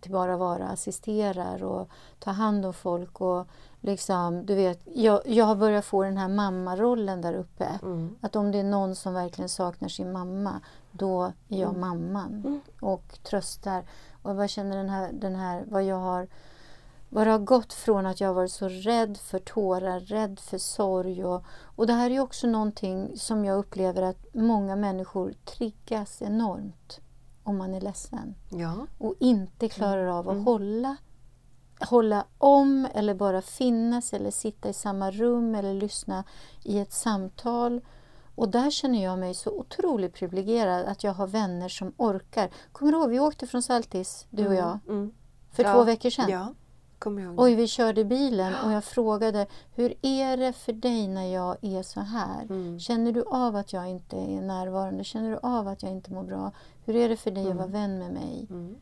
till 0.00 0.12
bara 0.12 0.36
vara, 0.36 0.68
assisterar 0.68 1.62
och 1.64 1.88
tar 2.18 2.32
hand 2.32 2.66
om 2.66 2.72
folk. 2.74 3.20
Och 3.20 3.46
liksom, 3.80 4.46
du 4.46 4.54
vet, 4.54 4.80
jag, 4.94 5.20
jag 5.26 5.44
har 5.44 5.56
börjat 5.56 5.84
få 5.84 6.02
den 6.02 6.16
här 6.16 6.28
mammarollen 6.28 7.20
där 7.20 7.34
uppe. 7.34 7.78
Mm. 7.82 8.16
Att 8.20 8.36
om 8.36 8.52
det 8.52 8.58
är 8.58 8.64
någon 8.64 8.94
som 8.94 9.14
verkligen 9.14 9.48
saknar 9.48 9.88
sin 9.88 10.12
mamma, 10.12 10.60
då 10.92 11.22
är 11.48 11.58
jag 11.60 11.68
Mm. 11.76 11.80
mamman 11.80 12.32
Mm. 12.46 12.60
och 12.80 13.18
tröstar. 13.22 13.84
Och 14.22 14.30
jag 14.30 14.36
bara 14.36 14.48
känner 14.48 14.76
den 14.76 14.88
här, 14.88 15.10
den 15.12 15.34
här 15.34 15.64
vad 15.68 15.82
jag 15.84 15.96
har 15.96 16.26
vad 17.12 17.26
det 17.26 17.30
har 17.30 17.38
gått 17.38 17.72
från 17.72 18.06
att 18.06 18.20
jag 18.20 18.28
har 18.28 18.34
varit 18.34 18.52
så 18.52 18.68
rädd 18.68 19.16
för 19.16 19.38
tårar, 19.38 20.00
rädd 20.00 20.40
för 20.40 20.58
sorg. 20.58 21.24
Och, 21.24 21.44
och 21.76 21.86
det 21.86 21.92
här 21.92 22.10
är 22.10 22.20
också 22.20 22.46
någonting 22.46 23.18
som 23.18 23.44
jag 23.44 23.58
upplever 23.58 24.02
att 24.02 24.34
många 24.34 24.76
människor 24.76 25.32
triggas 25.44 26.22
enormt 26.22 27.00
om 27.44 27.56
man 27.58 27.74
är 27.74 27.80
ledsen 27.80 28.34
Ja. 28.50 28.86
och 28.98 29.14
inte 29.20 29.68
klarar 29.68 30.06
av 30.06 30.28
att 30.28 30.32
Mm. 30.34 30.44
hålla, 30.46 30.96
hålla 31.80 32.24
om 32.38 32.88
eller 32.94 33.14
bara 33.14 33.42
finnas 33.42 34.12
eller 34.12 34.30
sitta 34.30 34.68
i 34.68 34.72
samma 34.72 35.10
rum 35.10 35.54
eller 35.54 35.74
lyssna 35.74 36.24
i 36.64 36.78
ett 36.78 36.92
samtal. 36.92 37.80
Och 38.34 38.48
där 38.48 38.70
känner 38.70 39.04
jag 39.04 39.18
mig 39.18 39.34
så 39.34 39.50
otroligt 39.50 40.14
privilegierad 40.14 40.84
att 40.86 41.04
jag 41.04 41.12
har 41.12 41.26
vänner 41.26 41.68
som 41.68 41.92
orkar. 41.96 42.50
Kommer 42.72 42.92
du 42.92 42.98
ihåg, 42.98 43.10
vi 43.10 43.20
åkte 43.20 43.46
från 43.46 43.62
Saltis, 43.62 44.26
du 44.30 44.46
och 44.48 44.54
jag, 44.54 44.78
Mm. 44.88 45.12
för 45.52 45.62
Ja. 45.64 45.74
två 45.74 45.84
veckor 45.84 46.10
sedan. 46.10 46.28
Ja, 46.30 46.54
kommer 47.00 47.22
jag 47.22 47.28
ihåg. 47.32 47.40
Oj, 47.40 47.54
vi 47.54 47.66
körde 47.68 48.04
bilen 48.04 48.54
och 48.64 48.72
jag 48.72 48.84
frågade 48.84 49.46
hur 49.74 49.94
är 50.02 50.36
det 50.36 50.52
för 50.52 50.72
dig 50.72 51.08
när 51.08 51.26
jag 51.26 51.56
är 51.60 51.82
så 51.82 52.00
här? 52.00 52.42
Mm. 52.42 52.78
Känner 52.80 53.12
du 53.12 53.24
av 53.24 53.56
att 53.56 53.72
jag 53.72 53.88
inte 53.88 54.16
är 54.16 54.40
närvarande? 54.42 55.04
Känner 55.04 55.30
du 55.30 55.38
av 55.42 55.68
att 55.68 55.82
jag 55.82 55.92
inte 55.92 56.12
mår 56.12 56.22
bra? 56.22 56.52
Hur 56.84 56.96
är 56.96 57.08
det 57.08 57.16
för 57.16 57.30
dig 57.30 57.42
att 57.42 57.46
Mm. 57.46 57.56
vara 57.56 57.66
vän 57.68 57.98
med 57.98 58.12
mig? 58.12 58.46
Mm. 58.50 58.76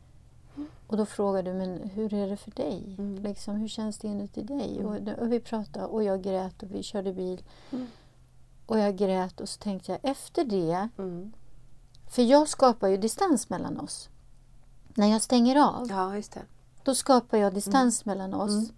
Och 0.87 0.97
då 0.97 1.05
frågade 1.05 1.51
du, 1.51 1.57
men 1.57 1.89
hur 1.89 2.13
är 2.13 2.27
det 2.29 2.37
för 2.37 2.51
dig? 2.51 2.95
Mm. 2.97 3.15
Liksom, 3.23 3.55
hur 3.55 3.67
känns 3.67 3.97
det 3.97 4.07
inuti 4.07 4.41
dig? 4.43 4.77
Mm. 4.79 4.85
Och, 4.85 5.21
och 5.21 5.31
vi 5.31 5.39
pratade 5.39 5.85
och 5.85 6.03
jag 6.03 6.21
grät 6.21 6.63
och 6.63 6.71
vi 6.71 6.83
körde 6.83 7.13
bil. 7.13 7.43
Mm. 7.71 7.87
Och 8.65 8.79
jag 8.79 8.95
grät 8.97 9.41
och 9.41 9.49
så 9.49 9.59
tänkte 9.59 9.91
jag 9.91 9.99
efter 10.11 10.43
det, 10.43 10.89
Mm. 10.97 11.31
för 12.09 12.21
jag 12.21 12.47
skapar 12.49 12.87
ju 12.87 12.97
distans 12.97 13.49
mellan 13.49 13.79
oss. 13.79 14.09
När 14.95 15.07
jag 15.07 15.21
stänger 15.21 15.55
av, 15.67 15.87
Ja, 15.89 16.15
just 16.15 16.31
det. 16.31 16.41
Då 16.83 16.95
skapar 16.95 17.37
jag 17.37 17.53
distans 17.53 18.05
mellan 18.05 18.33
oss. 18.33 18.51
Mm. 18.51 18.69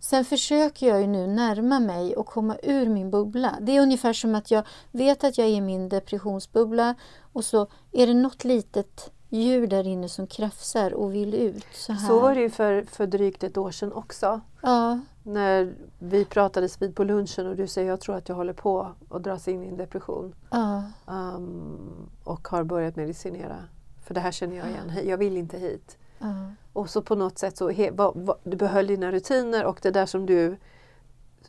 Sen 0.00 0.24
försöker 0.24 0.88
jag 0.88 1.00
ju 1.00 1.06
nu 1.06 1.26
närma 1.26 1.80
mig 1.80 2.16
och 2.16 2.26
komma 2.26 2.56
ur 2.62 2.88
min 2.88 3.10
bubbla. 3.10 3.54
Det 3.60 3.76
är 3.76 3.80
ungefär 3.82 4.12
som 4.12 4.34
att 4.34 4.50
jag 4.50 4.62
vet 4.90 5.24
att 5.24 5.38
jag 5.38 5.46
är 5.46 5.50
i 5.50 5.60
min 5.60 5.88
depressionsbubbla 5.88 6.94
och 7.32 7.44
så 7.44 7.66
är 7.92 8.06
det 8.06 8.14
något 8.14 8.44
litet 8.44 9.10
djur 9.28 9.66
där 9.66 9.86
inne 9.86 10.08
som 10.08 10.26
krafsar 10.26 10.94
och 10.94 11.14
vill 11.14 11.34
ut. 11.34 11.66
Så, 11.74 11.92
här. 11.92 12.08
Så 12.08 12.20
var 12.20 12.34
det 12.34 12.40
ju 12.40 12.50
för, 12.50 12.82
för 12.82 13.06
drygt 13.06 13.44
ett 13.44 13.56
år 13.56 13.70
sedan 13.70 13.92
också. 13.92 14.40
Ja, 14.62 15.00
När 15.22 15.74
vi 15.98 16.24
pratades 16.24 16.82
vid 16.82 16.96
på 16.96 17.04
lunchen 17.04 17.46
och 17.46 17.56
du 17.56 17.66
säger 17.66 17.88
jag 17.88 18.00
tror 18.00 18.16
att 18.16 18.28
jag 18.28 18.36
håller 18.36 18.52
på 18.52 18.92
att 19.10 19.22
dras 19.22 19.48
in 19.48 19.64
i 19.64 19.68
en 19.68 19.76
depression. 19.76 20.34
ja, 20.50 20.82
Um, 21.06 22.10
och 22.24 22.48
har 22.48 22.64
börjat 22.64 22.96
medicinera. 22.96 23.56
För 24.04 24.14
det 24.14 24.20
här 24.20 24.32
känner 24.32 24.56
jag 24.56 24.68
igen. 24.68 24.92
Jag 25.08 25.18
vill 25.18 25.36
inte 25.36 25.58
hit. 25.58 25.98
ja. 26.18 26.34
Och 26.76 26.90
så 26.90 27.02
på 27.02 27.14
något 27.14 27.38
sätt 27.38 27.56
så 27.56 27.70
he, 27.70 27.90
va, 27.90 28.12
va, 28.14 28.36
du 28.44 28.56
behöll 28.56 28.86
dina 28.86 29.12
rutiner 29.12 29.64
och 29.64 29.78
det 29.82 29.90
där 29.90 30.06
som 30.06 30.26
du 30.26 30.56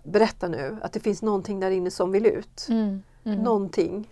berättar 0.03 0.49
nu. 0.49 0.77
Att 0.81 0.93
det 0.93 0.99
finns 0.99 1.21
någonting 1.21 1.59
där 1.59 1.71
inne 1.71 1.91
som 1.91 2.11
vill 2.11 2.25
ut. 2.25 2.65
Mm, 2.69 3.03
mm. 3.23 3.39
Någonting. 3.39 4.09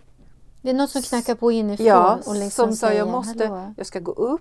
Det 0.62 0.70
är 0.70 0.74
något 0.74 0.90
som 0.90 1.02
knackar 1.02 1.34
på 1.34 1.52
inifrån 1.52 1.86
Ja, 1.86 2.18
och 2.26 2.34
liksom 2.34 2.66
som 2.66 2.76
sa 2.76 2.92
jag 2.92 3.08
måste, 3.08 3.46
hallå. 3.46 3.74
jag 3.76 3.86
ska 3.86 4.00
gå 4.00 4.12
upp. 4.12 4.40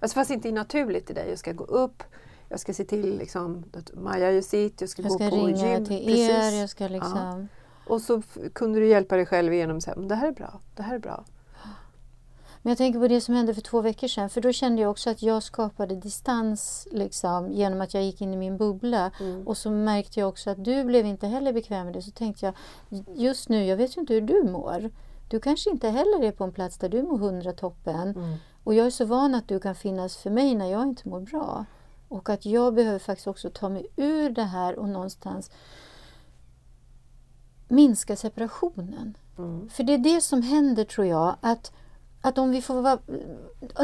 Alltså 0.00 0.14
fast 0.14 0.30
inte 0.30 0.52
naturligt 0.52 1.10
i 1.10 1.12
dig. 1.12 1.28
Jag 1.28 1.38
ska 1.38 1.52
gå 1.52 1.64
upp. 1.64 2.02
Jag 2.48 2.60
ska 2.60 2.74
se 2.74 2.84
till 2.84 3.18
liksom, 3.18 3.64
att 3.72 3.94
Maja 3.94 4.32
gör 4.32 4.40
sitt. 4.40 4.80
Jag 4.80 4.90
ska 4.90 5.02
Jag 5.02 5.10
gå 5.10 5.18
ska 5.18 5.30
på 5.30 5.36
ringa 5.36 5.74
gym. 5.74 5.86
till 5.86 6.04
Precis. 6.06 6.28
er, 6.28 6.60
jag 6.60 6.70
ska 6.70 6.88
liksom... 6.88 7.48
Och 7.86 8.00
så 8.00 8.22
kunde 8.52 8.80
du 8.80 8.86
hjälpa 8.86 9.16
dig 9.16 9.26
själv 9.26 9.52
igenom 9.52 9.76
och 9.76 9.82
säga, 9.82 9.96
det 9.96 10.14
här 10.14 10.28
är 10.28 10.32
bra, 10.32 10.60
det 10.76 10.82
här 10.82 10.94
är 10.94 10.98
bra. 10.98 11.24
Men 12.62 12.70
jag 12.70 12.78
tänker 12.78 13.00
på 13.00 13.08
det 13.08 13.20
som 13.20 13.34
hände 13.34 13.54
för 13.54 13.60
två 13.60 13.80
veckor 13.80 14.08
sedan. 14.08 14.30
För 14.30 14.40
då 14.40 14.52
kände 14.52 14.82
jag 14.82 14.90
också 14.90 15.10
att 15.10 15.22
jag 15.22 15.42
skapade 15.42 15.94
distans 15.94 16.88
liksom, 16.92 17.52
genom 17.52 17.80
att 17.80 17.94
jag 17.94 18.02
gick 18.02 18.20
in 18.20 18.34
i 18.34 18.36
min 18.36 18.56
bubbla. 18.56 19.10
Mm. 19.20 19.46
Och 19.46 19.56
så 19.56 19.70
märkte 19.70 20.20
jag 20.20 20.28
också 20.28 20.50
att 20.50 20.64
du 20.64 20.84
blev 20.84 21.06
inte 21.06 21.26
heller 21.26 21.52
bekväm 21.52 21.84
med 21.84 21.94
det. 21.94 22.02
Så 22.02 22.10
tänkte 22.10 22.46
jag, 22.46 22.54
just 23.16 23.48
nu, 23.48 23.64
jag 23.64 23.76
vet 23.76 23.96
ju 23.96 24.00
inte 24.00 24.14
hur 24.14 24.20
du 24.20 24.42
mår. 24.42 24.90
Du 25.28 25.40
kanske 25.40 25.70
inte 25.70 25.88
heller 25.88 26.24
är 26.24 26.32
på 26.32 26.44
en 26.44 26.52
plats 26.52 26.78
där 26.78 26.88
du 26.88 27.02
mår 27.02 27.18
hundra 27.18 27.52
toppen. 27.52 28.08
Mm. 28.08 28.36
Och 28.64 28.74
jag 28.74 28.86
är 28.86 28.90
så 28.90 29.04
van 29.04 29.34
att 29.34 29.48
du 29.48 29.60
kan 29.60 29.74
finnas 29.74 30.16
för 30.16 30.30
mig 30.30 30.54
när 30.54 30.66
jag 30.66 30.82
inte 30.82 31.08
mår 31.08 31.20
bra. 31.20 31.64
Och 32.08 32.28
att 32.28 32.46
jag 32.46 32.74
behöver 32.74 32.98
faktiskt 32.98 33.26
också 33.26 33.50
ta 33.50 33.68
mig 33.68 33.86
ur 33.96 34.30
det 34.30 34.42
här 34.42 34.78
och 34.78 34.88
någonstans 34.88 35.50
minska 37.68 38.16
separationen. 38.16 39.16
Mm. 39.38 39.68
För 39.68 39.82
det 39.82 39.94
är 39.94 39.98
det 39.98 40.20
som 40.20 40.42
händer 40.42 40.84
tror 40.84 41.06
jag. 41.06 41.36
Att, 41.40 41.72
att 42.20 42.38
om 42.38 42.50
vi 42.50 42.62
får 42.62 42.82
vara... 42.82 42.98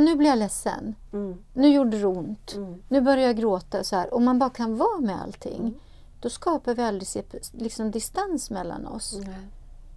Nu 0.01 0.16
blir 0.16 0.29
jag 0.29 0.38
ledsen. 0.38 0.94
Mm. 1.12 1.44
Nu 1.53 1.68
gjorde 1.68 1.99
det 1.99 2.07
ont. 2.07 2.55
Mm. 2.55 2.83
Nu 2.88 3.01
börjar 3.01 3.27
jag 3.27 3.37
gråta. 3.37 3.85
Så 3.85 3.97
här. 3.97 4.14
Om 4.14 4.25
man 4.25 4.38
bara 4.38 4.51
kan 4.51 4.77
vara 4.77 5.01
med 5.01 5.23
allting. 5.23 5.61
Mm. 5.61 5.75
Då 6.20 6.31
skapar 6.31 6.75
vi 6.75 6.83
aldrig 6.83 7.25
liksom, 7.53 7.90
distans 7.90 8.51
mellan 8.51 8.87
oss. 8.87 9.20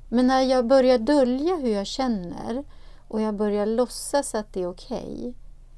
Men 0.10 0.28
när 0.28 0.42
jag 0.42 0.68
börjar 0.68 0.98
dölja 0.98 1.56
hur 1.56 1.70
jag 1.70 1.88
känner 1.88 2.64
och 3.08 3.22
jag 3.22 3.36
börjar 3.36 3.66
låtsas 3.66 4.36
att 4.36 4.54
det 4.54 4.62
är 4.62 4.70
okej. 4.70 5.34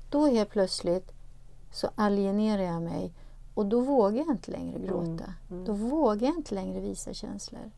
då 0.09 0.27
helt 0.27 0.49
plötsligt 0.49 1.11
så 1.71 1.89
alienerar 1.95 2.63
jag 2.63 2.81
mig 2.81 3.13
och 3.53 3.65
då 3.65 3.81
vågar 3.81 4.17
jag 4.17 4.29
inte 4.29 4.51
längre 4.51 4.79
gråta. 4.79 5.33
Mm. 5.51 5.65
Då 5.65 5.73
vågar 5.73 6.27
jag 6.27 6.37
inte 6.37 6.55
längre 6.55 6.79
visa 6.79 7.13
känslor. 7.13 7.71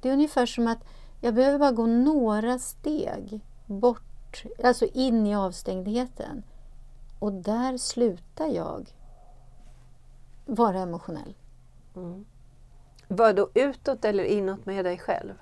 Det 0.00 0.08
är 0.08 0.12
ungefär 0.12 0.46
som 0.46 0.66
att 0.66 0.84
jag 1.20 1.34
behöver 1.34 1.58
bara 1.58 1.72
gå 1.72 1.86
några 1.86 2.58
steg 2.58 3.40
bort, 3.66 4.07
alltså 4.64 4.86
in 4.86 5.26
i 5.26 5.36
avstängdheten. 5.36 6.42
Och 7.18 7.32
där 7.32 7.76
slutar 7.78 8.46
jag 8.46 8.86
vara 10.46 10.78
emotionell. 10.78 11.34
Mm. 11.96 12.24
Var 13.08 13.32
då 13.32 13.48
utåt 13.54 14.04
eller 14.04 14.24
inåt 14.24 14.66
med 14.66 14.84
dig 14.84 14.98
själv? 14.98 15.34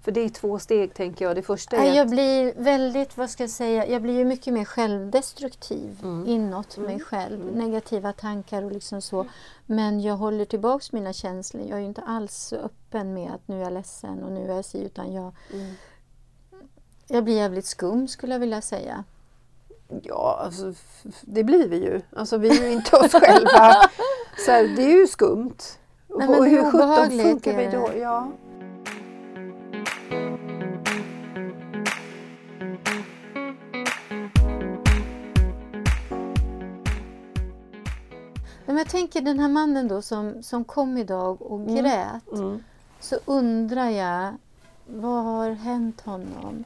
För 0.00 0.12
det 0.12 0.20
är 0.20 0.28
två 0.28 0.58
steg 0.58 0.94
tänker 0.94 1.24
jag. 1.24 1.36
Det 1.36 1.42
första 1.42 1.76
är 1.76 1.96
jag 1.96 2.04
att, 2.04 2.10
blir 2.10 2.54
väldigt, 2.56 3.16
vad 3.16 3.30
ska 3.30 3.42
jag 3.42 3.50
säga, 3.50 3.86
jag 3.86 4.02
blir 4.02 4.18
ju 4.18 4.24
mycket 4.24 4.54
mer 4.54 4.64
självdestruktiv 4.64 5.98
Mm. 6.02 6.26
inåt 6.28 6.76
Mm. 6.76 6.90
mig 6.90 7.00
själv. 7.00 7.42
Mm. 7.42 7.54
Negativa 7.54 8.12
tankar 8.12 8.62
och 8.62 8.72
liksom 8.72 9.02
så. 9.02 9.26
Men 9.66 10.00
jag 10.00 10.16
håller 10.16 10.44
tillbaks 10.44 10.92
mina 10.92 11.12
känslor. 11.12 11.62
Jag 11.68 11.76
är 11.76 11.80
ju 11.80 11.86
inte 11.86 12.02
alls 12.02 12.52
öppen 12.52 13.14
med 13.14 13.30
att 13.34 13.48
nu 13.48 13.58
är 13.58 13.62
jag 13.62 13.72
ledsen 13.72 14.22
och 14.24 14.32
nu 14.32 14.50
är 14.50 14.56
jag 14.56 14.64
si, 14.64 14.82
utan 14.84 15.12
jag, 15.12 15.32
mm. 15.52 15.74
Jag 17.12 17.24
blir 17.24 17.34
jävligt 17.34 17.66
skum 17.66 18.08
skulle 18.08 18.32
jag 18.34 18.40
vilja 18.40 18.60
säga. 18.60 19.04
Ja, 20.02 20.40
alltså, 20.44 20.74
det 21.20 21.44
blir 21.44 21.68
vi 21.68 21.76
ju. 21.76 22.00
Alltså, 22.16 22.38
vi 22.38 22.48
är 22.48 22.62
ju 22.62 22.72
inte 22.72 22.96
oss 22.96 23.12
själva. 23.12 23.74
Så 24.46 24.50
här, 24.50 24.76
det 24.76 24.82
är 24.82 25.00
ju 25.00 25.06
skumt. 25.06 25.56
Nej, 26.08 26.28
och 26.28 26.46
hur 26.46 26.70
sjutton 26.70 27.10
funkar 27.10 27.56
vi 27.56 27.66
då? 27.66 27.90
Ja. 28.00 28.32
Men 38.66 38.76
jag 38.76 38.88
tänker 38.88 39.20
den 39.20 39.38
här 39.38 39.48
mannen 39.48 39.88
då 39.88 40.02
som, 40.02 40.42
som 40.42 40.64
kom 40.64 40.98
idag 40.98 41.42
och 41.42 41.60
mm. 41.60 41.74
grät. 41.74 42.32
Mm. 42.32 42.44
Mm. 42.44 42.64
Så 43.00 43.16
undrar 43.24 43.88
jag, 43.88 44.34
vad 44.86 45.24
har 45.24 45.50
hänt 45.50 46.00
honom? 46.00 46.64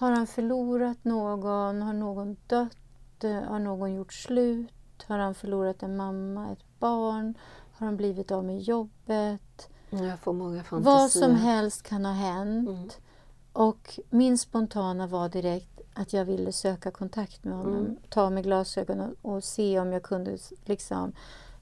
Har 0.00 0.12
han 0.12 0.26
förlorat 0.26 1.04
någon? 1.04 1.82
Har 1.82 1.92
någon 1.92 2.36
dött? 2.46 3.22
Har 3.22 3.58
någon 3.58 3.94
gjort 3.94 4.12
slut? 4.12 5.04
Har 5.06 5.18
han 5.18 5.34
förlorat 5.34 5.82
en 5.82 5.96
mamma, 5.96 6.52
ett 6.52 6.78
barn? 6.78 7.34
Har 7.72 7.86
han 7.86 7.96
blivit 7.96 8.30
av 8.30 8.44
med 8.44 8.60
jobbet? 8.60 9.68
Jag 9.90 10.18
får 10.18 10.32
många 10.32 10.64
fantasier. 10.64 10.98
Vad 10.98 11.10
som 11.10 11.34
helst 11.34 11.82
kan 11.82 12.04
ha 12.04 12.12
hänt. 12.12 12.68
Mm. 12.68 12.88
Och 13.52 14.00
min 14.10 14.38
spontana 14.38 15.06
var 15.06 15.28
direkt 15.28 15.80
att 15.94 16.12
jag 16.12 16.24
ville 16.24 16.52
söka 16.52 16.90
kontakt 16.90 17.44
med 17.44 17.58
honom. 17.58 17.78
Mm. 17.78 17.96
Ta 18.08 18.30
med 18.30 18.44
glasögon 18.44 19.00
och, 19.00 19.34
och 19.34 19.44
se 19.44 19.80
om 19.80 19.92
jag 19.92 20.02
kunde 20.02 20.38
liksom 20.64 21.12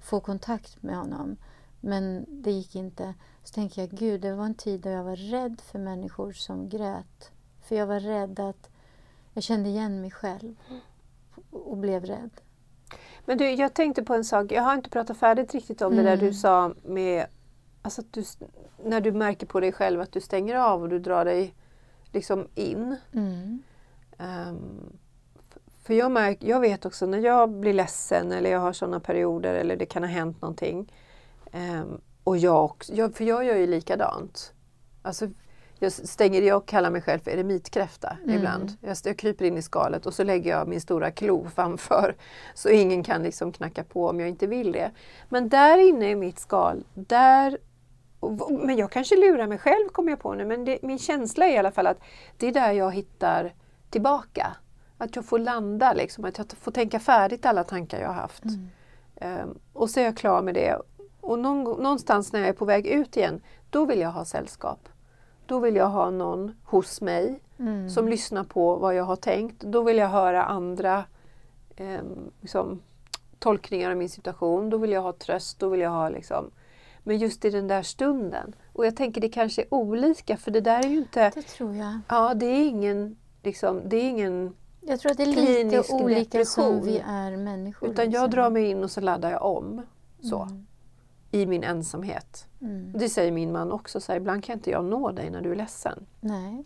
få 0.01 0.21
kontakt 0.21 0.83
med 0.83 0.97
honom. 0.97 1.37
Men 1.81 2.27
det 2.29 2.53
gick 2.53 2.75
inte. 2.75 3.15
Så 3.45 3.55
tänker 3.55 3.83
jag, 3.83 3.91
gud, 3.91 4.21
det 4.21 4.35
var 4.35 4.45
en 4.45 4.55
tid 4.55 4.81
då 4.81 4.89
jag 4.89 5.05
var 5.05 5.17
rädd 5.17 5.61
för 5.61 5.79
människor 5.79 6.33
som 6.33 6.69
grät. 6.69 7.33
För 7.69 7.77
jag 7.77 7.87
var 7.87 8.01
rädd 8.01 8.41
att 8.41 8.71
jag 9.33 9.43
kände 9.45 9.69
igen 9.69 10.01
mig 10.01 10.11
själv 10.11 10.55
och 11.51 11.77
blev 11.77 12.05
rädd. 12.05 12.31
Men 13.25 13.39
du, 13.39 13.51
jag 13.51 13.75
tänkte 13.75 14.03
på 14.03 14.15
en 14.15 14.25
sak. 14.25 14.53
Jag 14.53 14.63
har 14.63 14.75
inte 14.75 14.91
pratat 14.91 15.17
färdigt 15.19 15.55
riktigt 15.55 15.83
om 15.83 15.97
det 15.97 16.03
där 16.03 16.13
Mm. 16.15 16.27
du 16.27 16.33
sa 16.35 16.75
med 16.85 17.27
alltså 17.83 18.03
du, 18.11 18.25
när 18.85 19.01
du 19.01 19.13
märker 19.13 19.47
på 19.47 19.61
dig 19.61 19.73
själv 19.73 20.01
att 20.01 20.13
du 20.13 20.21
stänger 20.21 20.55
av 20.57 20.83
och 20.83 20.89
du 20.89 20.99
drar 20.99 21.25
dig 21.25 21.55
liksom 22.13 22.49
in. 22.55 22.97
Mm. 23.13 23.63
F- 24.19 25.59
för 25.83 25.95
jag, 25.95 26.11
märk, 26.11 26.39
jag 26.41 26.61
vet 26.61 26.87
också 26.87 27.07
när 27.07 27.19
jag 27.19 27.51
blir 27.51 27.73
ledsen 27.75 28.33
eller 28.33 28.51
jag 28.51 28.61
har 28.61 28.73
sådana 28.73 29.01
perioder 29.01 29.55
eller 29.55 29.77
det 29.77 29.87
kan 29.87 30.03
ha 30.03 30.11
hänt 30.11 30.43
någonting. 30.43 30.93
ehm, 31.53 32.01
och 32.25 32.37
jag, 32.39 32.65
också, 32.65 32.93
jag, 32.95 33.15
för 33.15 33.25
jag 33.25 33.45
gör 33.45 33.57
ju 33.57 33.67
likadant. 33.67 34.53
Alltså, 35.03 35.29
jag 35.79 35.93
stänger, 35.93 36.43
jag 36.43 36.67
kallar 36.67 36.91
mig 36.91 37.03
själv 37.03 37.21
för 37.21 37.31
eremitkräfta 37.31 38.17
Mm. 38.25 38.37
ibland. 38.37 38.73
Jag, 38.81 38.97
jag 39.05 39.17
kryper 39.17 39.45
in 39.45 39.59
i 39.59 39.63
skalet 39.63 40.07
och 40.07 40.15
så 40.15 40.25
lägger 40.25 40.51
jag 40.51 40.69
min 40.69 40.81
stora 40.81 41.11
klo 41.11 41.47
framför 41.55 42.17
så 42.55 42.69
ingen 42.69 43.03
kan 43.03 43.23
liksom 43.23 43.53
knacka 43.53 43.85
på 43.85 44.09
om 44.09 44.21
jag 44.21 44.29
inte 44.29 44.47
vill 44.47 44.73
det. 44.73 44.91
Men 45.29 45.49
där 45.49 45.79
inne 45.79 46.11
i 46.11 46.15
mitt 46.15 46.39
skal, 46.39 46.85
där 46.95 47.59
men 48.51 48.77
jag 48.77 48.91
kanske 48.91 49.17
lurar 49.17 49.47
mig 49.47 49.59
själv 49.59 49.89
kommer 49.93 50.11
jag 50.11 50.21
på 50.21 50.35
nu, 50.35 50.45
men 50.45 50.65
det, 50.65 50.79
min 50.83 50.99
känsla 50.99 51.47
är 51.47 51.55
i 51.55 51.59
alla 51.59 51.71
fall 51.71 51.87
att 51.87 52.01
det 52.37 52.47
är 52.47 52.53
där 52.53 52.73
jag 52.73 52.95
hittar 52.95 53.55
tillbaka. 53.91 54.57
Att 54.99 55.17
jag 55.17 55.25
får 55.25 55.39
landa, 55.39 55.93
liksom, 55.93 56.25
att 56.25 56.39
jag 56.39 56.47
får 56.61 56.73
tänka 56.73 57.01
färdigt 57.01 57.47
alla 57.47 57.65
tankar 57.65 58.01
jag 58.01 58.09
har 58.09 58.15
haft. 58.15 58.45
Mm. 58.45 58.69
Ehm, 59.17 59.59
och 59.73 59.91
så 59.91 60.01
är 60.01 60.05
jag 60.05 60.17
klar 60.17 60.43
med 60.43 60.55
det. 60.55 60.79
Och 61.21 61.39
någon, 61.39 61.83
någonstans 61.83 62.33
när 62.33 62.41
jag 62.41 62.49
är 62.49 62.53
på 62.53 62.65
väg 62.65 62.87
ut 62.87 63.17
igen, 63.17 63.41
då 63.71 63.85
vill 63.85 64.01
jag 64.01 64.11
ha 64.11 64.25
sällskap. 64.25 64.89
Då 65.49 65.59
vill 65.59 65.77
jag 65.77 65.89
ha 65.89 66.11
någon 66.11 66.55
hos 66.65 67.01
mig 67.01 67.41
Mm. 67.61 67.91
som 67.91 68.09
lyssnar 68.09 68.45
på 68.45 68.77
vad 68.77 68.95
jag 68.95 69.05
har 69.05 69.17
tänkt. 69.17 69.61
Då 69.61 69.83
vill 69.83 69.97
jag 69.97 70.09
höra 70.09 70.45
andra 70.45 71.05
ehm, 71.77 72.31
liksom, 72.41 72.81
tolkningar 73.39 73.91
av 73.91 73.97
min 73.97 74.09
situation. 74.09 74.71
Då 74.71 74.77
vill 74.77 74.93
jag 74.93 75.03
ha 75.03 75.13
tröst. 75.13 75.59
Då 75.59 75.69
vill 75.69 75.81
jag 75.81 75.91
ha 75.91 76.09
liksom... 76.09 76.51
Men 77.03 77.19
just 77.19 77.45
i 77.45 77.51
den 77.51 77.69
där 77.69 77.83
stunden. 77.83 78.55
Och 78.73 78.87
jag 78.87 78.97
tänker 78.97 79.21
det 79.21 79.29
kanske 79.29 79.63
är 79.63 79.75
olika 79.75 80.37
för 80.37 80.51
det 80.51 80.61
där 80.61 80.85
är 80.85 80.89
ju 80.89 80.99
inte... 80.99 81.31
Det 81.35 81.43
tror 81.43 81.75
jag. 81.75 82.01
Ja, 82.09 82.35
det 82.35 82.47
är 82.47 82.69
ingen... 82.69 83.17
Liksom, 83.43 83.83
det 83.85 83.97
är 83.97 84.09
ingen 84.09 84.55
Jag 84.81 85.01
tror 85.01 85.13
att 85.13 85.17
det 85.19 85.25
är 85.25 85.65
lite 85.65 85.95
olika 85.95 86.45
som 86.45 86.81
vi 86.83 87.03
är 87.07 87.37
människor. 87.37 87.89
utan 87.89 88.05
jag 88.05 88.11
liksom. 88.11 88.31
drar 88.31 88.51
mig 88.51 88.71
in 88.71 88.85
och 88.85 88.91
så 88.91 89.01
laddar 89.01 89.31
jag 89.31 89.43
om. 89.43 89.83
Så. 90.23 90.43
Mm. 90.43 90.67
I 91.31 91.47
min 91.47 91.65
ensamhet. 91.65 92.47
Mm. 92.61 92.93
Det 92.99 93.09
säger 93.09 93.33
min 93.33 93.53
man 93.53 93.73
också. 93.73 94.01
Så 94.01 94.13
här, 94.13 94.17
ibland 94.21 94.45
kan 94.45 94.53
inte 94.57 94.71
jag 94.71 94.85
nå 94.85 95.13
dig 95.13 95.31
när 95.31 95.41
du 95.41 95.51
är 95.53 95.57
ledsen. 95.57 96.07
Nej. 96.21 96.65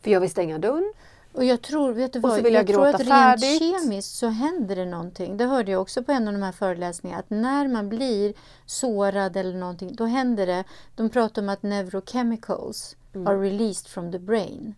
För 0.00 0.10
jag 0.10 0.20
vill 0.20 0.30
stänga 0.30 0.58
dörren. 0.58 0.92
Och 1.32 1.44
jag 1.44 1.62
tror, 1.62 1.92
vet 1.92 2.12
du 2.12 2.18
Och 2.18 2.22
så 2.22 2.28
vad, 2.28 2.42
vill 2.42 2.54
jag 2.54 2.66
tror 2.66 2.76
gråta 2.76 2.88
att 2.90 3.00
rent 3.00 3.08
färdigt. 3.10 3.58
kemiskt 3.82 4.14
så 4.14 4.26
händer 4.28 4.76
det 4.76 4.84
någonting. 4.86 5.36
Det 5.36 5.44
hörde 5.46 5.70
jag 5.72 5.82
också 5.82 6.02
på 6.02 6.12
en 6.12 6.28
av 6.28 6.34
de 6.34 6.42
här 6.42 6.52
föreläsningarna. 6.52 7.20
Att 7.20 7.30
när 7.30 7.68
man 7.68 7.88
blir 7.88 8.34
sårad 8.66 9.36
eller 9.36 9.54
någonting, 9.58 9.94
då 9.94 10.04
händer 10.04 10.46
det. 10.46 10.64
De 10.96 11.10
pratar 11.10 11.42
om 11.42 11.48
att 11.48 11.62
neurochemicals 11.62 12.96
Mm. 13.14 13.26
are 13.26 13.36
released 13.50 13.86
from 13.88 14.12
the 14.12 14.18
brain. 14.18 14.74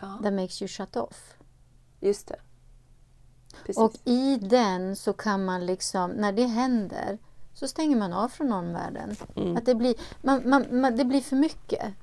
Ja, 0.00 0.20
That 0.22 0.32
makes 0.32 0.62
you 0.62 0.68
shut 0.68 0.96
off. 0.96 1.34
just 2.00 2.28
det. 2.28 2.36
Precis. 3.66 3.78
Och 3.82 3.92
i 4.04 4.36
den 4.36 4.96
så 4.96 5.12
kan 5.12 5.44
man 5.44 5.66
liksom, 5.66 6.10
när 6.10 6.32
det 6.32 6.46
händer, 6.46 7.18
så 7.54 7.68
stänger 7.68 7.96
man 7.96 8.12
av 8.12 8.28
från 8.28 8.52
omvärlden. 8.52 9.16
Mm. 9.36 9.56
Att 9.56 9.66
det, 9.66 9.74
blir, 9.74 9.94
man, 10.22 10.42
man, 10.48 10.80
man, 10.80 10.96
det 10.96 11.04
blir 11.04 11.20
för 11.20 11.36
mycket. 11.36 11.94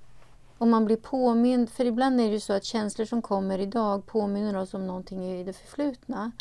Och 0.58 0.68
man 0.68 0.86
blir 0.86 0.98
påmind, 0.98 1.70
för 1.70 1.86
ibland 1.86 2.22
är 2.22 2.26
det 2.26 2.34
ju 2.34 2.40
så 2.40 2.54
att 2.54 2.64
känslor 2.64 3.06
som 3.06 3.22
kommer 3.22 3.60
idag 3.60 4.06
påminner 4.06 4.58
oss 4.58 4.74
om 4.74 4.88
någonting 4.88 5.26
i 5.26 5.44
det 5.44 5.54
förflutna. 5.54 6.32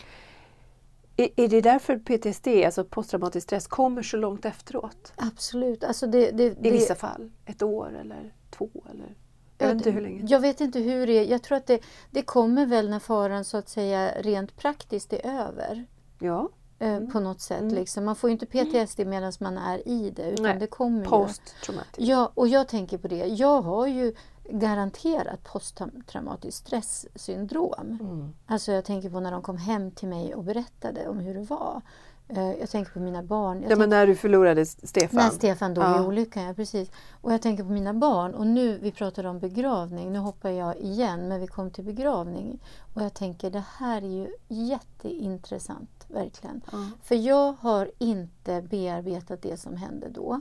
Är, 1.16 1.28
är 1.36 1.48
det 1.48 1.60
därför 1.60 1.98
PTSD, 1.98 2.48
alltså 2.48 2.84
posttraumatisk 2.84 3.46
stress, 3.46 3.66
kommer 3.66 4.02
så 4.02 4.16
långt 4.16 4.44
efteråt? 4.44 5.12
Absolut. 5.16 5.84
Alltså 5.84 6.06
det, 6.06 6.30
det, 6.30 6.66
I 6.66 6.70
vissa 6.70 6.94
fall. 6.94 7.30
Ett 7.44 7.62
år 7.62 7.98
eller 8.00 8.34
två 8.50 8.70
eller... 8.90 9.14
Jag 9.58 9.66
vet 9.68 9.76
inte 9.76 9.90
hur 9.90 10.00
länge. 10.00 10.26
Jag 10.26 10.40
vet 10.40 10.60
inte 10.60 10.78
hur 10.78 11.06
det 11.06 11.12
är. 11.12 11.24
Jag 11.24 11.42
tror 11.42 11.58
att 11.58 11.66
det, 11.66 11.80
det 12.10 12.22
kommer 12.22 12.66
väl 12.66 12.90
när 12.90 12.98
faran 12.98 13.44
så 13.44 13.56
att 13.56 13.68
säga 13.68 14.12
rent 14.20 14.56
praktiskt 14.56 15.12
är 15.12 15.26
över. 15.26 15.86
Ja, 16.18 16.48
eh, 16.80 17.00
På 17.00 17.20
något 17.20 17.40
sätt. 17.40 17.60
Mm. 17.60 17.74
Liksom. 17.74 18.04
Man 18.04 18.16
får 18.16 18.30
ju 18.30 18.32
inte 18.32 18.46
PTSD 18.46 19.00
medan 19.06 19.32
man 19.40 19.58
är 19.58 19.88
i 19.88 20.10
det. 20.10 20.30
Utan 20.30 20.42
Nej. 20.42 20.56
det 20.58 20.66
kommer 20.66 20.98
ju. 21.04 21.04
posttraumatic. 21.10 22.08
Ja, 22.08 22.30
och 22.34 22.48
jag 22.48 22.68
tänker 22.68 22.98
på 22.98 23.08
det. 23.08 23.26
Jag 23.26 23.62
har 23.62 23.86
ju 23.86 24.14
garanterat 24.50 25.44
posttraumatiskt 25.44 26.66
stresssyndrom. 26.66 27.98
Mm. 28.00 28.32
Alltså 28.46 28.72
jag 28.72 28.84
tänker 28.84 29.10
på 29.10 29.20
när 29.20 29.30
de 29.32 29.42
kom 29.42 29.56
hem 29.56 29.90
till 29.90 30.08
mig 30.08 30.34
och 30.34 30.44
berättade 30.44 31.08
om 31.08 31.18
hur 31.18 31.34
det 31.34 31.40
var. 31.42 31.80
Eh, 32.28 32.50
Jag 32.52 32.70
tänker 32.70 32.92
på 32.92 33.00
mina 33.00 33.22
barn. 33.22 33.56
Jag 33.56 33.62
Ja, 33.64 33.68
tänker 33.68 33.76
men 33.80 33.90
när 33.90 34.06
du 34.06 34.16
förlorade 34.16 34.66
Stefan. 34.66 35.16
när 35.22 35.30
Stefan 35.30 35.74
dog 35.74 35.84
Ja. 35.84 36.02
i 36.02 36.06
olyckan, 36.06 36.42
ja 36.42 36.54
precis. 36.54 36.90
Och 37.20 37.32
jag 37.32 37.42
tänker 37.42 37.64
på 37.64 37.70
mina 37.70 37.94
barn. 37.94 38.34
Och 38.34 38.46
nu, 38.46 38.78
vi 38.78 38.92
pratade 38.92 39.28
om 39.28 39.38
begravning. 39.38 40.12
Nu 40.12 40.18
hoppar 40.18 40.50
jag 40.50 40.76
igen, 40.76 41.28
men 41.28 41.40
vi 41.40 41.46
kom 41.46 41.70
till 41.70 41.84
begravning. 41.84 42.60
Och 42.94 43.02
jag 43.02 43.14
tänker, 43.14 43.50
det 43.50 43.64
här 43.78 44.02
är 44.02 44.08
ju 44.08 44.28
jätteintressant, 44.48 45.99
verkligen. 46.10 46.60
Ja. 46.72 46.90
För 47.02 47.14
jag 47.14 47.52
har 47.52 47.90
inte 47.98 48.62
bearbetat 48.62 49.42
det 49.42 49.56
som 49.56 49.76
hände 49.76 50.08
då. 50.08 50.40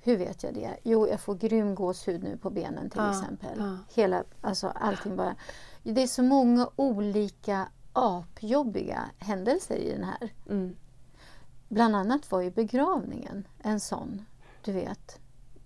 Hur 0.00 0.16
vet 0.16 0.42
jag 0.42 0.54
det? 0.54 0.76
Jo, 0.82 1.08
jag 1.08 1.20
får 1.20 1.34
grym 1.34 1.74
gåshud 1.74 2.22
nu 2.22 2.36
på 2.36 2.50
benen 2.50 2.90
till 2.90 3.00
Ja, 3.00 3.10
exempel. 3.10 3.78
Hela, 3.94 4.24
alltså 4.40 4.68
allting 4.68 5.16
bara. 5.16 5.34
Det 5.82 6.02
är 6.02 6.06
så 6.06 6.22
många 6.22 6.68
olika 6.76 7.68
apjobbiga 7.92 9.10
händelser 9.18 9.76
i 9.76 9.92
den 9.92 10.04
här. 10.04 10.32
Mm. 10.48 10.76
Bland 11.68 11.96
annat 11.96 12.30
var 12.30 12.40
ju 12.40 12.50
begravningen 12.50 13.48
en 13.62 13.80
sån, 13.80 14.24
du 14.64 14.72
vet. 14.72 15.20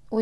Och 0.09 0.21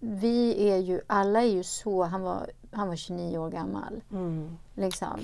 vi 0.00 0.70
är 0.70 0.76
ju, 0.76 1.00
alla 1.06 1.42
är 1.42 1.46
ju 1.46 1.62
så, 1.62 2.02
han 2.02 2.22
var, 2.22 2.50
han 2.70 2.88
var 2.88 2.96
29 2.96 3.38
år 3.38 3.50
gammal. 3.50 4.02
Mm. 4.10 4.58
Liksom. 4.74 5.20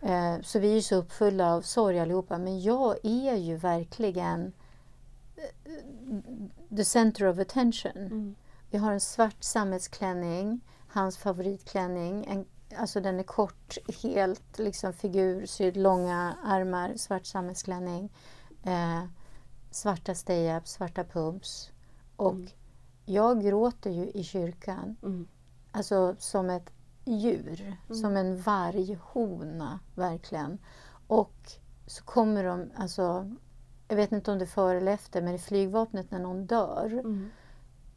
Eh, 0.00 0.40
så 0.42 0.58
vi 0.58 0.70
är 0.70 0.74
ju 0.74 0.82
så 0.82 0.96
uppfulla 0.96 1.54
av 1.54 1.62
sorg 1.62 1.98
allihopa. 1.98 2.38
Men 2.38 2.60
jag 2.60 2.96
är 3.02 3.34
ju 3.36 3.56
verkligen 3.56 4.52
eh, 5.36 6.76
the 6.76 6.84
center 6.84 7.26
of 7.26 7.38
attention. 7.38 7.96
Mm. 7.96 8.34
Jag 8.70 8.80
har 8.80 8.92
en 8.92 9.00
svart 9.00 9.42
sammetsklänning, 9.44 10.60
hans 10.88 11.18
favoritklänning. 11.18 12.26
En, 12.28 12.44
alltså 12.78 13.00
den 13.00 13.18
är 13.18 13.22
kort, 13.22 13.78
helt 14.02 14.58
liksom 14.58 14.92
figursydd, 14.92 15.76
långa 15.76 16.36
armar, 16.44 16.96
svart 16.96 17.26
sammetsklänning. 17.26 18.12
Eh, 18.62 19.04
svarta 19.70 20.12
stay-ups, 20.14 20.66
svarta 20.66 21.04
pumps. 21.04 21.70
Och 22.16 22.32
Mm. 22.32 22.48
jag 23.04 23.42
gråter 23.42 23.90
ju 23.90 24.10
i 24.10 24.24
kyrkan. 24.24 24.96
Mm. 25.02 25.28
Alltså 25.72 26.16
som 26.18 26.50
ett 26.50 26.72
djur, 27.06 27.76
som 27.94 28.16
en 28.16 28.36
varghona 28.40 29.78
verkligen. 29.94 30.58
Och 31.06 31.52
så 31.86 32.04
kommer 32.04 32.44
de, 32.44 32.70
alltså, 32.76 33.32
jag 33.88 33.96
vet 33.96 34.12
inte 34.12 34.30
om 34.32 34.38
det 34.38 34.44
är 34.44 34.46
före 34.46 34.78
eller 34.78 34.92
efter, 34.92 35.22
men 35.22 35.34
i 35.34 35.38
flygvapnet 35.38 36.10
när 36.10 36.18
någon 36.18 36.46
dör 36.46 36.86
Mm. 37.04 37.30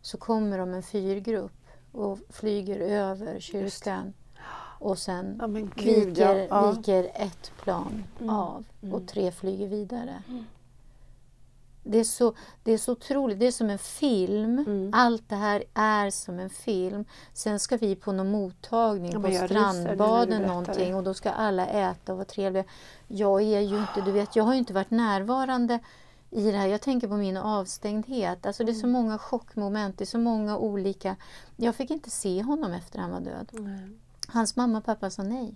så 0.01 0.17
kommer 0.17 0.57
de 0.57 0.73
en 0.73 0.83
fyrgrupp 0.83 1.51
och 1.91 2.19
flyger 2.29 2.79
över 2.79 3.39
kyrkan 3.39 4.13
och 4.79 4.97
sen 4.97 5.37
Ja, 5.41 5.47
gud, 5.47 6.05
viker, 6.07 6.47
ja. 6.49 6.71
viker 6.71 7.11
ett 7.15 7.51
plan 7.63 8.03
Mm. 8.19 8.29
av 8.35 8.65
Mm. 8.81 8.95
och 8.95 9.07
tre 9.07 9.31
flyger 9.31 9.67
vidare. 9.67 10.23
Mm. 11.89 11.97
Det 11.97 11.99
är, 11.99 12.03
så, 12.03 12.33
det 12.63 12.71
är 12.71 12.77
så 12.77 12.91
otroligt. 12.91 13.39
Det 13.39 13.47
är 13.47 13.51
som 13.51 13.69
en 13.69 13.77
film. 13.77 14.59
Mm. 14.59 14.91
Allt 14.93 15.29
det 15.29 15.35
här 15.35 15.63
är 15.73 16.09
som 16.09 16.39
en 16.39 16.49
film. 16.49 17.05
Sen 17.33 17.59
ska 17.59 17.77
vi 17.77 17.95
på 17.95 18.11
någon 18.11 18.31
mottagning 18.31 19.11
Ja, 19.11 19.19
på 19.19 19.31
strandbaden 19.31 20.41
någonting 20.41 20.95
och 20.95 21.03
då 21.03 21.13
ska 21.13 21.29
alla 21.31 21.67
äta 21.67 22.11
och 22.11 22.17
vara 22.17 22.25
trevliga. 22.25 22.63
Jag 23.07 23.41
är 23.41 23.59
ju 23.61 23.77
inte, 23.79 24.01
du 24.05 24.11
vet, 24.11 24.35
jag 24.35 24.43
har 24.43 24.53
ju 24.53 24.59
inte 24.59 24.73
varit 24.73 24.91
närvarande. 24.91 25.79
i 26.31 26.51
det 26.51 26.57
här. 26.57 26.67
Jag 26.67 26.81
tänker 26.81 27.07
på 27.07 27.13
min 27.17 27.37
avstängdhet. 27.37 28.45
Alltså 28.45 28.63
det 28.63 28.71
är 28.71 28.73
så 28.73 28.87
Mm. 28.87 28.91
många 28.91 29.17
chockmoment, 29.17 29.97
det 29.97 30.03
är 30.03 30.05
så 30.05 30.17
många 30.17 30.57
olika... 30.57 31.15
Jag 31.55 31.75
fick 31.75 31.91
inte 31.91 32.09
se 32.09 32.41
honom 32.43 32.71
efter 32.73 32.99
han 32.99 33.11
var 33.11 33.19
död. 33.19 33.47
Nej. 33.51 33.89
Hans 34.27 34.55
mamma 34.55 34.77
och 34.77 34.85
pappa 34.85 35.09
sa 35.09 35.23
nej. 35.23 35.55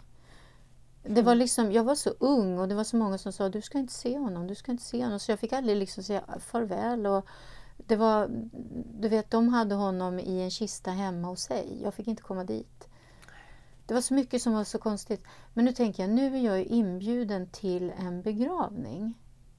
Det 1.03 1.21
var 1.21 1.35
liksom, 1.35 1.71
jag 1.71 1.83
var 1.83 1.95
så 1.95 2.09
ung 2.19 2.59
och 2.59 2.67
det 2.67 2.75
var 2.75 2.83
så 2.83 2.97
många 2.97 3.17
som 3.17 3.31
sa 3.31 3.49
du 3.49 3.61
ska 3.61 3.77
inte 3.77 3.93
se 3.93 4.17
honom, 4.17 4.47
du 4.47 4.55
ska 4.55 4.71
inte 4.71 4.83
se 4.83 5.03
honom. 5.03 5.19
Så 5.19 5.31
jag 5.31 5.39
fick 5.39 5.53
aldrig 5.53 5.77
liksom 5.77 6.03
säga 6.03 6.23
farväl. 6.39 7.05
Och 7.07 7.25
det 7.77 7.95
var, 7.95 8.27
du 8.99 9.09
vet, 9.09 9.31
de 9.31 9.49
hade 9.49 9.75
honom 9.75 10.19
i 10.19 10.41
en 10.41 10.51
kista 10.51 10.91
hemma 10.91 11.27
hos 11.27 11.39
sig. 11.41 11.79
Jag 11.83 11.93
fick 11.93 12.07
inte 12.07 12.21
komma 12.23 12.43
dit. 12.43 12.87
Det 13.85 13.93
var 13.93 14.01
så 14.01 14.13
mycket 14.13 14.41
som 14.41 14.53
var 14.53 14.63
så 14.63 14.77
konstigt. 14.77 15.23
Men 15.53 15.65
nu 15.65 15.71
tänker 15.73 16.03
jag, 16.03 16.09
nu 16.09 16.35
är 16.37 16.41
jag 16.41 16.57
ju 16.59 16.65
inbjuden 16.65 17.47
till 17.49 17.91
en 17.97 18.21
begravning. 18.21 19.13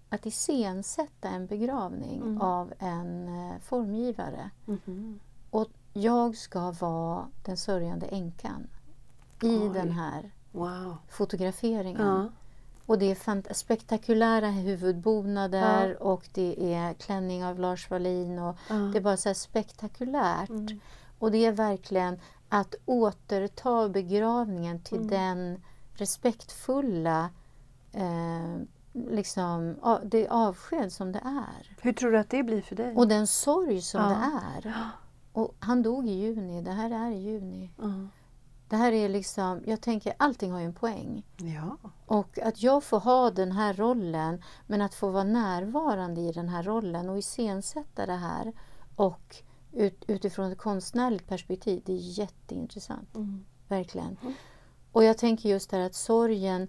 Att 0.08 0.26
iscensätta 0.26 1.28
en 1.28 1.46
begravning 1.46 2.20
Mm. 2.22 2.40
av 2.40 2.72
en 2.78 3.28
eh, 3.28 3.58
formgivare. 3.60 4.50
Mhm. 4.64 5.20
Och 5.50 5.68
jag 5.92 6.36
ska 6.36 6.70
vara 6.70 7.28
den 7.44 7.56
sörjande 7.56 8.06
änkan 8.06 8.66
i 9.42 9.46
Oj. 9.58 9.70
den 9.74 9.90
här 9.90 10.30
Wow. 10.54 10.96
fotograferingen. 11.08 12.06
Ja. 12.06 12.28
Och 12.86 12.98
det 12.98 13.10
är 13.10 13.54
spektakulära 13.54 14.46
huvudbonader 14.50 16.02
och 16.02 16.28
det 16.34 16.74
är 16.74 16.94
klänning 16.94 17.44
av 17.44 17.58
Lars 17.58 17.90
Wallin 17.90 18.38
och 18.38 18.56
Ja. 18.68 18.74
det 18.74 18.98
är 18.98 19.02
bara 19.02 19.16
så 19.16 19.34
spektakulärt. 19.34 20.48
Mm. 20.50 20.80
Och 21.18 21.30
det 21.30 21.44
är 21.46 21.52
verkligen 21.52 22.20
att 22.48 22.74
återta 22.86 23.88
begravningen 23.88 24.80
till 24.80 24.98
Mm. 24.98 25.08
den 25.10 25.62
respektfulla 25.94 27.30
eh, 27.92 28.56
liksom, 28.92 29.76
det 30.04 30.28
avsked 30.28 30.92
som 30.92 31.12
det 31.12 31.18
är. 31.24 31.76
Hur 31.80 31.92
tror 31.92 32.10
du 32.12 32.18
att 32.18 32.30
det 32.30 32.42
blir 32.42 32.62
för 32.62 32.76
dig? 32.76 32.94
Och 32.96 33.08
den 33.08 33.26
sorg 33.26 33.80
som 33.82 34.00
Ja. 34.00 34.08
det 34.08 34.68
är. 34.68 34.74
Och 35.32 35.54
han 35.58 35.82
dog 35.82 36.08
i 36.08 36.12
juni, 36.12 36.62
det 36.62 36.70
här 36.72 36.90
är 36.90 37.10
i 37.10 37.18
juni. 37.18 37.70
Det 38.68 38.76
här 38.76 38.92
är 38.92 39.08
liksom, 39.08 39.62
jag 39.66 39.80
tänker 39.80 40.14
allting 40.16 40.52
har 40.52 40.60
ju 40.60 40.66
en 40.66 40.74
poäng. 40.74 41.26
Ja. 41.36 41.76
Och 42.06 42.38
att 42.38 42.62
jag 42.62 42.84
får 42.84 43.00
ha 43.00 43.30
den 43.30 43.52
här 43.52 43.74
rollen 43.74 44.42
men 44.66 44.80
att 44.80 44.94
få 44.94 45.10
vara 45.10 45.24
närvarande 45.24 46.20
i 46.20 46.32
den 46.32 46.48
här 46.48 46.62
rollen 46.62 47.08
och 47.08 47.18
iscensätta 47.18 48.06
det 48.06 48.12
här 48.12 48.52
och 48.96 49.36
ut, 49.72 50.04
utifrån 50.06 50.52
ett 50.52 50.58
konstnärligt 50.58 51.28
perspektiv, 51.28 51.82
det 51.86 51.92
är 51.92 52.18
jätteintressant. 52.18 53.16
Mm. 53.16 53.44
Verkligen. 53.68 54.16
Mm. 54.22 54.34
Och 54.92 55.04
jag 55.04 55.18
tänker 55.18 55.48
just 55.48 55.70
det 55.70 55.76
här 55.76 55.86
att 55.86 55.94
sorgen 55.94 56.68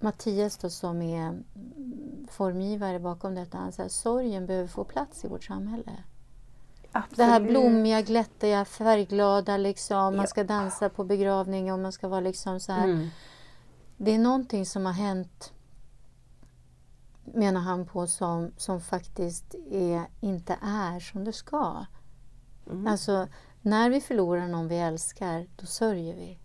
Mattias 0.00 0.56
då 0.56 0.70
som 0.70 1.02
är 1.02 1.42
formgivare 2.28 3.00
bakom 3.00 3.34
detta, 3.34 3.58
han 3.58 3.72
säger 3.72 3.86
att 3.86 3.92
sorgen 3.92 4.46
behöver 4.46 4.68
få 4.68 4.84
plats 4.84 5.24
i 5.24 5.28
vårt 5.28 5.44
samhälle. 5.44 5.92
Absolut. 6.92 7.16
Det 7.16 7.24
här 7.24 7.40
blommiga, 7.40 8.02
glättiga, 8.02 8.64
färgglada 8.64 9.56
liksom. 9.56 10.16
Man 10.16 10.28
ska 10.28 10.44
dansa 10.44 10.88
på 10.88 11.04
begravning 11.04 11.72
och 11.72 11.78
man 11.78 11.92
ska 11.92 12.08
vara 12.08 12.20
liksom 12.20 12.60
så 12.60 12.72
här. 12.72 12.84
Mm. 12.84 13.08
Det 13.96 14.14
är 14.14 14.18
någonting 14.18 14.66
som 14.66 14.86
har 14.86 14.92
hänt 14.92 15.52
menar 17.24 17.60
han 17.60 17.86
på 17.86 18.06
som, 18.06 18.52
som 18.56 18.80
faktiskt 18.80 19.54
är, 19.70 20.02
inte 20.20 20.58
är 20.62 21.00
som 21.00 21.24
det 21.24 21.32
ska. 21.32 21.84
Mm. 22.70 22.86
Alltså 22.86 23.28
när 23.60 23.90
vi 23.90 24.00
förlorar 24.00 24.48
någon 24.48 24.68
vi 24.68 24.78
älskar, 24.78 25.46
då 25.56 25.66
sörjer 25.66 26.16
vi. 26.16 26.38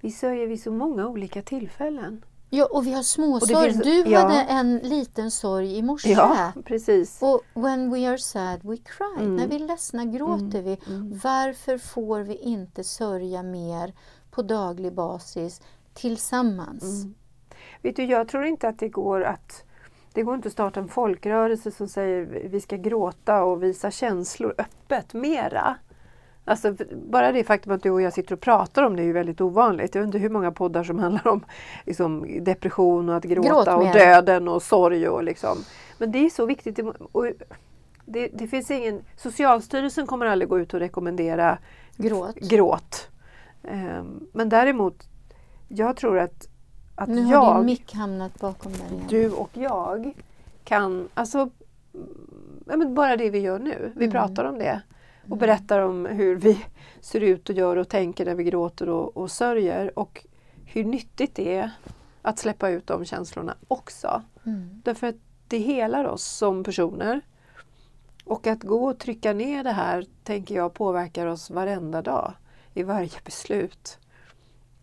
Vi 0.00 0.10
sörjer 0.10 0.46
vid 0.46 0.62
så 0.62 0.70
många 0.70 1.06
olika 1.06 1.42
tillfällen. 1.42 2.24
Ja, 2.50 2.68
och 2.72 2.86
vi 2.86 2.92
har 2.92 3.02
småsorg. 3.02 3.72
finns- 3.72 3.84
Du 3.84 4.04
ja. 4.10 4.18
hade 4.20 4.40
en 4.40 4.78
liten 4.78 5.30
sorg 5.30 5.76
i 5.76 5.82
morse. 5.82 6.12
Ja, 6.12 6.52
precis. 6.64 7.18
Och 7.22 7.40
when 7.54 7.90
we 7.90 8.08
are 8.10 8.18
sad 8.18 8.60
we 8.62 8.76
cry. 8.76 9.14
Mm. 9.24 9.36
När 9.36 9.46
vi 9.46 9.54
är 9.54 9.58
ledsna 9.68 10.04
gråter 10.04 10.62
vi. 10.62 10.78
Mm. 10.86 11.20
Varför 11.24 11.78
får 11.78 12.20
vi 12.20 12.36
inte 12.36 12.84
sörja 12.84 13.42
mer 13.42 13.92
på 14.30 14.42
daglig 14.42 14.92
basis 14.92 15.60
tillsammans? 15.94 16.82
Mm. 16.82 17.14
Vet 17.82 17.96
du, 17.96 18.04
jag 18.04 18.28
tror 18.28 18.44
inte 18.44 18.68
att 18.68 18.78
det 18.78 18.88
går 18.88 19.22
att 19.22 19.64
det 20.12 20.22
går 20.22 20.34
inte 20.34 20.48
att 20.48 20.52
starta 20.52 20.80
en 20.80 20.88
folkrörelse 20.88 21.70
som 21.70 21.88
säger 21.88 22.48
vi 22.50 22.60
ska 22.60 22.76
gråta 22.76 23.42
och 23.42 23.62
visa 23.62 23.90
känslor 23.90 24.54
öppet 24.58 25.14
mera. 25.14 25.76
Alltså, 26.46 26.74
bara 27.10 27.32
det 27.32 27.44
faktum 27.44 27.72
att 27.72 27.82
du 27.82 27.90
och 27.90 28.02
jag 28.02 28.12
sitter 28.12 28.32
och 28.34 28.40
pratar 28.40 28.82
om 28.82 28.96
det 28.96 29.02
är 29.02 29.06
ju 29.06 29.12
väldigt 29.12 29.40
ovanligt. 29.40 29.94
Jag 29.94 30.02
vet 30.02 30.06
inte 30.06 30.18
hur 30.18 30.28
många 30.28 30.52
poddar 30.52 30.84
som 30.84 30.98
handlar 30.98 31.28
om 31.28 31.44
liksom, 31.86 32.44
depression 32.44 33.08
och 33.08 33.16
att 33.16 33.24
gråta 33.24 33.48
Gråt 33.48 33.68
och 33.68 33.92
döden 33.92 34.48
och 34.48 34.62
sorg. 34.62 35.08
Och 35.08 35.24
liksom. 35.24 35.58
Men 35.98 36.12
det 36.12 36.18
är 36.18 36.30
så 36.30 36.46
viktigt. 36.46 36.80
Det, 38.06 38.28
det 38.28 38.46
finns 38.46 38.70
ingen, 38.70 39.00
Socialstyrelsen 39.16 40.06
kommer 40.06 40.26
aldrig 40.26 40.48
gå 40.48 40.58
ut 40.58 40.74
och 40.74 40.80
rekommendera 40.80 41.58
Gråt. 41.96 42.34
gråt. 42.36 43.08
Ehm, 43.62 44.26
Men 44.32 44.48
däremot, 44.48 45.08
jag 45.68 45.96
tror 45.96 46.18
att, 46.18 46.48
att 46.96 47.08
Nu 47.08 47.22
har 47.24 47.32
jag, 47.32 47.56
din 47.58 47.66
mick 47.66 47.94
hamnat 47.94 48.40
bakom 48.40 48.72
där 48.72 48.94
igen. 48.96 49.06
du 49.08 49.30
och 49.30 49.50
jag 49.52 50.12
kan, 50.64 51.08
alltså 51.14 51.50
ja, 52.66 52.76
bara 52.88 53.16
det 53.16 53.30
vi 53.30 53.38
gör 53.38 53.58
nu, 53.58 53.92
vi 53.96 54.04
Mm. 54.04 54.12
pratar 54.12 54.44
om 54.44 54.58
det 54.58 54.82
och 55.28 55.36
berättar 55.36 55.80
om 55.80 56.06
hur 56.06 56.36
vi 56.36 56.64
ser 57.00 57.20
ut 57.20 57.50
och 57.50 57.56
gör 57.56 57.76
och 57.76 57.88
tänker 57.88 58.24
när 58.24 58.34
vi 58.34 58.44
gråter 58.44 58.88
och, 58.88 59.16
och 59.16 59.30
sörjer 59.30 59.98
och 59.98 60.26
hur 60.64 60.84
nyttigt 60.84 61.34
det 61.34 61.56
är 61.56 61.70
att 62.22 62.38
släppa 62.38 62.68
ut 62.68 62.86
de 62.86 63.04
känslorna 63.04 63.56
också. 63.68 64.22
Mm. 64.46 64.82
Därför 64.84 65.06
att 65.06 65.16
det 65.48 65.58
helar 65.58 66.04
oss 66.04 66.24
som 66.24 66.64
personer. 66.64 67.20
Och 68.24 68.46
att 68.46 68.62
gå 68.62 68.84
och 68.84 68.98
trycka 68.98 69.32
ner 69.32 69.64
det 69.64 69.72
här, 69.72 70.06
tänker 70.22 70.54
jag, 70.54 70.74
påverkar 70.74 71.26
oss 71.26 71.50
varenda 71.50 72.02
dag. 72.02 72.32
I 72.74 72.82
varje 72.82 73.18
beslut. 73.24 73.98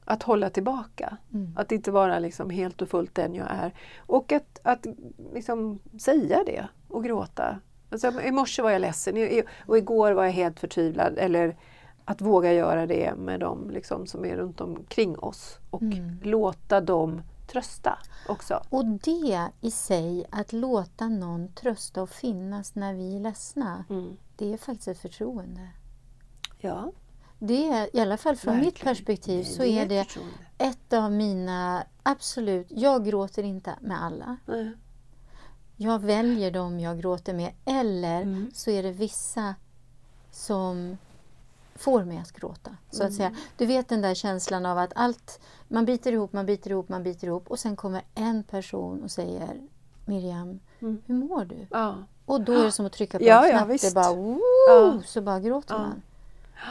Att 0.06 0.24
hålla 0.24 0.50
tillbaka. 0.50 1.18
Mm. 1.34 1.54
Att 1.58 1.72
inte 1.72 1.92
vara 1.92 2.20
liksom 2.20 2.50
helt 2.50 2.82
och 2.82 2.90
fullt 2.90 3.16
den 3.16 3.36
jag 3.36 3.48
är. 3.50 3.74
Och 3.98 4.32
att, 4.32 4.60
att 4.64 4.86
liksom 5.34 5.80
säga 6.00 6.44
det 6.46 6.68
och 6.88 7.04
gråta. 7.04 7.60
Alltså, 7.92 8.22
I 8.22 8.32
morse 8.32 8.62
var 8.62 8.72
jag 8.72 8.82
ledsen 8.82 9.44
och 9.68 9.78
igår 9.78 10.12
var 10.12 10.24
jag 10.24 10.32
helt 10.32 10.60
förtvivlad. 10.60 11.18
Eller 11.18 11.58
att 12.06 12.22
våga 12.22 12.54
göra 12.54 12.86
det 12.88 13.14
med 13.18 13.40
dem 13.40 13.70
liksom, 13.70 14.08
som 14.08 14.26
är 14.26 14.36
runt 14.38 14.62
omkring 14.62 15.20
oss. 15.20 15.58
Och 15.70 15.82
Mm. 15.82 16.20
låta 16.24 16.82
dem 16.82 17.22
trösta 17.48 18.00
också. 18.28 18.64
Och 18.70 18.86
det 18.86 19.48
i 19.62 19.72
sig, 19.72 20.26
att 20.30 20.54
låta 20.54 21.08
någon 21.08 21.48
trösta 21.54 22.02
och 22.02 22.10
finnas 22.10 22.76
när 22.76 22.94
vi 22.94 23.16
är 23.16 23.20
ledsna, 23.20 23.86
Mm. 23.90 24.18
det 24.36 24.54
är 24.54 24.58
faktiskt 24.58 24.88
ett 24.88 25.00
förtroende. 25.00 25.68
Ja, 26.58 26.92
Det 27.40 27.68
är, 27.68 27.96
i 27.96 28.00
alla 28.00 28.18
fall 28.18 28.36
från 28.36 28.56
mitt 28.56 28.66
Verkligen. 28.66 28.86
perspektiv, 28.96 29.44
så 29.44 29.62
det 29.62 29.80
är 29.80 29.86
det 29.88 30.08
ett 30.58 30.94
av 30.94 31.12
mina, 31.12 31.84
absolut, 32.04 32.68
jag 32.70 33.06
gråter 33.06 33.44
inte 33.44 33.76
med 33.82 34.04
alla. 34.04 34.38
Nej. 34.46 34.72
Jag 35.84 36.00
väljer 36.00 36.52
dem 36.52 36.80
jag 36.80 37.00
gråter 37.02 37.34
med 37.34 37.52
eller 37.66 38.22
Mm. 38.22 38.52
så 38.54 38.70
är 38.72 38.84
det 38.84 38.92
vissa 38.92 39.56
som 40.32 40.98
får 41.76 42.04
mig 42.04 42.18
att 42.18 42.32
gråta. 42.32 42.72
Så 42.92 43.04
att 43.04 43.10
Mm. 43.10 43.18
säga. 43.18 43.36
Du 43.58 43.66
vet 43.66 43.88
den 43.90 44.02
där 44.02 44.14
känslan 44.14 44.66
av 44.66 44.78
att 44.78 44.92
allt, 44.96 45.40
man 45.68 45.86
biter 45.86 46.12
ihop, 46.12 46.34
man 46.34 46.46
biter 46.46 46.70
ihop, 46.72 46.90
man 46.90 47.04
biter 47.04 47.28
ihop 47.28 47.48
och 47.52 47.60
sen 47.60 47.76
kommer 47.76 48.02
en 48.16 48.44
person 48.44 49.04
och 49.04 49.12
säger 49.12 49.62
Miriam, 50.06 50.60
Mm. 50.80 51.02
hur 51.06 51.16
mår 51.16 51.46
du? 51.46 51.68
Ja. 51.72 51.96
Och 52.26 52.42
då 52.42 52.54
är 52.54 52.64
det 52.64 52.72
som 52.72 52.86
att 52.86 52.94
trycka 52.94 53.18
på 53.18 53.24
Ja, 53.26 53.44
en 53.44 53.50
ja, 53.50 53.52
knapp. 53.58 53.68
det 53.68 53.74
visst. 53.74 53.96
bara, 53.96 54.14
woo, 54.16 54.40
Ja. 54.70 55.02
så 55.06 55.22
bara 55.22 55.40
gråter 55.40 55.74
Ja. 55.76 55.80
man. 55.82 56.02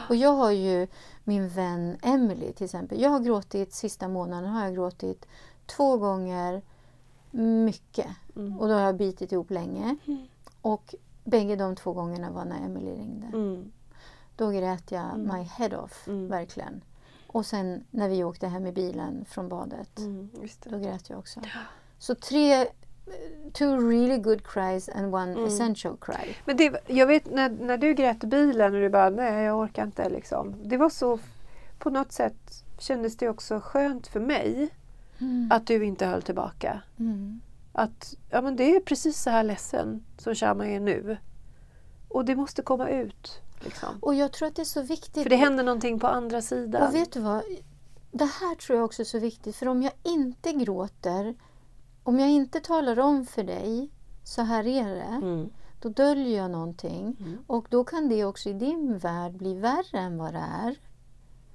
Och 0.09 0.15
jag 0.15 0.33
har 0.33 0.51
ju 0.51 0.87
min 1.23 1.49
vän 1.49 1.97
Emily 2.03 2.53
till 2.53 2.65
exempel. 2.65 3.01
Jag 3.01 3.09
har 3.09 3.19
gråtit 3.19 3.73
sista 3.73 4.07
månaden 4.07 4.49
har 4.49 4.63
jag 4.65 4.73
gråtit 4.73 5.25
två 5.65 5.97
gånger 5.97 6.61
mycket. 7.31 8.07
Mm. 8.35 8.59
Och 8.59 8.67
då 8.67 8.73
har 8.73 8.81
jag 8.81 8.95
bitit 8.97 9.31
ihop 9.31 9.51
länge. 9.51 9.95
Mm. 10.07 10.27
Och 10.61 10.95
bägge 11.23 11.55
de 11.55 11.75
två 11.75 11.93
gångerna 11.93 12.31
var 12.31 12.45
när 12.45 12.65
Emily 12.65 12.91
ringde. 12.91 13.27
Mm. 13.27 13.71
Då 14.35 14.49
grät 14.49 14.91
jag 14.91 15.13
Mm. 15.13 15.35
my 15.37 15.43
head 15.43 15.77
off, 15.79 16.07
Mm. 16.07 16.27
verkligen. 16.27 16.81
Och 17.27 17.45
sen 17.45 17.83
när 17.91 18.09
vi 18.09 18.23
åkte 18.23 18.47
hem 18.47 18.65
i 18.67 18.71
bilen 18.71 19.25
från 19.29 19.49
badet, 19.49 19.99
Mm. 19.99 20.29
Då 20.65 20.77
grät 20.79 21.09
jag 21.09 21.19
också. 21.19 21.39
Så 21.99 22.15
tre, 22.15 22.67
two 23.53 23.89
really 23.89 24.17
good 24.17 24.47
cries 24.47 24.89
and 24.89 25.15
one 25.15 25.31
Mm. 25.31 25.45
essential 25.45 25.97
cry. 26.01 26.35
Men 26.45 26.57
det, 26.57 26.83
jag 26.87 27.07
vet 27.07 27.31
när, 27.31 27.49
när 27.49 27.77
du 27.77 27.93
grät 27.93 28.23
i 28.23 28.27
bilen 28.27 28.73
och 28.75 28.81
du 28.81 28.89
bara 28.89 29.09
nej 29.09 29.43
jag 29.43 29.59
orkar 29.59 29.83
inte 29.83 30.09
liksom. 30.09 30.55
Det 30.63 30.77
var 30.77 30.89
så, 30.89 31.19
på 31.79 31.89
något 31.89 32.11
sätt 32.11 32.63
kändes 32.77 33.17
det 33.17 33.29
också 33.29 33.59
skönt 33.59 34.07
för 34.07 34.19
mig 34.19 34.69
Mm. 35.21 35.49
att 35.51 35.67
du 35.67 35.85
inte 35.85 36.05
höll 36.05 36.21
tillbaka. 36.21 36.81
Mm. 36.99 37.41
Att 37.73 38.15
ja, 38.29 38.41
men 38.41 38.55
det 38.55 38.75
är 38.75 38.79
precis 38.79 39.21
så 39.21 39.29
här 39.29 39.43
ledsen 39.43 40.03
som 40.17 40.35
Shama 40.35 40.67
är 40.67 40.79
nu. 40.79 41.17
Och 42.07 42.25
det 42.25 42.35
måste 42.35 42.61
komma 42.61 42.89
ut. 42.89 43.41
Liksom. 43.63 43.89
Och 44.01 44.15
jag 44.15 44.31
tror 44.31 44.47
att 44.47 44.55
det 44.55 44.61
är 44.61 44.65
så 44.65 44.81
viktigt. 44.81 45.23
För 45.23 45.29
det 45.29 45.35
händer 45.35 45.63
någonting 45.63 45.99
på 45.99 46.07
andra 46.07 46.41
sidan. 46.41 46.87
Och 46.87 46.95
vet 46.95 47.11
du 47.11 47.19
vad? 47.19 47.43
Det 48.11 48.25
här 48.25 48.55
tror 48.55 48.77
jag 48.77 48.85
också 48.85 49.01
är 49.01 49.05
så 49.05 49.19
viktigt. 49.19 49.55
För 49.55 49.67
om 49.67 49.81
jag 49.81 49.93
inte 50.03 50.51
gråter 50.51 51.35
om 52.03 52.19
jag 52.19 52.29
inte 52.29 52.59
talar 52.59 52.99
om 52.99 53.25
för 53.25 53.43
dig, 53.43 53.89
så 54.23 54.41
här 54.41 54.67
är 54.67 54.95
det, 54.95 55.25
Mm. 55.25 55.49
då 55.81 55.89
döljer 55.89 56.37
jag 56.37 56.51
någonting. 56.51 57.15
Mm. 57.19 57.37
Och 57.47 57.65
då 57.69 57.83
kan 57.83 58.09
det 58.09 58.25
också 58.25 58.49
i 58.49 58.53
din 58.53 58.97
värld 58.97 59.31
bli 59.33 59.53
värre 59.53 59.99
än 59.99 60.17
vad 60.17 60.33
det 60.33 60.45
är. 60.63 60.75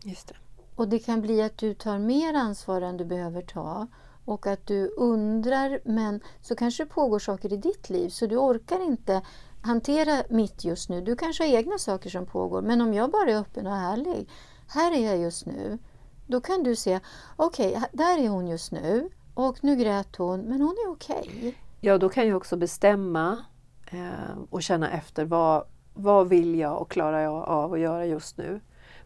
Just 0.02 0.28
det. 0.28 0.34
Och 0.76 0.88
det 0.88 0.98
kan 0.98 1.20
bli 1.20 1.42
att 1.42 1.58
du 1.58 1.74
tar 1.74 1.98
mer 1.98 2.34
ansvar 2.34 2.80
än 2.80 2.96
du 2.96 3.04
behöver 3.04 3.42
ta. 3.42 3.86
Och 4.24 4.46
att 4.46 4.66
du 4.66 4.88
undrar, 4.96 5.80
men 5.84 6.20
så 6.40 6.56
kanske 6.56 6.84
det 6.84 6.90
pågår 6.90 7.18
saker 7.18 7.52
i 7.52 7.56
ditt 7.56 7.90
liv 7.90 8.08
så 8.08 8.26
du 8.26 8.36
orkar 8.36 8.86
inte 8.86 9.22
hantera 9.62 10.22
mitt 10.28 10.64
just 10.64 10.88
nu. 10.88 11.00
Du 11.00 11.16
kanske 11.16 11.44
har 11.44 11.48
egna 11.56 11.78
saker 11.78 12.10
som 12.10 12.26
pågår, 12.26 12.62
men 12.62 12.80
om 12.80 12.94
jag 12.94 13.10
bara 13.10 13.30
är 13.30 13.40
öppen 13.40 13.66
och 13.66 13.76
ärlig, 13.76 14.28
här 14.68 14.92
är 14.92 15.06
jag 15.06 15.18
just 15.18 15.46
nu. 15.46 15.78
Då 16.26 16.40
kan 16.40 16.62
du 16.62 16.76
se, 16.76 17.00
okej, 17.36 17.70
okay, 17.70 17.82
där 17.92 18.18
är 18.18 18.28
hon 18.28 18.46
just 18.46 18.72
nu 18.72 19.10
och 19.34 19.64
nu 19.64 19.76
grät 19.76 20.16
hon, 20.16 20.40
men 20.40 20.60
hon 20.60 20.76
är 20.86 20.90
okej. 20.90 21.56
Ja, 21.80 21.98
då 21.98 22.08
kan 22.08 22.28
jag 22.28 22.36
också 22.36 22.56
bestämma 22.56 23.44
eh, 23.90 24.38
och 24.50 24.62
känna 24.62 24.90
efter 24.90 25.24
vad, 25.24 25.64
vad 25.94 26.28
vill 26.28 26.58
jag 26.58 26.80
och 26.80 26.90
klarar 26.90 27.20
jag 27.20 27.44
av 27.48 27.72
att 27.72 27.80
göra 27.80 28.06
just 28.06 28.36
nu. 28.36 28.60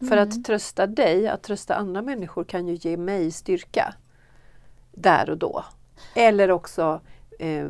För 0.07 0.17
Mm. 0.17 0.29
att 0.29 0.43
trösta 0.45 0.87
dig, 0.87 1.27
att 1.27 1.43
trösta 1.43 1.75
andra 1.75 2.01
människor 2.01 2.43
kan 2.43 2.67
ju 2.67 2.73
ge 2.75 2.97
mig 2.97 3.31
styrka 3.31 3.93
där 4.91 5.29
och 5.29 5.37
då. 5.37 5.65
Eller 6.15 6.51
också 6.51 7.01
eh, 7.39 7.69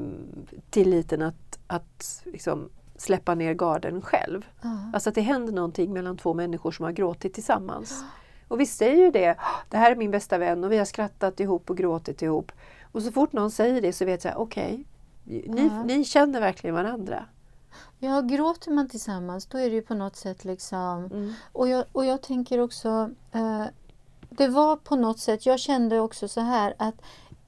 tilliten 0.70 1.22
att, 1.22 1.60
att 1.68 2.22
liksom 2.26 2.70
släppa 2.96 3.36
ner 3.36 3.54
garden 3.54 4.02
själv. 4.02 4.46
Ja. 4.62 4.78
Alltså 4.94 5.10
att 5.10 5.16
det 5.16 5.22
händer 5.22 5.54
någonting 5.54 5.94
mellan 5.94 6.18
två 6.18 6.34
människor 6.34 6.72
som 6.72 6.86
har 6.86 6.92
gråtit 6.92 7.34
tillsammans. 7.34 8.04
Och 8.48 8.60
vi 8.60 8.66
säger 8.66 9.06
ju 9.06 9.12
det, 9.12 9.36
det 9.70 9.78
här 9.78 9.92
är 9.92 9.96
min 9.96 10.12
bästa 10.12 10.38
vän 10.38 10.64
och 10.64 10.72
vi 10.72 10.78
har 10.78 10.86
skrattat 10.86 11.40
ihop 11.40 11.70
och 11.70 11.78
gråtit 11.78 12.22
ihop. 12.22 12.52
Och 12.92 13.02
så 13.04 13.12
fort 13.12 13.34
någon 13.34 13.52
säger 13.52 13.82
det 13.82 13.94
så 13.94 14.06
vet 14.06 14.26
jag, 14.26 14.40
okej, 14.40 14.84
ni, 15.24 15.44
Ja. 15.72 15.84
ni 15.84 16.06
känner 16.06 16.40
verkligen 16.40 16.76
varandra. 16.76 17.26
Ja, 18.04 18.22
gråter 18.22 18.72
man 18.72 18.88
tillsammans 18.88 19.46
då 19.46 19.58
är 19.58 19.70
det 19.70 19.76
ju 19.76 19.82
på 19.82 19.94
något 19.94 20.16
sätt 20.16 20.46
liksom 20.46 21.06
Mm. 21.06 21.34
Och 21.52 21.68
jag, 21.70 21.86
och 21.92 22.06
jag 22.06 22.22
tänker 22.22 22.60
också, 22.60 23.10
eh, 23.32 23.66
det 24.30 24.48
var 24.48 24.76
på 24.76 24.96
något 24.96 25.20
sätt, 25.20 25.46
jag 25.46 25.60
kände 25.60 26.00
också 26.00 26.28
så 26.28 26.42
här 26.42 26.74
att 26.78 26.96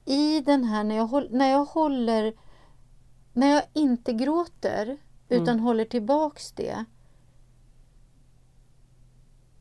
i 0.04 0.40
den 0.40 0.64
här, 0.64 0.84
när 0.84 0.96
jag, 0.96 1.06
håll, 1.06 1.28
när 1.30 1.50
jag 1.50 1.64
håller, 1.64 2.34
när 3.32 3.46
jag 3.54 3.62
inte 3.72 4.12
gråter 4.12 4.98
utan 5.28 5.60
håller 5.60 5.84
tillbaks 5.84 6.52
det 6.52 6.84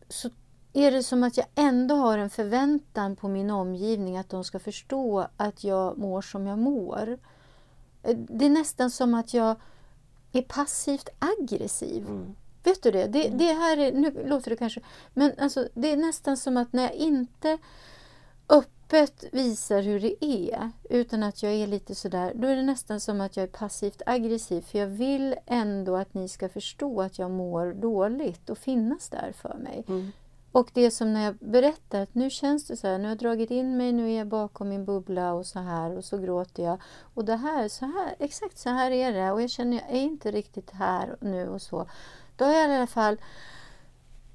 så 0.10 0.30
är 0.74 0.92
det 0.92 1.04
som 1.04 1.24
att 1.24 1.38
jag 1.38 1.46
ändå 1.56 1.96
har 1.96 2.18
en 2.18 2.30
förväntan 2.30 3.16
på 3.16 3.28
min 3.28 3.50
omgivning 3.50 4.18
att 4.18 4.30
de 4.30 4.44
ska 4.44 4.60
förstå 4.60 5.28
att 5.38 5.64
jag 5.64 5.98
mår 5.98 6.22
som 6.22 6.48
jag 6.48 6.60
mår. 6.60 7.18
Eh, 8.04 8.18
Det 8.18 8.46
är 8.46 8.50
nästan 8.50 8.92
som 8.92 9.14
att 9.14 9.34
jag 9.34 9.56
är 10.40 10.42
passivt 10.42 11.10
aggressiv. 11.20 12.06
Mm. 12.08 12.36
Vet 12.64 12.84
du 12.84 12.92
det? 12.92 13.08
Det, 13.08 13.28
det 13.28 13.54
här 13.54 13.78
är, 13.78 13.92
nu 13.92 14.28
låter 14.28 14.50
det 14.50 14.56
kanske, 14.56 14.82
men 15.14 15.32
alltså, 15.40 15.68
det 15.74 15.92
är 15.92 15.98
nästan 15.98 16.38
som 16.38 16.58
att 16.58 16.74
när 16.74 16.84
jag 16.84 16.94
inte 16.94 17.58
öppet 18.50 19.24
visar 19.32 19.82
hur 19.82 20.00
det 20.00 20.26
är, 20.26 20.72
utan 20.90 21.24
att 21.24 21.44
jag 21.44 21.54
är 21.54 21.68
lite 21.68 21.96
sådär, 21.96 22.32
då 22.36 22.48
är 22.48 22.56
det 22.56 22.64
nästan 22.64 23.00
som 23.00 23.22
att 23.22 23.38
jag 23.38 23.44
är 23.44 23.48
passivt 23.48 24.02
aggressiv, 24.06 24.62
för 24.62 24.80
jag 24.80 24.88
vill 24.88 25.36
ändå 25.46 25.96
att 25.96 26.14
ni 26.14 26.30
ska 26.30 26.50
förstå 26.50 27.02
att 27.02 27.20
jag 27.20 27.32
mår 27.32 27.74
dåligt 27.74 28.50
och 28.50 28.58
finnas 28.58 29.10
där 29.10 29.34
för 29.42 29.58
mig. 29.58 29.84
Mm. 29.88 30.12
Och 30.54 30.70
det 30.74 30.92
som 30.92 31.14
när 31.14 31.24
jag 31.24 31.36
berättar 31.36 32.02
att 32.02 32.16
nu 32.16 32.30
känns 32.30 32.68
det 32.68 32.78
så 32.78 32.88
här, 32.88 32.98
nu 32.98 33.04
har 33.04 33.10
jag 33.10 33.18
dragit 33.18 33.52
in 33.52 33.78
mig, 33.78 33.92
nu 33.92 34.12
är 34.12 34.18
jag 34.18 34.28
bakom 34.28 34.70
min 34.70 34.86
bubbla 34.86 35.34
och 35.34 35.46
så 35.46 35.60
här 35.60 35.98
och 35.98 36.06
så 36.06 36.18
gråter 36.18 36.64
jag. 36.64 36.82
Och 37.14 37.26
det 37.26 37.36
här, 37.36 37.68
så 37.68 37.86
här, 37.86 38.16
exakt 38.20 38.58
så 38.58 38.70
här 38.70 38.92
är 38.92 39.14
det 39.14 39.32
och 39.32 39.42
jag 39.42 39.50
känner 39.50 39.78
jag 39.78 39.90
är 39.90 40.02
inte 40.02 40.32
riktigt 40.32 40.72
här 40.72 41.18
nu 41.22 41.50
och 41.50 41.62
så. 41.62 41.88
Då 42.36 42.46
har 42.46 42.54
jag 42.54 42.70
i 42.70 42.76
alla 42.76 42.88
fall 42.88 43.18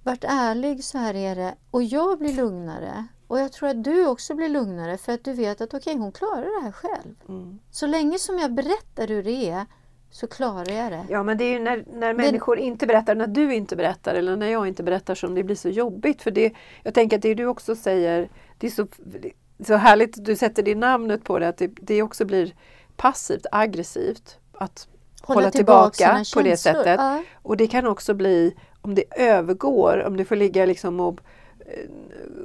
varit 0.02 0.24
ärlig, 0.24 0.84
så 0.84 0.98
här 0.98 1.14
är 1.14 1.36
det. 1.36 1.54
Och 1.70 1.82
jag 1.82 2.18
blir 2.18 2.32
lugnare. 2.32 3.06
Och 3.26 3.38
jag 3.38 3.52
tror 3.52 3.68
att 3.68 3.84
du 3.84 4.06
också 4.06 4.34
blir 4.34 4.48
lugnare 4.48 4.98
för 4.98 5.12
att 5.12 5.24
du 5.24 5.32
vet 5.32 5.60
att 5.60 5.74
okej, 5.74 5.96
hon 5.96 6.12
klarar 6.12 6.60
det 6.60 6.64
här 6.64 6.72
själv. 6.72 7.14
Mm. 7.28 7.58
Så 7.70 7.86
länge 7.86 8.18
som 8.18 8.38
jag 8.38 8.52
berättar 8.52 9.08
hur 9.08 9.22
det 9.22 9.50
är 9.50 9.66
så 10.10 10.26
klarar 10.26 10.72
jag 10.72 10.92
det. 10.92 11.06
Ja 11.08 11.22
men 11.22 11.38
det 11.38 11.44
är 11.44 11.52
ju 11.52 11.58
när, 11.58 11.84
när 11.92 12.14
människor 12.14 12.58
inte 12.58 12.86
berättar, 12.86 13.14
när 13.14 13.26
du 13.26 13.54
inte 13.54 13.76
berättar 13.76 14.14
eller 14.14 14.36
när 14.36 14.46
jag 14.46 14.68
inte 14.68 14.82
berättar 14.82 15.14
som 15.14 15.34
det 15.34 15.44
blir 15.44 15.56
så 15.56 15.68
jobbigt. 15.68 16.22
För 16.22 16.30
det, 16.30 16.52
jag 16.82 16.94
tänker 16.94 17.16
att 17.16 17.22
det 17.22 17.34
du 17.34 17.46
också 17.46 17.76
säger, 17.76 18.28
det 18.58 18.66
är 18.66 18.70
så, 18.70 18.86
så 19.66 19.74
härligt 19.74 20.24
du 20.24 20.36
sätter 20.36 20.62
det 20.62 20.74
namnet 20.74 21.24
på 21.24 21.38
det, 21.38 21.48
att 21.48 21.56
det, 21.56 21.66
det 21.66 22.02
också 22.02 22.24
blir 22.24 22.54
passivt 22.96 23.46
aggressivt. 23.52 24.38
Att 24.52 24.88
hålla, 25.22 25.50
tillbaka, 25.50 26.24
sina 26.24 26.42
på 26.42 26.48
det 26.48 26.56
sättet. 26.56 27.00
Ja. 27.00 27.22
Och 27.42 27.56
det 27.56 27.66
kan 27.66 27.86
också 27.86 28.14
bli, 28.14 28.54
om 28.80 28.94
det 28.94 29.04
övergår, 29.10 30.04
om 30.06 30.16
det 30.16 30.24
får 30.24 30.36
ligga 30.36 30.66
liksom 30.66 31.00
och 31.00 31.20
eh, 31.60 31.90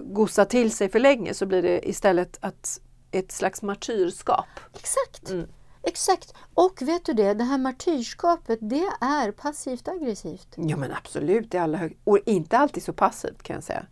gossa 0.03 0.45
till 0.45 0.71
sig 0.71 0.89
för 0.89 0.99
länge 0.99 1.33
så 1.33 1.45
blir 1.45 1.61
det 1.61 1.89
istället 1.89 2.37
att 2.41 2.79
ett 3.11 3.31
slags 3.31 3.61
martyrskap. 3.61 4.45
Exakt. 4.73 5.29
Mm. 5.29 5.47
Exakt. 5.83 6.33
Och 6.53 6.81
vet 6.81 7.05
du 7.05 7.13
det, 7.13 7.33
det 7.33 7.43
här 7.43 7.57
martyrskapet 7.57 8.59
det 8.61 8.83
är 9.01 9.31
passivt 9.31 9.87
aggressivt. 9.87 10.47
Ja 10.55 10.77
men 10.77 10.91
absolut, 10.93 11.53
i 11.53 11.57
alla 11.57 11.77
hög... 11.77 11.97
och 12.03 12.19
inte 12.25 12.57
alltid 12.57 12.83
så 12.83 12.93
passivt 12.93 13.43
kan 13.43 13.53
jag 13.53 13.63
säga. 13.63 13.85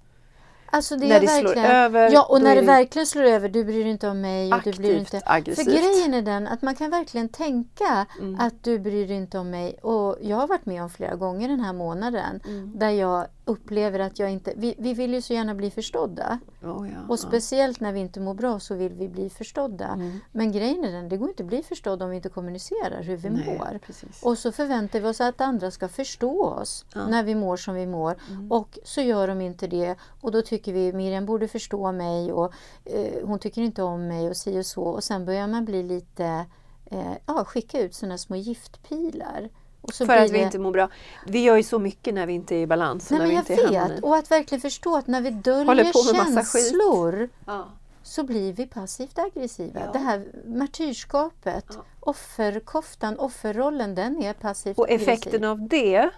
Alltså 0.74 0.96
det 0.96 1.08
När 1.08 1.16
är 1.16 1.20
det 1.20 1.28
slår 1.28 1.44
verkligen, 1.44 1.72
över, 1.72 2.12
Ja, 2.12 2.24
och 2.30 2.42
när 2.42 2.52
är 2.52 2.56
det 2.56 2.62
det 2.62 2.68
verkligen 2.68 3.06
slår 3.06 3.24
över, 3.24 3.50
du 3.50 3.64
bryr 3.64 3.84
dig 3.84 3.92
inte 3.92 4.08
om 4.08 4.22
mig 4.22 4.54
och 4.54 4.60
du 4.64 4.72
bryr 4.72 4.96
Aktivt 5.02 5.14
inte... 5.14 5.22
aggressivt. 5.26 5.66
För 5.66 5.72
grejen 5.72 6.14
är 6.14 6.22
den 6.22 6.48
att 6.48 6.62
man 6.62 6.76
kan 6.76 6.90
verkligen 6.90 7.30
tänka 7.30 8.06
Mm. 8.20 8.40
att 8.40 8.64
du 8.64 8.80
bryr 8.80 9.08
dig 9.08 9.18
inte 9.18 9.40
om 9.40 9.50
mig. 9.50 9.74
Och 9.82 10.18
jag 10.22 10.38
har 10.38 10.48
varit 10.48 10.66
med 10.66 10.84
om 10.84 10.90
flera 10.90 11.16
gånger 11.16 11.48
den 11.48 11.60
här 11.60 11.74
månaden 11.74 12.42
Mm. 12.48 12.72
där 12.80 12.90
jag 12.90 13.28
upplever 13.52 14.00
att 14.00 14.20
jag 14.20 14.32
inte... 14.32 14.54
Vi, 14.58 14.76
vi 14.78 14.94
vill 14.94 15.14
ju 15.14 15.22
så 15.22 15.34
gärna 15.34 15.56
bli 15.56 15.72
förstådda. 15.72 16.40
Oh, 16.64 16.90
ja, 16.90 17.00
Och 17.10 17.20
speciellt 17.20 17.80
när 17.80 17.94
vi 17.94 18.00
inte 18.00 18.20
mår 18.20 18.34
bra 18.34 18.60
så 18.60 18.76
vill 18.76 18.94
vi 18.94 19.08
bli 19.08 19.30
förstådda. 19.30 19.88
Mm. 19.88 20.20
Men 20.32 20.52
grejen 20.52 20.84
är 20.86 20.92
den, 20.92 21.10
det 21.10 21.18
går 21.18 21.30
inte 21.30 21.44
att 21.44 21.48
bli 21.48 21.64
förstådd 21.64 22.02
om 22.04 22.10
vi 22.10 22.16
inte 22.16 22.30
kommunicerar 22.30 23.04
hur 23.04 23.18
vi 23.18 23.30
Nej, 23.30 23.58
mår. 23.58 23.80
precis. 23.86 24.24
Och 24.24 24.38
så 24.38 24.52
förväntar 24.52 25.00
vi 25.00 25.08
oss 25.08 25.22
att 25.22 25.42
andra 25.42 25.72
ska 25.72 25.88
förstå 25.88 26.46
oss 26.46 26.86
Ja. 26.94 27.08
när 27.08 27.24
vi 27.24 27.36
mår 27.36 27.58
som 27.58 27.76
vi 27.76 27.88
mår. 27.88 28.16
Mm. 28.30 28.52
Och 28.52 28.80
så 28.84 29.02
gör 29.02 29.28
de 29.28 29.42
inte 29.42 29.68
det. 29.68 29.96
Och 30.22 30.32
då 30.32 30.42
tycker 30.42 30.74
vi 30.74 30.94
Miriam 30.94 31.26
borde 31.26 31.48
förstå 31.48 31.92
mig 31.92 32.34
och 32.34 32.54
eh, 32.86 33.14
hon 33.28 33.40
tycker 33.40 33.62
inte 33.62 33.84
om 33.84 34.08
mig 34.08 34.30
och 34.30 34.38
si 34.38 34.60
och 34.60 34.66
så. 34.66 34.84
Och 34.84 35.04
sen 35.04 35.26
börjar 35.26 35.48
man 35.48 35.66
bli 35.66 35.84
lite, 35.84 36.46
eh, 36.86 37.12
ja 37.26 37.46
skicka 37.46 37.82
ut 37.82 37.96
sådana 37.96 38.18
små 38.18 38.36
giftpilar. 38.36 39.50
Och 39.82 39.94
För 39.94 40.10
att 40.18 40.30
vi 40.32 40.38
det- 40.38 40.44
inte 40.44 40.60
mår 40.60 40.72
bra. 40.72 40.90
Vi 41.28 41.44
gör 41.44 41.56
ju 41.58 41.64
så 41.64 41.80
mycket 41.80 42.14
när 42.14 42.26
vi 42.26 42.34
inte 42.34 42.56
är 42.56 42.60
i 42.60 42.68
balans. 42.68 43.06
och 43.06 43.12
Nej 43.12 43.20
när 43.20 43.26
men 43.36 43.44
vi 43.46 43.54
jag 43.54 43.60
inte 43.60 43.76
i 43.76 43.94
vet. 43.96 44.04
Och 44.04 44.16
att 44.16 44.32
verkligen 44.32 44.62
förstå 44.62 44.96
att 44.98 45.08
när 45.08 45.22
vi 45.22 45.30
döljer 45.30 46.14
känslor 46.14 47.30
Ja. 47.46 47.68
så 48.04 48.24
blir 48.24 48.54
vi 48.54 48.66
passivt 48.68 49.20
aggressiva. 49.20 49.80
Ja. 49.86 49.92
Det 49.92 50.00
här 50.00 50.26
martyrskapet, 50.46 51.66
Ja. 51.70 51.84
offerkoftan, 52.00 53.20
offerrollen, 53.20 53.96
den 53.96 54.24
är 54.24 54.34
passivt 54.34 54.80
Och 54.80 54.86
aggressiv. 54.90 55.10
effekten 55.10 55.44
av 55.44 55.68
det 55.68 56.10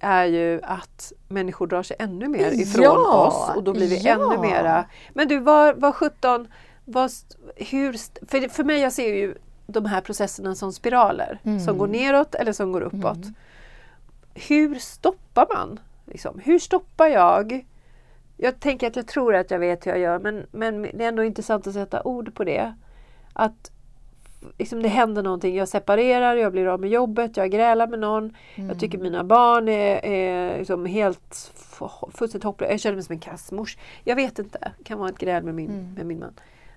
är 0.00 0.24
ju 0.24 0.60
att 0.62 1.12
människor 1.28 1.66
drar 1.66 1.82
sig 1.82 1.96
ännu 2.00 2.28
mer 2.28 2.50
ifrån 2.60 2.82
Ja, 2.84 3.26
oss 3.26 3.56
och 3.56 3.62
då 3.64 3.72
blir 3.72 3.88
vi 3.88 4.08
ännu 4.08 4.38
mera... 4.38 4.84
Men 5.14 5.28
du, 5.28 5.38
vad, 5.38 5.80
vad 5.80 5.94
17, 5.94 6.48
vad, 6.84 7.10
hur, 7.56 7.92
för, 8.26 8.48
för 8.48 8.64
mig, 8.64 8.80
jag 8.80 8.92
ser 8.92 9.14
ju 9.14 9.34
de 9.74 9.84
här 9.86 10.00
processerna 10.00 10.54
som 10.54 10.72
spiraler 10.72 11.38
Mm. 11.44 11.60
som 11.60 11.78
går 11.78 11.86
neråt 11.86 12.34
eller 12.34 12.52
som 12.52 12.72
går 12.72 12.80
uppåt. 12.80 13.18
Hur 14.34 14.74
stoppar 14.74 15.46
man? 15.54 15.80
Liksom? 16.06 16.40
Hur 16.44 16.58
stoppar 16.58 17.06
jag? 17.06 17.66
Jag 18.36 18.60
tänker 18.60 18.86
att 18.86 18.96
jag 18.96 19.06
tror 19.06 19.34
att 19.34 19.50
jag 19.50 19.58
vet 19.58 19.86
hur 19.86 19.90
jag 19.90 20.00
gör 20.00 20.18
men, 20.18 20.46
men 20.50 20.82
det 20.82 21.04
är 21.04 21.08
ändå 21.08 21.24
intressant 21.24 21.66
att 21.66 21.74
sätta 21.74 22.02
ord 22.02 22.34
på 22.34 22.44
det. 22.44 22.74
Att 23.32 23.70
liksom, 24.58 24.82
det 24.82 24.88
händer 24.88 25.22
någonting, 25.22 25.56
jag 25.56 25.68
separerar, 25.68 26.36
jag 26.36 26.52
blir 26.52 26.66
av 26.66 26.80
med 26.80 26.90
jobbet, 26.90 27.36
jag 27.36 27.50
grälar 27.50 27.86
med 27.86 27.98
någon. 27.98 28.36
Jag 28.54 28.80
tycker 28.80 28.98
mina 28.98 29.24
barn 29.24 29.68
är, 29.68 30.04
är 30.04 30.58
liksom 30.58 30.86
helt 30.86 31.52
fullständigt 32.12 32.44
hopplösa. 32.44 32.72
Jag 32.72 32.80
känner 32.80 32.94
mig 32.96 33.04
som 33.04 33.12
en 33.12 33.18
kassmors. 33.20 33.78
Jag 34.04 34.16
vet 34.16 34.38
inte, 34.38 34.58
det 34.78 34.84
kan 34.84 34.98
vara 34.98 35.08
ett 35.08 35.18
gräl 35.18 35.44
med 35.44 35.54
min, 35.54 35.70
Mm. 35.70 35.94
med 35.94 36.06
min 36.06 36.18
man. 36.18 36.34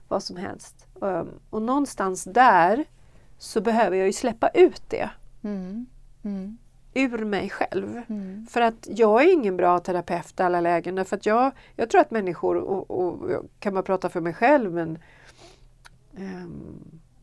Vad 0.08 0.24
som 0.24 0.38
helst. 0.38 0.88
Um, 0.93 1.39
och 1.49 1.62
någonstans 1.62 2.24
där 2.24 2.86
så 3.38 3.62
behöver 3.62 3.97
jag 3.97 4.08
ju 4.08 4.14
släppa 4.14 4.49
ut 4.49 4.82
det 4.88 5.10
Mm. 5.43 5.86
Mm. 6.24 6.58
ur 6.93 7.26
mig 7.26 7.49
själv. 7.49 8.01
Mm. 8.08 8.47
För 8.49 8.62
att 8.62 8.88
jag 8.91 9.24
är 9.24 9.34
ingen 9.34 9.58
bra 9.58 9.80
terapeut 9.80 10.39
i 10.39 10.43
alla 10.43 10.62
lägen. 10.62 10.95
Därför 10.95 11.18
att 11.18 11.26
jag, 11.26 11.51
jag 11.76 11.89
tror 11.89 12.01
att 12.01 12.12
människor, 12.12 12.56
och, 12.58 12.91
och 12.91 13.32
jag 13.32 13.47
kan 13.60 13.74
bara 13.74 13.84
prata 13.84 14.10
för 14.10 14.22
mig 14.22 14.34
själv, 14.34 14.74
men 14.74 14.99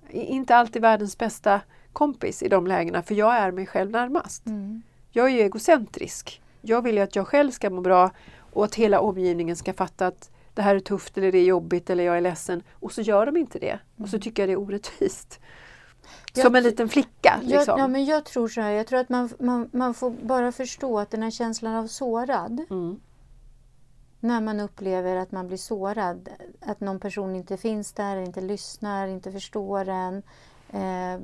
är 0.08 0.22
inte 0.24 0.56
alltid 0.56 0.82
världens 0.82 1.18
bästa 1.18 1.60
kompis 1.92 2.42
i 2.42 2.48
de 2.48 2.66
lägena. 2.66 3.02
För 3.02 3.14
jag 3.14 3.36
är 3.36 3.52
mig 3.52 3.66
själv 3.66 3.90
närmast. 3.90 4.46
Mm. 4.46 4.82
Jag 5.10 5.26
är 5.26 5.30
ju 5.30 5.40
egocentrisk. 5.40 6.42
Jag 6.60 6.82
vill 6.82 6.94
ju 6.94 7.00
att 7.02 7.16
jag 7.16 7.26
själv 7.26 7.50
ska 7.50 7.70
må 7.70 7.80
bra 7.80 8.10
och 8.52 8.64
att 8.64 8.74
hela 8.74 9.00
omgivningen 9.00 9.56
ska 9.56 9.72
fatta 9.72 10.06
att 10.06 10.30
det 10.54 10.62
här 10.62 10.74
är 10.76 10.80
tufft 10.80 11.18
eller 11.18 11.32
det 11.32 11.38
är 11.38 11.44
jobbigt 11.44 11.90
eller 11.90 12.04
jag 12.04 12.16
är 12.16 12.20
ledsen 12.20 12.62
och 12.72 12.92
så 12.92 13.00
gör 13.02 13.26
de 13.26 13.36
inte 13.36 13.58
det. 13.58 13.78
Och 13.96 14.08
så 14.08 14.16
Mm. 14.16 14.20
tycker 14.22 14.42
jag 14.42 14.48
det 14.48 14.52
är 14.52 14.56
orättvist. 14.60 15.40
Jag 16.34 16.44
Som 16.44 16.54
en 16.54 16.62
liten 16.62 16.88
flicka. 16.88 17.40
Jag, 17.42 17.58
Liksom. 17.58 17.78
ja, 17.78 17.88
men 17.88 18.04
jag 18.04 18.24
tror 18.24 18.48
så 18.48 18.60
här, 18.60 18.70
jag 18.70 18.86
tror 18.86 18.98
att 19.00 19.08
man, 19.08 19.28
man, 19.38 19.70
man 19.72 19.94
får 19.94 20.10
bara 20.10 20.52
förstå 20.52 20.98
att 20.98 21.10
den 21.10 21.22
här 21.22 21.30
känslan 21.30 21.74
av 21.74 21.86
sårad, 21.86 22.60
Mm. 22.70 23.00
när 24.20 24.40
man 24.40 24.60
upplever 24.60 25.16
att 25.16 25.32
man 25.32 25.46
blir 25.46 25.56
sårad, 25.58 26.28
att 26.60 26.80
någon 26.80 27.00
person 27.00 27.36
inte 27.36 27.56
finns 27.56 27.92
där, 27.92 28.16
inte 28.16 28.40
lyssnar, 28.40 29.06
inte 29.06 29.32
förstår 29.32 29.88
en. 29.88 30.22
Eh, 30.70 31.20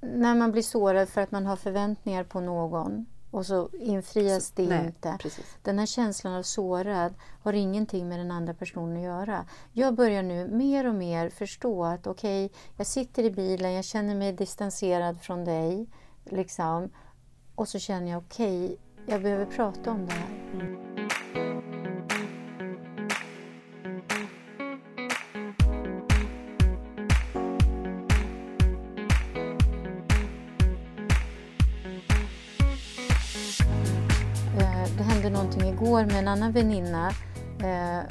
när 0.00 0.34
man 0.34 0.52
blir 0.52 0.62
sårad 0.62 1.08
för 1.08 1.20
att 1.20 1.30
man 1.30 1.46
har 1.46 1.56
förväntningar 1.56 2.24
på 2.24 2.40
någon 2.40 3.06
och 3.34 3.46
så 3.46 3.68
infrias 3.72 4.50
det 4.50 4.68
Nej, 4.68 4.86
inte. 4.86 5.16
precis. 5.20 5.56
Den 5.62 5.78
här 5.78 5.86
känslan 5.86 6.34
av 6.34 6.42
sårad 6.42 7.14
har 7.42 7.52
ingenting 7.52 8.08
med 8.08 8.18
den 8.18 8.30
andra 8.30 8.54
personen 8.54 8.96
att 8.96 9.02
göra. 9.02 9.46
Jag 9.72 9.94
börjar 9.94 10.22
nu 10.22 10.48
mer 10.48 10.88
och 10.88 10.94
mer 10.94 11.30
förstå 11.30 11.84
att 11.84 12.06
okej, 12.06 12.50
jag 12.76 12.86
sitter 12.86 13.22
i 13.22 13.30
bilen, 13.30 13.72
jag 13.72 13.84
känner 13.84 14.14
mig 14.14 14.32
distanserad 14.32 15.20
från 15.20 15.44
dig. 15.44 15.86
Liksom, 16.24 16.90
och 17.54 17.68
så 17.68 17.78
känner 17.78 18.10
jag 18.10 18.18
okej, 18.18 18.76
jag 19.06 19.22
behöver 19.22 19.46
prata 19.46 19.90
om 19.90 20.06
det 20.06 20.12
här. 20.12 20.28
Eh, 21.34 21.43
hände 35.24 35.38
någonting 35.38 35.68
igår 35.68 36.04
med 36.04 36.18
en 36.18 36.28
annan 36.28 36.52
väninna 36.52 37.08
eh, 37.58 38.10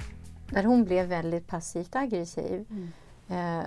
där 0.50 0.64
hon 0.64 0.84
blev 0.84 1.08
väldigt 1.08 1.48
passivt 1.48 1.96
aggressiv. 1.96 2.66
Eh, 3.28 3.64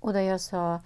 och 0.00 0.12
där 0.12 0.20
jag 0.20 0.40
sa, 0.40 0.80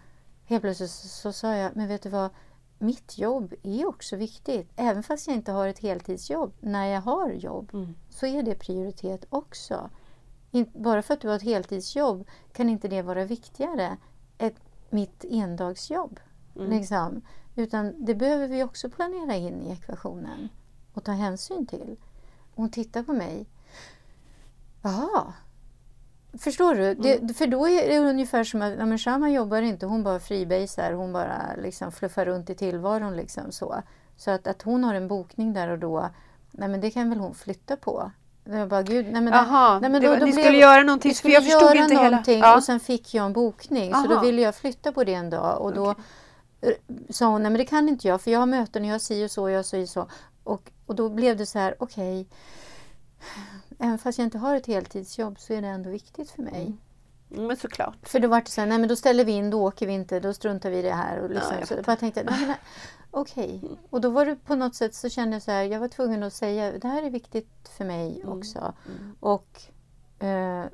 helt 0.44 0.62
plötsligt 0.62 0.90
så, 0.90 1.08
så 1.08 1.32
sa 1.32 1.54
jag, 1.54 1.76
men 1.76 1.88
vet 1.88 2.02
du 2.02 2.08
vad, 2.08 2.30
mitt 2.78 3.18
jobb 3.18 3.54
är 3.62 3.86
också 3.86 4.16
viktigt. 4.16 4.72
Även 4.76 5.02
fast 5.02 5.26
jag 5.26 5.36
inte 5.36 5.52
har 5.52 5.68
ett 5.68 5.78
heltidsjobb, 5.78 6.52
när 6.60 6.86
jag 6.86 7.00
har 7.00 7.30
jobb 7.30 7.70
Mm. 7.74 7.94
så 8.10 8.26
är 8.26 8.42
det 8.42 8.54
prioritet 8.54 9.26
också. 9.28 9.90
In, 10.50 10.70
bara 10.74 11.02
för 11.02 11.14
att 11.14 11.20
du 11.20 11.28
har 11.28 11.36
ett 11.36 11.42
heltidsjobb 11.42 12.28
kan 12.52 12.68
inte 12.68 12.88
det 12.88 13.02
vara 13.02 13.24
viktigare 13.24 13.96
än 14.38 14.52
mitt 14.90 15.24
endagsjobb. 15.24 16.20
Mm. 16.56 16.70
Liksom. 16.70 17.22
Utan 17.54 18.04
det 18.04 18.14
behöver 18.14 18.48
vi 18.48 18.62
också 18.62 18.90
planera 18.90 19.34
in 19.34 19.62
i 19.62 19.72
ekvationen 19.72 20.48
och 20.96 21.04
ta 21.04 21.12
hänsyn 21.12 21.66
till. 21.66 21.96
Och 22.54 22.56
hon 22.56 22.70
tittar 22.70 23.02
på 23.02 23.12
mig. 23.12 23.46
Jaha. 24.82 25.32
Förstår 26.38 26.74
du? 26.74 26.94
Det, 26.94 27.34
för 27.34 27.46
då 27.46 27.68
är 27.68 27.88
det 27.88 27.98
ungefär 27.98 28.44
som 28.44 28.62
att 28.62 28.72
ja, 28.78 28.86
men 28.86 28.98
Shama 28.98 29.30
jobbar 29.30 29.62
inte, 29.62 29.86
hon 29.86 30.02
bara 30.02 30.20
freebasar, 30.20 30.92
hon 30.92 31.12
bara 31.12 31.42
liksom 31.62 31.92
fluffar 31.92 32.24
runt 32.24 32.50
i 32.50 32.54
tillvaron. 32.54 33.16
Liksom 33.16 33.52
så 33.52 33.82
så 34.16 34.30
att, 34.30 34.46
att 34.46 34.62
hon 34.62 34.84
har 34.84 34.94
en 34.94 35.08
bokning 35.08 35.52
där 35.52 35.68
och 35.68 35.78
då, 35.78 36.08
nej 36.50 36.68
men 36.68 36.80
det 36.80 36.90
kan 36.90 37.10
väl 37.10 37.18
hon 37.18 37.34
flytta 37.34 37.76
på. 37.76 38.10
Jag 38.44 38.68
bara, 38.68 38.82
Gud, 38.82 39.06
nej 39.12 39.22
men, 39.22 39.32
Jaha, 39.32 39.80
nej, 39.80 39.90
men 39.90 40.00
det 40.02 40.06
då- 40.06 40.12
var- 40.12 40.20
då 40.20 40.26
ni 40.26 40.32
blev- 40.32 40.44
skulle 40.44 40.58
göra 40.58 40.82
någonting 40.82 41.14
för 41.14 41.28
jag 41.28 41.44
förstod 41.44 41.62
göra 41.62 41.78
inte 41.82 41.94
hela... 41.94 42.10
någonting 42.10 42.38
Ja. 42.40 42.56
och 42.56 42.64
sen 42.64 42.80
fick 42.80 43.14
jag 43.14 43.26
en 43.26 43.32
bokning. 43.32 43.94
Så 43.94 44.06
då 44.08 44.14
Aha. 44.14 44.22
ville 44.24 44.42
jag 44.42 44.54
flytta 44.54 44.92
på 44.92 45.04
det 45.04 45.14
en 45.14 45.30
dag 45.30 45.60
och 45.60 45.74
då 45.74 45.94
eh, 46.60 46.72
sa 47.10 47.26
hon, 47.26 47.42
nej 47.42 47.50
men 47.50 47.58
det 47.58 47.64
kan 47.64 47.88
inte 47.88 48.08
jag 48.08 48.20
för 48.20 48.30
jag 48.30 48.38
har 48.38 48.46
möten 48.46 48.82
och 48.82 48.88
jag 48.88 49.00
si 49.00 49.26
och 49.26 49.30
så 49.30 49.42
och 49.42 49.50
jag 49.50 49.64
säger 49.64 49.86
så. 49.86 50.06
Och, 50.46 50.70
och 50.86 50.94
då 50.94 51.08
blev 51.10 51.36
det 51.36 51.46
så 51.46 51.58
här, 51.58 51.74
okej. 51.78 52.26
Även 53.78 53.98
fast 53.98 54.18
jag 54.18 54.26
inte 54.26 54.38
har 54.38 54.54
ett 54.56 54.66
heltidsjobb 54.66 55.38
så 55.40 55.52
är 55.52 55.62
det 55.62 55.68
ändå 55.68 55.90
viktigt 55.90 56.30
för 56.30 56.42
mig. 56.42 56.76
Mm, 57.30 57.46
Men 57.46 57.56
såklart. 57.56 57.96
För 58.08 58.20
då 58.20 58.28
var 58.28 58.40
det 58.40 58.48
så 58.50 58.60
här, 58.60 58.68
nej 58.68 58.78
men 58.78 58.88
då 58.88 58.96
ställer 58.96 59.24
vi 59.24 59.32
in, 59.32 59.50
då 59.50 59.62
åker 59.66 59.86
vi 59.86 59.92
inte, 59.92 60.20
då 60.20 60.32
struntar 60.34 60.70
vi 60.70 60.78
i 60.78 60.82
det 60.82 60.92
här. 60.94 61.18
Och 61.18 61.30
liksom, 61.30 61.52
Ja, 61.52 61.58
jag 61.58 61.68
så 61.68 61.74
jag 61.74 61.84
bara 61.84 61.96
tänkte, 61.96 62.22
nej, 62.24 62.46
nej, 62.46 62.56
okej. 63.10 63.62
Och 63.90 64.00
då 64.00 64.10
var 64.10 64.26
det 64.26 64.36
på 64.36 64.54
något 64.54 64.74
sätt 64.74 64.94
så 64.94 65.08
kände 65.08 65.36
jag 65.36 65.42
så 65.42 65.50
här, 65.50 65.62
jag 65.64 65.80
var 65.80 65.88
tvungen 65.88 66.22
att 66.22 66.32
säga, 66.32 66.72
det 66.78 66.88
här 66.88 67.02
är 67.02 67.10
viktigt 67.10 67.68
för 67.76 67.84
mig 67.84 68.20
Mm. 68.22 68.38
också. 68.38 68.72
Och 69.20 69.62
eh, 70.26 70.64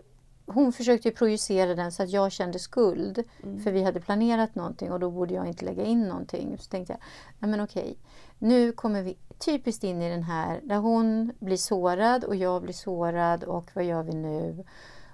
hon 0.47 0.73
försökte 0.73 1.11
projicera 1.11 1.75
den 1.75 1.93
så 1.93 2.03
att 2.03 2.11
jag 2.11 2.33
kände 2.33 2.59
skuld. 2.59 3.23
Mm. 3.43 3.61
För 3.61 3.73
vi 3.73 3.83
hade 3.83 4.01
planerat 4.01 4.55
någonting 4.55 4.93
och 4.93 5.01
då 5.01 5.11
borde 5.11 5.35
jag 5.35 5.47
inte 5.47 5.65
lägga 5.65 5.85
in 5.85 6.09
någonting. 6.09 6.57
Så 6.59 6.71
tänkte 6.71 6.93
jag, 6.93 7.01
nej 7.39 7.51
men 7.51 7.61
okej. 7.61 7.99
Nu 8.43 8.73
kommer 8.73 9.03
vi 9.03 9.19
typiskt 9.39 9.85
in 9.85 10.03
i 10.03 10.11
den 10.11 10.23
här 10.23 10.61
där 10.63 10.77
hon 10.77 11.33
blir 11.39 11.57
sårad 11.57 12.25
och 12.25 12.37
jag 12.37 12.63
blir 12.63 12.73
sårad 12.73 13.45
och 13.45 13.71
vad 13.75 13.85
gör 13.85 14.03
vi 14.03 14.13
nu? 14.15 14.65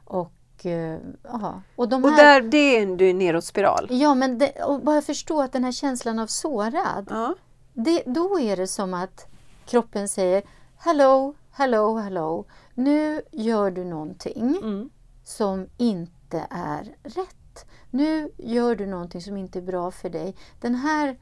Och, 0.05 0.67
eh, 0.67 0.99
ja. 1.23 1.63
och 1.77 1.89
de 1.89 2.05
Och 2.05 2.11
här... 2.11 2.41
där, 2.41 2.49
det 2.49 2.57
är 2.77 2.83
en 2.83 2.97
du 2.97 3.11
är 3.11 3.15
neråt 3.15 3.45
spiral. 3.45 3.87
Ja, 3.91 4.15
men 4.15 4.39
det, 4.39 4.63
och 4.63 4.81
bara 4.83 5.03
förstå 5.03 5.43
att 5.43 5.53
den 5.53 5.65
här 5.65 5.73
känslan 5.73 6.19
av 6.19 6.27
sårad, 6.27 7.07
Ja. 7.11 7.35
det, 7.73 8.03
då 8.07 8.41
är 8.41 8.57
det 8.57 8.67
som 8.67 8.95
att 8.95 9.27
kroppen 9.67 10.09
säger 10.09 10.43
Hello, 10.77 11.35
hello, 11.51 11.97
hello. 11.97 12.45
Nu 12.75 13.23
gör 13.33 13.71
du 13.71 13.85
någonting 13.85 14.59
Mm. 14.63 14.91
som 15.25 15.67
inte 15.77 16.47
är 16.51 16.95
rätt. 17.03 17.67
Nu 17.91 18.31
gör 18.37 18.77
du 18.77 18.87
någonting 18.87 19.21
som 19.23 19.37
inte 19.37 19.59
är 19.59 19.63
bra 19.63 19.91
för 19.91 20.11
dig. 20.11 20.37
Den 20.61 20.75
här 20.75 21.17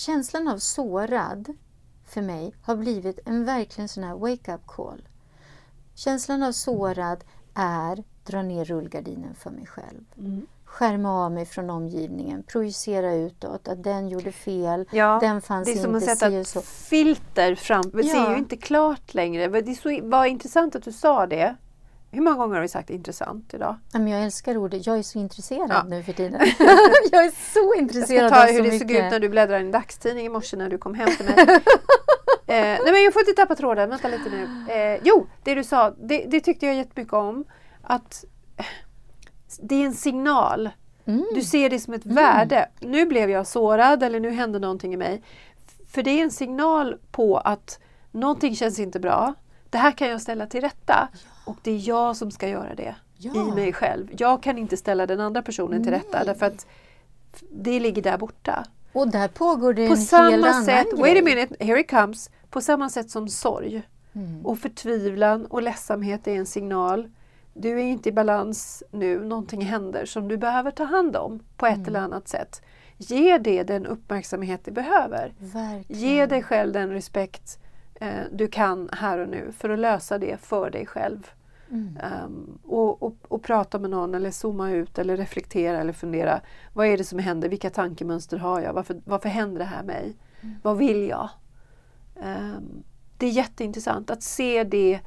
känslan 0.00 0.48
av 0.48 0.58
sårad 0.58 1.54
för 2.06 2.22
mig 2.22 2.54
har 2.62 2.76
blivit 2.76 3.18
en 3.26 3.44
verkligen 3.44 3.88
sån 3.88 4.04
här 4.04 4.14
wake-up 4.14 4.66
call. 4.66 5.08
Känslan 5.94 6.42
av 6.42 6.52
sårad 6.52 7.24
är 7.54 8.04
dra 8.24 8.42
ner 8.42 8.64
rullgardinen 8.64 9.34
för 9.34 9.50
mig 9.50 9.66
själv. 9.66 10.04
Mm. 10.18 10.46
Skärma 10.64 11.24
av 11.24 11.32
mig 11.32 11.46
från 11.46 11.70
omgivningen, 11.70 12.42
projicera 12.42 13.14
utåt 13.14 13.68
att 13.68 13.84
den 13.84 14.08
gjorde 14.08 14.32
fel, 14.32 14.88
Ja, 14.92 15.18
den 15.20 15.42
fanns 15.42 15.66
det 15.68 15.72
är 15.72 15.82
som 15.82 15.94
inte, 15.96 16.12
att 16.12 16.18
sätta 16.18 16.36
ett 16.36 16.48
så. 16.48 16.60
filter 16.62 17.54
fram. 17.54 17.90
Det 17.92 18.04
ser 18.04 18.16
Ja. 18.16 18.32
ju 18.32 18.38
inte 18.38 18.56
klart 18.56 19.14
längre. 19.14 19.48
Det 19.48 19.70
är 19.70 19.74
så, 20.00 20.08
var 20.08 20.24
intressant 20.26 20.76
att 20.76 20.82
du 20.82 20.92
sa 20.92 21.26
det. 21.26 21.56
Hur 22.12 22.20
många 22.20 22.36
gånger 22.36 22.54
har 22.54 22.62
vi 22.62 22.68
sagt 22.68 22.90
intressant 22.90 23.54
idag? 23.54 23.76
Men 23.92 24.08
jag 24.08 24.22
älskar 24.22 24.56
ordet, 24.56 24.86
jag 24.86 24.98
är 24.98 25.02
så 25.02 25.18
intresserad 25.18 25.70
Ja. 25.70 25.82
nu 25.88 26.02
för 26.02 26.12
tiden. 26.12 26.40
jag 27.12 27.24
är 27.24 27.30
så 27.30 27.58
Jag 27.58 27.70
ska 27.72 27.78
intresserad 27.78 28.32
ta 28.32 28.42
av 28.42 28.46
hur 28.48 28.56
så 28.56 28.62
det 28.62 28.70
mycket. 28.70 28.80
såg 28.88 28.90
ut 28.90 29.10
när 29.12 29.20
du 29.20 29.28
bläddrade 29.28 29.62
i 29.62 29.66
en 29.66 29.72
dagstidning 29.72 30.26
i 30.26 30.28
morse 30.28 30.56
när 30.56 30.68
du 30.68 30.78
kom 30.78 30.94
hem 30.94 31.08
till 31.16 31.26
mig. 31.26 31.34
eh, 32.46 32.78
nej 32.84 32.92
men 32.92 33.02
jag 33.04 33.12
får 33.12 33.22
inte 33.22 33.32
tappa 33.32 33.54
tråden, 33.54 33.90
vänta 33.90 34.08
lite 34.08 34.30
nu. 34.30 34.72
Eh, 34.72 35.00
jo, 35.04 35.26
det 35.44 35.54
du 35.54 35.64
sa, 35.64 35.90
det, 35.90 36.24
det 36.28 36.40
tyckte 36.40 36.66
jag 36.66 36.74
jättemycket 36.74 37.14
om. 37.14 37.44
Att 37.82 38.24
eh, 38.56 38.64
det 39.62 39.74
är 39.74 39.86
en 39.86 39.94
signal. 39.94 40.70
Mm. 41.06 41.24
Du 41.34 41.42
ser 41.42 41.70
det 41.70 41.80
som 41.80 41.94
ett 41.94 42.06
värde. 42.06 42.68
Nu 42.80 43.06
blev 43.06 43.30
jag 43.30 43.46
sårad 43.46 44.02
eller 44.02 44.20
nu 44.20 44.30
hände 44.30 44.58
någonting 44.58 44.94
i 44.94 44.96
mig. 44.96 45.22
För 45.88 46.02
det 46.02 46.10
är 46.10 46.22
en 46.22 46.30
signal 46.30 46.96
på 47.10 47.38
att 47.38 47.78
någonting 48.10 48.56
känns 48.56 48.78
inte 48.78 49.00
bra. 49.00 49.34
Det 49.70 49.78
här 49.78 49.92
kan 49.92 50.08
jag 50.08 50.20
ställa 50.20 50.46
till 50.46 50.60
rätta. 50.60 51.08
Och 51.50 51.56
det 51.62 51.70
är 51.70 51.88
jag 51.88 52.16
som 52.16 52.30
ska 52.30 52.48
göra 52.48 52.74
det 52.74 52.94
Ja. 53.18 53.32
i 53.48 53.54
mig 53.54 53.72
själv. 53.72 54.08
Jag 54.18 54.42
kan 54.42 54.58
inte 54.58 54.76
ställa 54.76 55.06
den 55.06 55.20
andra 55.20 55.42
personen 55.42 55.82
till 55.82 55.92
rätta 55.92 56.16
Nej. 56.18 56.26
därför 56.26 56.46
att 56.46 56.66
det 57.50 57.80
ligger 57.80 58.02
där 58.02 58.18
borta. 58.18 58.64
Och 58.92 59.08
där 59.08 59.28
pågår 59.28 59.74
det 59.74 59.86
På 59.86 59.92
en 59.92 59.98
samma 59.98 60.36
annan 60.36 60.64
sätt, 60.64 60.90
grej. 60.90 61.00
wait 61.00 61.18
a 61.22 61.24
minute, 61.24 61.64
here 61.64 61.80
it 61.80 61.90
comes. 61.90 62.30
På 62.50 62.60
samma 62.60 62.88
sätt 62.90 63.10
som 63.10 63.28
sorg 63.28 63.82
Mm. 64.12 64.46
och 64.46 64.58
förtvivlan 64.58 65.46
och 65.46 65.62
ledsamhet 65.62 66.26
är 66.28 66.34
en 66.34 66.46
signal. 66.46 67.10
Du 67.54 67.70
är 67.80 67.84
inte 67.84 68.08
i 68.08 68.12
balans 68.12 68.82
nu, 68.90 69.24
någonting 69.24 69.60
händer 69.62 70.04
som 70.06 70.28
du 70.28 70.36
behöver 70.36 70.70
ta 70.70 70.84
hand 70.84 71.16
om 71.16 71.40
på 71.56 71.66
ett 71.66 71.74
Mm. 71.74 71.86
eller 71.88 72.00
annat 72.00 72.28
sätt. 72.28 72.62
Ge 72.96 73.38
det 73.38 73.62
den 73.62 73.86
uppmärksamhet 73.86 74.60
det 74.64 74.70
behöver. 74.70 75.32
Verkligen. 75.38 76.00
Ge 76.02 76.26
dig 76.26 76.42
själv 76.42 76.72
den 76.72 76.90
respekt 76.90 77.58
eh, 77.94 78.10
du 78.32 78.48
kan 78.48 78.88
här 78.92 79.18
och 79.18 79.28
nu 79.28 79.52
för 79.58 79.68
att 79.70 79.78
lösa 79.78 80.18
det 80.18 80.36
för 80.40 80.70
dig 80.70 80.86
själv. 80.86 81.30
Mm. 81.70 81.96
Ehm, 82.02 82.58
och, 82.64 83.02
och, 83.02 83.16
och 83.28 83.42
prata 83.42 83.78
med 83.78 83.90
någon 83.90 84.14
eller 84.14 84.30
zooma 84.30 84.70
ut 84.70 84.98
eller 84.98 85.16
reflektera 85.16 85.78
eller 85.78 85.92
fundera. 85.92 86.40
Vad 86.72 86.86
är 86.86 86.98
det 86.98 87.04
som 87.04 87.18
händer? 87.18 87.48
Vilka 87.48 87.70
tankemönster 87.70 88.36
har 88.38 88.60
jag? 88.60 88.72
Varför, 88.72 89.00
varför 89.04 89.28
händer 89.28 89.58
det 89.58 89.64
här 89.64 89.82
mig? 89.82 90.16
Mm. 90.40 90.56
Vad 90.62 90.76
vill 90.76 91.08
jag? 91.08 91.28
Ehm, 92.22 92.82
det 93.16 93.26
är 93.26 93.30
jätteintressant 93.30 94.10
att 94.10 94.22
se 94.22 94.64
det. 94.64 95.00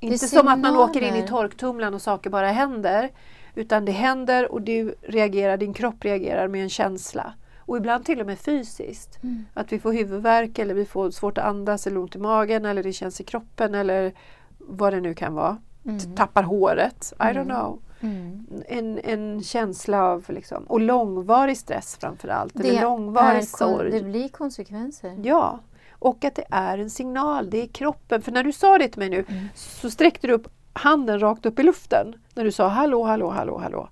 Inte 0.00 0.28
som 0.28 0.48
att 0.48 0.58
man 0.58 0.76
åker 0.76 1.02
in 1.02 1.14
i 1.14 1.26
torktumlaren 1.28 1.94
och 1.94 2.02
saker 2.02 2.30
bara 2.30 2.50
händer. 2.50 3.10
Utan 3.54 3.84
det 3.84 3.92
händer 3.92 4.52
och 4.52 4.62
du 4.62 4.94
reagerar, 5.02 5.56
din 5.56 5.74
kropp 5.74 6.04
reagerar 6.04 6.48
med 6.48 6.62
en 6.62 6.68
känsla. 6.68 7.34
Och 7.58 7.76
ibland 7.76 8.04
till 8.04 8.20
och 8.20 8.26
med 8.26 8.38
fysiskt. 8.38 9.22
Mm. 9.22 9.44
Att 9.54 9.72
vi 9.72 9.78
får 9.78 9.92
huvudvärk 9.92 10.58
eller 10.58 10.74
vi 10.74 10.84
får 10.84 11.10
svårt 11.10 11.38
att 11.38 11.44
andas 11.44 11.86
eller 11.86 11.98
ont 11.98 12.16
i 12.16 12.18
magen 12.18 12.64
eller 12.64 12.82
det 12.82 12.92
känns 12.92 13.20
i 13.20 13.24
kroppen 13.24 13.74
eller 13.74 14.12
vad 14.58 14.92
det 14.92 15.00
nu 15.00 15.14
kan 15.14 15.34
vara. 15.34 15.56
Mm. 15.88 16.14
Tappar 16.16 16.42
håret, 16.42 17.12
I 17.18 17.22
don't 17.22 17.30
Mm. 17.30 17.46
know. 17.48 17.78
Mm. 18.00 18.46
En, 18.68 18.98
en 19.04 19.42
känsla 19.42 20.02
av 20.04 20.24
liksom, 20.28 20.64
och 20.64 20.80
långvarig 20.80 21.56
stress 21.58 21.96
framförallt. 22.00 22.52
Det, 22.54 22.68
eller 22.68 22.82
långvarig 22.82 23.38
är 23.38 23.42
sorg. 23.42 23.90
det 23.90 24.02
blir 24.02 24.28
konsekvenser. 24.28 25.20
Ja, 25.22 25.58
och 25.90 26.24
att 26.24 26.34
det 26.34 26.44
är 26.50 26.78
en 26.78 26.90
signal, 26.90 27.50
det 27.50 27.62
är 27.62 27.66
kroppen. 27.66 28.22
För 28.22 28.32
när 28.32 28.44
du 28.44 28.52
sa 28.52 28.78
det 28.78 28.88
till 28.88 28.98
mig 28.98 29.08
nu 29.10 29.24
Mm. 29.28 29.44
så 29.54 29.90
sträckte 29.90 30.26
du 30.26 30.32
upp 30.32 30.48
handen 30.72 31.20
rakt 31.20 31.46
upp 31.46 31.58
i 31.58 31.62
luften 31.62 32.14
när 32.34 32.44
du 32.44 32.52
sa 32.52 32.68
hallå, 32.68 33.04
hallå, 33.04 33.30
hallå, 33.30 33.58
hallå. 33.58 33.88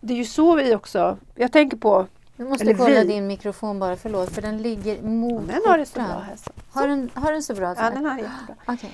Det 0.00 0.12
är 0.12 0.16
ju 0.18 0.24
så 0.24 0.54
vi 0.54 0.74
också, 0.74 1.16
jag 1.34 1.52
tänker 1.52 1.76
på 1.76 2.06
Du 2.36 2.44
måste 2.44 2.74
kolla 2.74 3.00
vi. 3.00 3.04
din 3.04 3.26
mikrofon 3.26 3.78
bara, 3.78 3.96
förlåt, 3.96 4.30
för 4.30 4.42
den 4.42 4.62
ligger 4.62 5.02
mot 5.02 5.46
den 5.48 5.60
har 5.66 5.78
det 5.78 5.86
så 5.86 5.94
bra 5.98 6.22
här. 6.28 6.36
Så. 6.36 6.50
Har 6.70 6.88
den, 6.88 7.10
har 7.14 7.32
den 7.32 7.42
så 7.42 7.54
bra? 7.54 7.74
Ja, 7.78 7.90
den 7.90 8.04
har 8.04 8.16
jättebra. 8.18 8.54
Okej. 8.66 8.90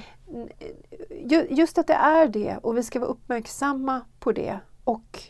Ju- 1.10 1.46
Just 1.50 1.78
att 1.78 1.86
det 1.86 1.94
är 1.94 2.28
det 2.28 2.56
och 2.62 2.76
vi 2.76 2.82
ska 2.82 3.00
vara 3.00 3.10
uppmärksamma 3.10 4.00
på 4.18 4.32
det. 4.32 4.58
Och 4.84 5.22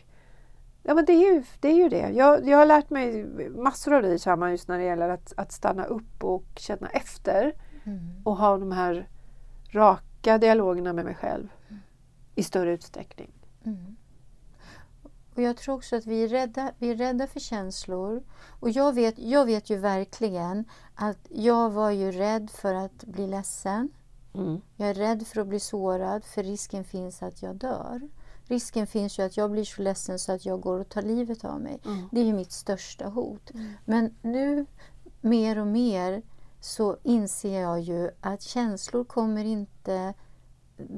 ja, 0.83 0.93
men 0.93 1.05
det, 1.05 1.13
är 1.13 1.33
ju, 1.33 1.43
det 1.59 1.67
är 1.67 1.75
ju 1.75 1.89
det. 1.89 2.09
Jag, 2.09 2.47
jag 2.47 2.57
har 2.57 2.65
lärt 2.65 2.89
mig 2.89 3.25
massor 3.49 3.93
av 3.93 4.01
dig 4.01 4.19
Shama, 4.19 4.51
just 4.51 4.67
när 4.67 4.77
det 4.77 4.83
gäller 4.83 5.09
att, 5.09 5.33
att 5.37 5.51
stanna 5.51 5.85
upp 5.85 6.23
och 6.23 6.45
känna 6.55 6.87
efter 6.87 7.53
Mm. 7.85 8.21
och 8.23 8.37
ha 8.37 8.57
de 8.57 8.71
här 8.71 9.09
raka 9.71 10.37
dialogerna 10.37 10.93
med 10.93 11.05
mig 11.05 11.15
själv 11.15 11.47
i 12.35 12.43
större 12.43 12.73
utsträckning. 12.73 13.31
Mm. 13.65 13.95
Och 15.35 15.41
jag 15.41 15.57
tror 15.57 15.75
också 15.75 15.95
att 15.95 16.05
vi 16.05 16.23
är, 16.23 16.27
rädda, 16.27 16.71
vi 16.77 16.91
är 16.91 16.95
rädda 16.95 17.27
för 17.27 17.39
känslor. 17.39 18.23
Och 18.59 18.69
jag 18.69 18.93
vet, 18.95 19.19
jag 19.19 19.45
vet 19.45 19.69
ju 19.69 19.77
verkligen 19.77 20.65
att 20.95 21.17
jag 21.29 21.69
var 21.69 21.91
ju 21.91 22.11
rädd 22.11 22.49
för 22.51 22.73
att 22.73 23.03
bli 23.03 23.27
ledsen. 23.27 23.89
Mm. 24.33 24.61
Jag 24.75 24.89
är 24.89 24.93
rädd 24.93 25.27
för 25.27 25.41
att 25.41 25.47
bli 25.47 25.59
sårad 25.59 26.25
för 26.25 26.43
risken 26.43 26.83
finns 26.83 27.23
att 27.23 27.41
jag 27.41 27.55
dör. 27.55 28.01
Risken 28.47 28.87
finns 28.87 29.19
ju 29.19 29.23
att 29.23 29.37
jag 29.37 29.51
blir 29.51 29.63
så 29.63 29.81
ledsen 29.81 30.19
så 30.19 30.31
att 30.31 30.45
jag 30.45 30.61
går 30.61 30.79
och 30.79 30.89
tar 30.89 31.01
livet 31.01 31.45
av 31.45 31.61
mig. 31.61 31.79
Mm. 31.85 32.09
Det 32.11 32.19
är 32.19 32.25
ju 32.25 32.33
mitt 32.33 32.51
största 32.51 33.07
hot. 33.07 33.51
Men 33.85 34.15
nu 34.21 34.65
mer 35.21 35.57
och 35.57 35.67
mer 35.67 36.21
så 36.59 36.97
inser 37.03 37.61
jag 37.61 37.81
ju 37.81 38.11
att 38.21 38.41
känslor 38.41 39.03
kommer 39.03 39.45
inte... 39.45 40.13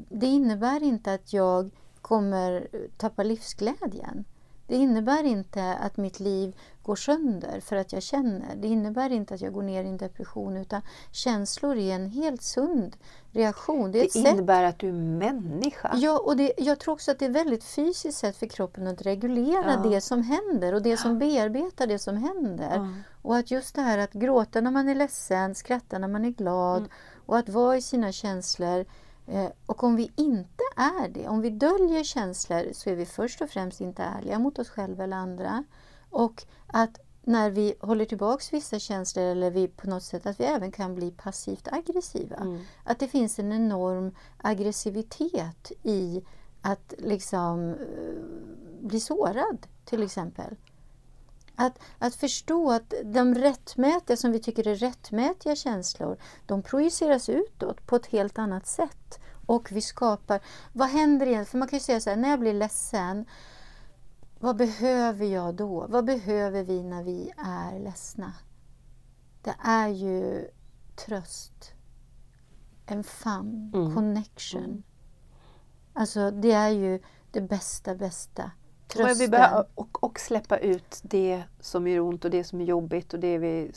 Det 0.10 0.28
innebär 0.28 0.84
inte 0.84 1.14
att 1.14 1.34
jag 1.34 1.72
kommer 2.02 2.68
tappa 2.98 3.24
livsglädjen. 3.24 4.26
Det 4.68 4.76
innebär 4.76 5.24
inte 5.24 5.74
att 5.74 5.98
mitt 5.98 6.20
liv 6.20 6.56
går 6.84 6.96
sönder 6.96 7.60
för 7.60 7.76
att 7.76 7.94
jag 7.94 8.04
känner. 8.04 8.56
Det 8.56 8.68
innebär 8.68 9.10
inte 9.12 9.34
att 9.34 9.42
jag 9.42 9.54
går 9.54 9.62
ner 9.64 9.84
i 9.84 9.88
en 9.88 9.98
depression 9.98 10.58
utan 10.58 10.82
känslor 11.12 11.78
är 11.78 11.96
en 11.96 12.06
helt 12.10 12.42
sund 12.42 12.96
reaktion. 13.32 13.92
Det 13.92 14.02
Det 14.04 14.12
sätt 14.12 14.26
innebär 14.34 14.64
att 14.64 14.80
du 14.80 14.88
är 14.90 14.94
människa. 14.94 15.92
Ja, 15.96 16.20
och 16.20 16.38
det, 16.38 16.54
jag 16.58 16.80
tror 16.80 16.94
också 16.94 17.12
att 17.12 17.20
det 17.20 17.26
är 17.26 17.30
väldigt 17.30 17.64
fysiskt 17.64 18.18
sätt 18.18 18.38
för 18.38 18.46
kroppen 18.48 18.88
att 18.88 19.02
reglera 19.02 19.72
Ja. 19.84 19.90
det 19.90 20.02
som 20.02 20.22
händer 20.24 20.74
och 20.74 20.82
det 20.82 20.98
som 20.98 21.20
bearbetar 21.20 21.88
det 21.88 22.00
som 22.00 22.18
händer. 22.18 22.76
Ja. 22.76 22.88
Och 23.22 23.38
att 23.38 23.52
just 23.52 23.76
det 23.76 23.82
här 23.82 23.98
att 23.98 24.14
gråta 24.14 24.62
när 24.62 24.72
man 24.72 24.90
är 24.90 24.96
ledsen, 24.96 25.56
skratta 25.56 25.98
när 26.00 26.08
man 26.08 26.26
är 26.26 26.30
glad 26.30 26.78
Mm. 26.78 26.90
och 27.26 27.38
att 27.38 27.50
vara 27.50 27.78
i 27.78 27.82
sina 27.82 28.12
känslor. 28.12 28.86
Eh, 29.28 29.50
och 29.66 29.84
om 29.84 29.96
vi 29.96 30.12
inte 30.16 30.64
är 30.76 31.10
det, 31.10 31.28
om 31.28 31.42
vi 31.42 31.50
döljer 31.50 32.04
känslor 32.04 32.74
så 32.74 32.90
är 32.90 32.96
vi 32.96 33.06
först 33.06 33.42
och 33.42 33.50
främst 33.50 33.82
inte 33.82 34.04
ärliga 34.04 34.40
mot 34.40 34.60
oss 34.60 34.70
själva 34.70 35.04
eller 35.04 35.18
andra. 35.18 35.64
Och 36.10 36.44
att 36.68 37.00
när 37.22 37.50
vi 37.50 37.76
håller 37.80 38.06
tillbaks 38.06 38.54
vissa 38.54 38.80
känslor 38.80 39.24
eller 39.24 39.52
vi 39.52 39.68
på 39.68 39.90
något 39.90 40.04
sätt 40.04 40.26
att 40.26 40.40
vi 40.40 40.44
även 40.44 40.72
kan 40.72 40.96
bli 40.96 41.12
passivt 41.12 41.68
aggressiva. 41.72 42.36
Mm. 42.36 42.62
Att 42.84 43.00
det 43.00 43.08
finns 43.08 43.40
en 43.40 43.54
enorm 43.54 44.16
aggressivitet 44.38 45.72
i 45.84 46.24
att 46.62 46.94
liksom 46.98 47.70
eh, 47.70 47.76
bli 48.82 49.00
sårad 49.00 49.68
till 49.86 50.04
exempel. 50.04 50.56
Att, 51.56 51.80
att 52.00 52.16
förstå 52.16 52.72
att 52.72 52.94
de 53.04 53.36
rättmätiga, 53.36 54.18
som 54.18 54.32
vi 54.32 54.40
tycker 54.40 54.68
är 54.68 54.76
rättmätiga 54.76 55.56
känslor, 55.56 56.18
de 56.46 56.62
projiceras 56.62 57.30
utåt 57.30 57.86
på 57.88 57.96
ett 57.96 58.06
helt 58.06 58.38
annat 58.40 58.68
sätt. 58.68 59.20
Och 59.46 59.72
vi 59.72 59.82
skapar, 59.82 60.42
vad 60.74 60.88
händer 60.88 61.26
egentligen? 61.26 61.46
För 61.46 61.58
man 61.58 61.68
kan 61.68 61.78
ju 61.78 61.84
säga 61.84 62.00
så 62.00 62.10
här, 62.10 62.18
när 62.18 62.30
jag 62.30 62.40
blir 62.40 62.54
ledsen, 62.54 63.26
vad 64.40 64.56
behöver 64.56 65.26
jag 65.26 65.56
då? 65.56 65.86
Vad 65.90 66.06
behöver 66.06 66.64
vi 66.64 66.84
när 66.84 67.04
vi 67.04 67.32
är 67.38 67.80
ledsna? 67.80 68.34
Det 69.42 69.56
är 69.64 69.88
ju 69.88 70.48
tröst, 70.96 71.74
en 72.86 73.04
famn, 73.04 73.72
Mm. 73.76 73.96
connection. 73.96 74.64
Mm. 74.64 74.84
Alltså 75.94 76.32
det 76.32 76.52
är 76.52 76.70
ju 76.70 77.02
det 77.32 77.42
bästa, 77.42 77.96
bästa. 77.96 78.52
Trösten. 78.88 79.32
och, 79.76 80.04
och 80.04 80.20
släppa 80.20 80.58
ut 80.58 81.00
det 81.04 81.44
som 81.66 81.88
gör 81.88 82.00
ont 82.00 82.26
och 82.26 82.32
det 82.32 82.44
som 82.44 82.62
är 82.62 82.66
jobbigt 82.66 83.14
och 83.14 83.20
det 83.20 83.38
vi 83.38 83.72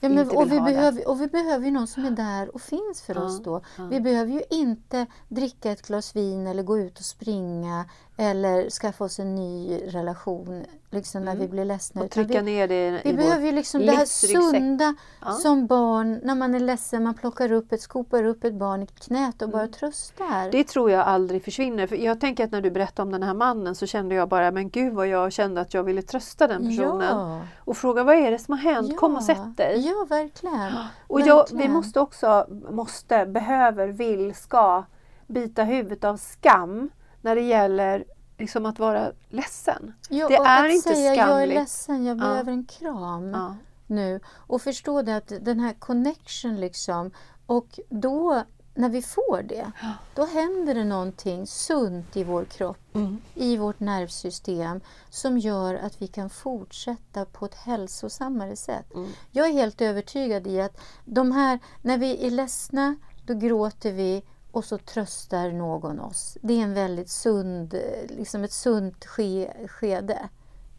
Ja, 0.00 0.08
men, 0.08 0.18
inte 0.18 0.36
och, 0.36 0.42
vill 0.42 0.50
vi 0.50 0.58
ha 0.58 0.66
där. 0.66 0.74
behöver, 0.74 1.08
och 1.08 1.20
vi 1.20 1.26
behöver 1.26 1.64
ju 1.64 1.70
någon 1.70 1.86
som 1.86 2.04
är 2.04 2.10
där 2.10 2.54
och 2.54 2.60
finns 2.60 3.02
för 3.06 3.14
Ja, 3.14 3.20
oss 3.22 3.42
då. 3.42 3.60
ja. 3.78 3.84
Vi 3.84 4.00
behöver 4.00 4.32
ju 4.32 4.42
inte 4.50 5.06
dricka 5.28 5.70
ett 5.72 5.82
glas 5.86 6.16
vin 6.16 6.46
eller 6.46 6.62
gå 6.62 6.78
ut 6.78 6.98
och 6.98 7.04
springa 7.04 7.84
eller 8.16 8.70
skaffa 8.70 9.04
oss 9.04 9.18
en 9.18 9.34
ny 9.34 9.80
relation 9.86 10.64
liksom, 10.90 11.24
när 11.24 11.32
Mm. 11.32 11.42
vi 11.42 11.48
blir 11.48 11.64
ledsna. 11.64 12.02
Och 12.02 12.10
trycka 12.10 12.38
vi, 12.42 12.42
ner 12.42 12.68
det 12.68 13.00
vi 13.04 13.10
i 13.10 13.12
behöver 13.14 13.36
vår... 13.36 13.46
ju 13.46 13.52
liksom 13.52 13.80
det 13.86 13.92
här 13.92 14.04
sunda 14.04 14.94
Ja. 15.24 15.32
som 15.32 15.66
barn, 15.66 16.20
när 16.24 16.34
man 16.34 16.54
är 16.54 16.60
ledsen, 16.60 17.02
man 17.02 17.14
plockar 17.14 17.52
upp 17.52 17.72
ett, 17.72 17.80
skopar 17.80 18.24
upp 18.24 18.44
ett 18.44 18.54
barn 18.54 18.82
i 18.82 18.86
knät 18.86 19.42
och 19.42 19.48
bara 19.48 19.62
Mm. 19.62 19.72
tröstar. 19.72 20.50
Det 20.50 20.64
tror 20.64 20.90
jag 20.90 21.00
aldrig 21.06 21.44
försvinner. 21.44 21.86
För 21.86 21.96
jag 21.96 22.20
tänker 22.20 22.44
att 22.44 22.50
när 22.52 22.60
du 22.60 22.70
berättade 22.70 23.06
om 23.06 23.12
den 23.12 23.22
här 23.22 23.34
mannen 23.34 23.74
så 23.74 23.86
kände 23.86 24.14
jag 24.14 24.28
bara, 24.28 24.50
men 24.50 24.70
gud 24.70 24.92
vad 24.92 25.08
jag 25.08 25.32
kände 25.32 25.60
att 25.60 25.74
jag 25.74 25.82
ville 25.82 26.02
trösta 26.02 26.46
den 26.46 26.62
personen. 26.68 27.08
Ja, 27.18 27.33
Och 27.58 27.76
fråga 27.76 28.04
vad 28.04 28.16
är 28.16 28.30
det 28.30 28.38
som 28.38 28.52
har 28.52 28.72
hänt? 28.72 28.88
ja, 28.90 28.96
Kom 28.96 29.16
och 29.16 29.22
sätt 29.22 29.56
dig. 29.56 29.86
Ja, 29.88 30.06
verkligen. 30.08 30.72
Och 31.06 31.20
jag, 31.20 31.26
vi 31.26 31.40
verkligen. 31.40 31.72
måste 31.72 32.00
också, 32.00 32.46
måste, 32.70 33.26
behöver, 33.26 33.88
vill, 33.88 34.34
ska 34.34 34.84
bita 35.26 35.62
huvudet 35.64 36.04
av 36.04 36.16
skam 36.16 36.90
när 37.20 37.34
det 37.34 37.40
gäller 37.42 38.04
liksom 38.38 38.66
att 38.66 38.78
vara 38.78 39.12
ledsen. 39.28 39.94
Ja, 40.08 40.28
Det 40.28 40.34
är 40.36 40.66
att 40.66 40.72
inte 40.72 40.88
säga 40.94 41.14
jag 41.14 41.18
är 41.18 41.26
skamligt. 41.26 41.54
ledsen, 41.54 42.04
jag 42.04 42.16
Ja. 42.16 42.20
behöver 42.20 42.52
en 42.52 42.64
kram. 42.66 43.54
Nu 43.86 44.20
och 44.46 44.62
förstå 44.62 45.02
det 45.02 45.16
att 45.16 45.32
den 45.40 45.60
här 45.60 45.72
connection 45.72 46.60
liksom 46.60 47.10
och 47.46 47.78
då 47.90 48.42
när 48.74 48.88
vi 48.88 49.02
får 49.02 49.42
det 49.42 49.72
då 50.14 50.24
händer 50.24 50.74
det 50.74 50.84
någonting 50.84 51.46
sunt 51.46 52.16
i 52.16 52.24
vår 52.24 52.44
kropp, 52.44 52.78
Mm. 52.94 53.18
i 53.34 53.56
vårt 53.56 53.80
nervsystem 53.80 54.80
som 55.10 55.38
gör 55.38 55.74
att 55.74 56.02
vi 56.02 56.06
kan 56.06 56.30
fortsätta 56.30 57.24
på 57.24 57.44
ett 57.44 57.54
hälsosammare 57.54 58.56
sätt. 58.56 58.94
Mm. 58.94 59.10
Jag 59.30 59.48
är 59.48 59.52
helt 59.52 59.80
övertygad 59.80 60.46
i 60.46 60.60
att 60.60 60.76
de 61.04 61.32
här, 61.32 61.58
när 61.82 61.98
vi 61.98 62.26
är 62.26 62.30
ledsna 62.30 62.96
då 63.26 63.34
gråter 63.34 63.92
vi 63.92 64.22
och 64.50 64.64
så 64.64 64.78
tröstar 64.78 65.52
någon 65.52 66.00
oss. 66.00 66.38
Det 66.42 66.54
är 66.54 66.62
en 66.62 66.74
väldigt 66.74 67.10
sund, 67.10 67.74
liksom 68.08 68.44
ett 68.44 68.52
sunt 68.52 69.04
ske, 69.04 69.52
skede. 69.68 70.28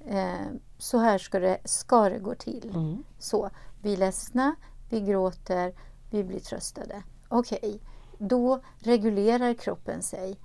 Eh, 0.07 0.45
så 0.77 0.97
här 0.97 1.17
ska 1.17 1.39
det, 1.39 1.57
ska 1.65 2.09
det 2.09 2.19
gå 2.19 2.35
till. 2.35 2.69
Mm. 2.75 3.03
Så, 3.19 3.49
vi 3.81 3.93
är 3.93 3.97
ledsna, 3.97 4.55
vi 4.89 5.01
gråter, 5.01 5.73
vi 6.11 6.23
blir 6.23 6.39
tröstade. 6.39 7.03
Okej, 7.39 7.79
då 8.17 8.59
regulerar 8.79 9.53
kroppen 9.53 10.01
sig 10.01 10.38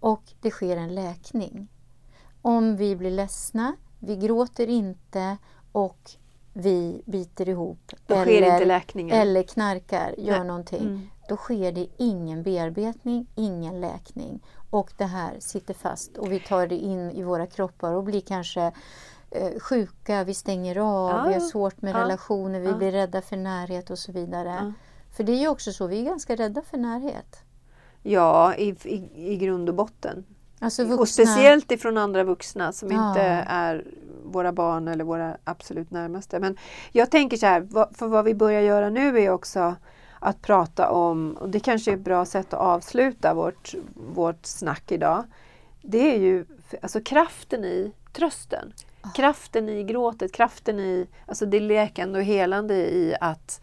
och 0.00 0.22
det 0.40 0.50
sker 0.50 0.76
en 0.76 0.94
läkning. 0.94 1.68
Om 2.42 2.76
vi 2.76 2.96
blir 2.96 3.10
ledsna, 3.10 3.76
vi 3.98 4.16
gråter 4.16 4.66
inte 4.66 5.36
och 5.72 6.10
vi 6.52 7.02
biter 7.04 7.48
ihop 7.48 7.92
läkningen. 8.64 9.16
eller 9.18 9.42
knarkar, 9.42 10.14
gör 10.18 10.38
Nej. 10.38 10.46
någonting. 10.46 10.82
Mm. 10.82 11.08
Då 11.28 11.36
sker 11.36 11.72
det 11.72 11.86
ingen 11.96 12.42
bearbetning, 12.42 13.26
ingen 13.34 13.80
läkning. 13.80 14.40
Och 14.70 14.92
det 14.96 15.04
här 15.04 15.36
sitter 15.40 15.74
fast 15.74 16.16
och 16.18 16.32
vi 16.32 16.40
tar 16.40 16.66
det 16.66 16.76
in 16.76 17.10
i 17.10 17.22
våra 17.22 17.46
kroppar 17.46 17.92
och 17.92 18.04
blir 18.04 18.20
kanske 18.20 18.72
eh, 19.30 19.58
sjuka, 19.60 20.24
vi 20.24 20.34
stänger 20.34 20.76
av, 20.78 21.10
Ja, 21.10 21.24
vi 21.28 21.34
har 21.34 21.40
svårt 21.40 21.82
med 21.82 21.94
Ja, 21.94 21.98
relationer, 22.00 22.60
vi 22.60 22.68
ja. 22.68 22.76
blir 22.76 22.92
rädda 22.92 23.22
för 23.22 23.36
närhet 23.36 23.90
och 23.90 23.98
så 23.98 24.12
vidare. 24.12 24.72
För 25.16 25.24
det 25.24 25.32
är 25.32 25.40
ju 25.40 25.48
också 25.48 25.72
så, 25.72 25.86
vi 25.86 26.00
är 26.00 26.04
ganska 26.04 26.36
rädda 26.36 26.62
för 26.62 26.78
närhet. 26.78 27.38
Ja, 28.02 28.54
i, 28.54 28.68
i, 28.84 29.10
i 29.32 29.36
grund 29.36 29.68
och 29.68 29.74
botten. 29.74 30.24
Alltså 30.58 30.82
Och 30.82 30.88
vuxna, 30.88 31.06
speciellt 31.06 31.72
ifrån 31.72 31.98
andra 31.98 32.24
vuxna 32.24 32.72
som 32.72 32.90
Ja. 32.90 33.08
inte 33.08 33.20
är 33.46 33.84
våra 34.24 34.52
barn 34.52 34.88
eller 34.88 35.04
våra 35.04 35.36
absolut 35.44 35.90
närmaste. 35.90 36.40
Men 36.40 36.56
jag 36.92 37.10
tänker 37.10 37.36
så 37.36 37.46
här, 37.46 37.94
för 37.94 38.06
vad 38.06 38.24
vi 38.24 38.34
börjar 38.34 38.60
göra 38.60 38.90
nu 38.90 39.20
är 39.20 39.30
också 39.30 39.74
att 40.20 40.42
prata 40.42 40.90
om, 40.90 41.32
och 41.40 41.48
det 41.48 41.60
kanske 41.60 41.90
är 41.90 41.94
ett 41.94 42.00
bra 42.00 42.24
sätt 42.24 42.54
att 42.54 42.60
avsluta 42.60 43.34
vårt, 43.34 43.74
vårt 44.14 44.46
snack 44.46 44.92
idag. 44.92 45.24
Det 45.82 46.14
är 46.14 46.18
ju 46.18 46.46
alltså 46.82 47.00
kraften 47.00 47.64
i 47.64 47.92
trösten. 48.12 48.72
Ah. 49.00 49.10
Kraften 49.10 49.68
i 49.68 49.82
gråtet, 49.84 50.32
kraften 50.32 50.80
i 50.80 51.06
alltså 51.26 51.46
det 51.46 51.60
läkande 51.60 52.18
och 52.18 52.24
helande 52.24 52.74
i 52.74 53.14
att 53.20 53.60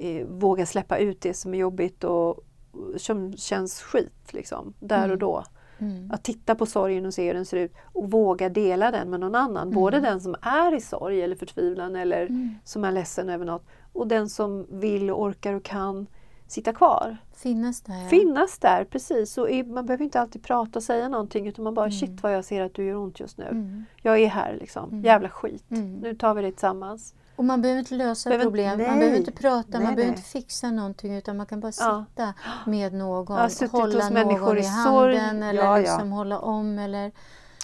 eh, 0.00 0.26
våga 0.26 0.66
släppa 0.66 0.98
ut 0.98 1.20
det 1.20 1.34
som 1.34 1.54
är 1.54 1.58
jobbigt 1.58 2.04
och 2.04 2.28
och 2.72 3.00
som 3.00 3.32
känns 3.36 3.80
skit 3.82 4.32
liksom, 4.32 4.74
där 4.80 4.98
och 4.98 5.04
Mm. 5.04 5.18
då. 5.18 5.44
Mm. 5.78 6.10
Att 6.10 6.24
titta 6.24 6.54
på 6.54 6.66
sorgen 6.66 7.06
och 7.06 7.14
se 7.14 7.26
hur 7.26 7.34
den 7.34 7.44
ser 7.46 7.56
ut 7.56 7.72
och 7.92 8.10
våga 8.10 8.48
dela 8.48 8.90
den 8.90 9.10
med 9.10 9.20
någon 9.20 9.34
annan. 9.34 9.70
Både 9.70 10.00
den 10.00 10.20
som 10.20 10.34
är 10.42 10.74
i 10.74 10.80
sorg 10.80 11.22
eller 11.22 11.36
förtvivlan 11.36 11.96
eller 11.96 12.22
Mm. 12.26 12.54
som 12.64 12.84
är 12.84 12.92
ledsen 12.92 13.28
över 13.28 13.44
något 13.44 13.66
och 13.92 14.06
den 14.08 14.28
som 14.28 14.66
vill 14.70 15.10
och 15.10 15.22
orkar 15.22 15.54
och 15.54 15.62
kan 15.64 16.06
sitta 16.46 16.72
kvar. 16.72 17.16
Finnas 17.34 17.80
där. 17.80 18.08
Finnas 18.08 18.58
där, 18.58 18.84
precis. 18.84 19.38
Och 19.38 19.48
man 19.66 19.86
behöver 19.86 20.04
inte 20.04 20.20
alltid 20.20 20.42
prata 20.42 20.78
och 20.78 20.82
säga 20.82 21.08
någonting 21.08 21.46
utan 21.48 21.64
man 21.64 21.74
bara 21.74 21.86
Mm. 21.86 21.98
shit 21.98 22.22
vad 22.22 22.34
jag 22.34 22.44
ser 22.44 22.62
att 22.62 22.74
du 22.74 22.84
gör 22.84 22.96
ont 22.96 23.20
just 23.20 23.38
nu. 23.38 23.44
Mm. 23.44 23.84
Jag 24.02 24.18
är 24.18 24.26
här 24.28 24.56
liksom. 24.60 24.90
Mm. 24.90 25.04
Jävla 25.04 25.28
skit. 25.28 25.70
Mm. 25.70 25.94
Nu 25.96 26.14
tar 26.14 26.34
vi 26.34 26.42
det 26.42 26.50
tillsammans. 26.52 27.14
Och 27.40 27.46
man 27.46 27.62
behöver 27.62 27.78
inte 27.78 27.94
lösa 27.94 28.28
Behöver- 28.30 28.44
problem, 28.44 28.78
nej. 28.78 28.88
man 28.88 28.98
behöver 28.98 29.18
inte 29.18 29.32
prata, 29.32 29.68
Nej, 29.78 29.80
man 29.86 29.94
behöver 29.94 30.02
nej. 30.02 30.08
inte 30.08 30.22
fixa 30.22 30.70
någonting 30.70 31.14
utan 31.16 31.36
man 31.36 31.46
kan 31.46 31.60
bara 31.60 31.72
Ja. 31.78 32.04
sitta 32.08 32.34
med 32.66 32.94
någon, 32.94 33.26
hålla 33.72 34.08
någon 34.08 34.58
i 34.58 34.60
i 34.60 34.66
handen 34.66 35.42
eller 35.42 35.62
Ja, 35.62 35.68
ja. 35.70 35.76
liksom 35.76 36.12
hålla 36.12 36.38
om. 36.38 36.78
Eller, 36.78 37.12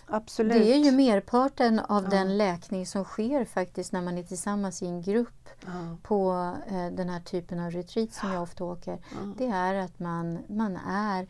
Absolut. 0.07 0.53
det 0.53 0.73
är 0.75 0.77
ju 0.79 0.91
merparten 0.93 1.79
av 1.79 2.05
Ja. 2.05 2.11
den 2.11 2.39
läkning 2.39 2.87
som 2.87 3.05
sker 3.05 3.45
faktiskt 3.45 3.93
när 3.93 4.03
man 4.03 4.19
är 4.19 4.23
tillsammans 4.23 4.83
i 4.83 4.87
en 4.87 5.03
grupp 5.03 5.49
Ja, 5.67 5.71
på 6.03 6.53
eh, 6.69 6.87
den 6.87 7.09
här 7.09 7.21
typen 7.21 7.61
av 7.61 7.71
retreat 7.71 8.13
som 8.13 8.33
jag 8.33 8.43
ofta 8.43 8.65
åker. 8.65 8.99
ja. 9.11 9.33
Det 9.39 9.47
är 9.47 9.75
att 9.75 9.99
man, 9.99 10.39
man 10.49 10.77
är 10.89 11.27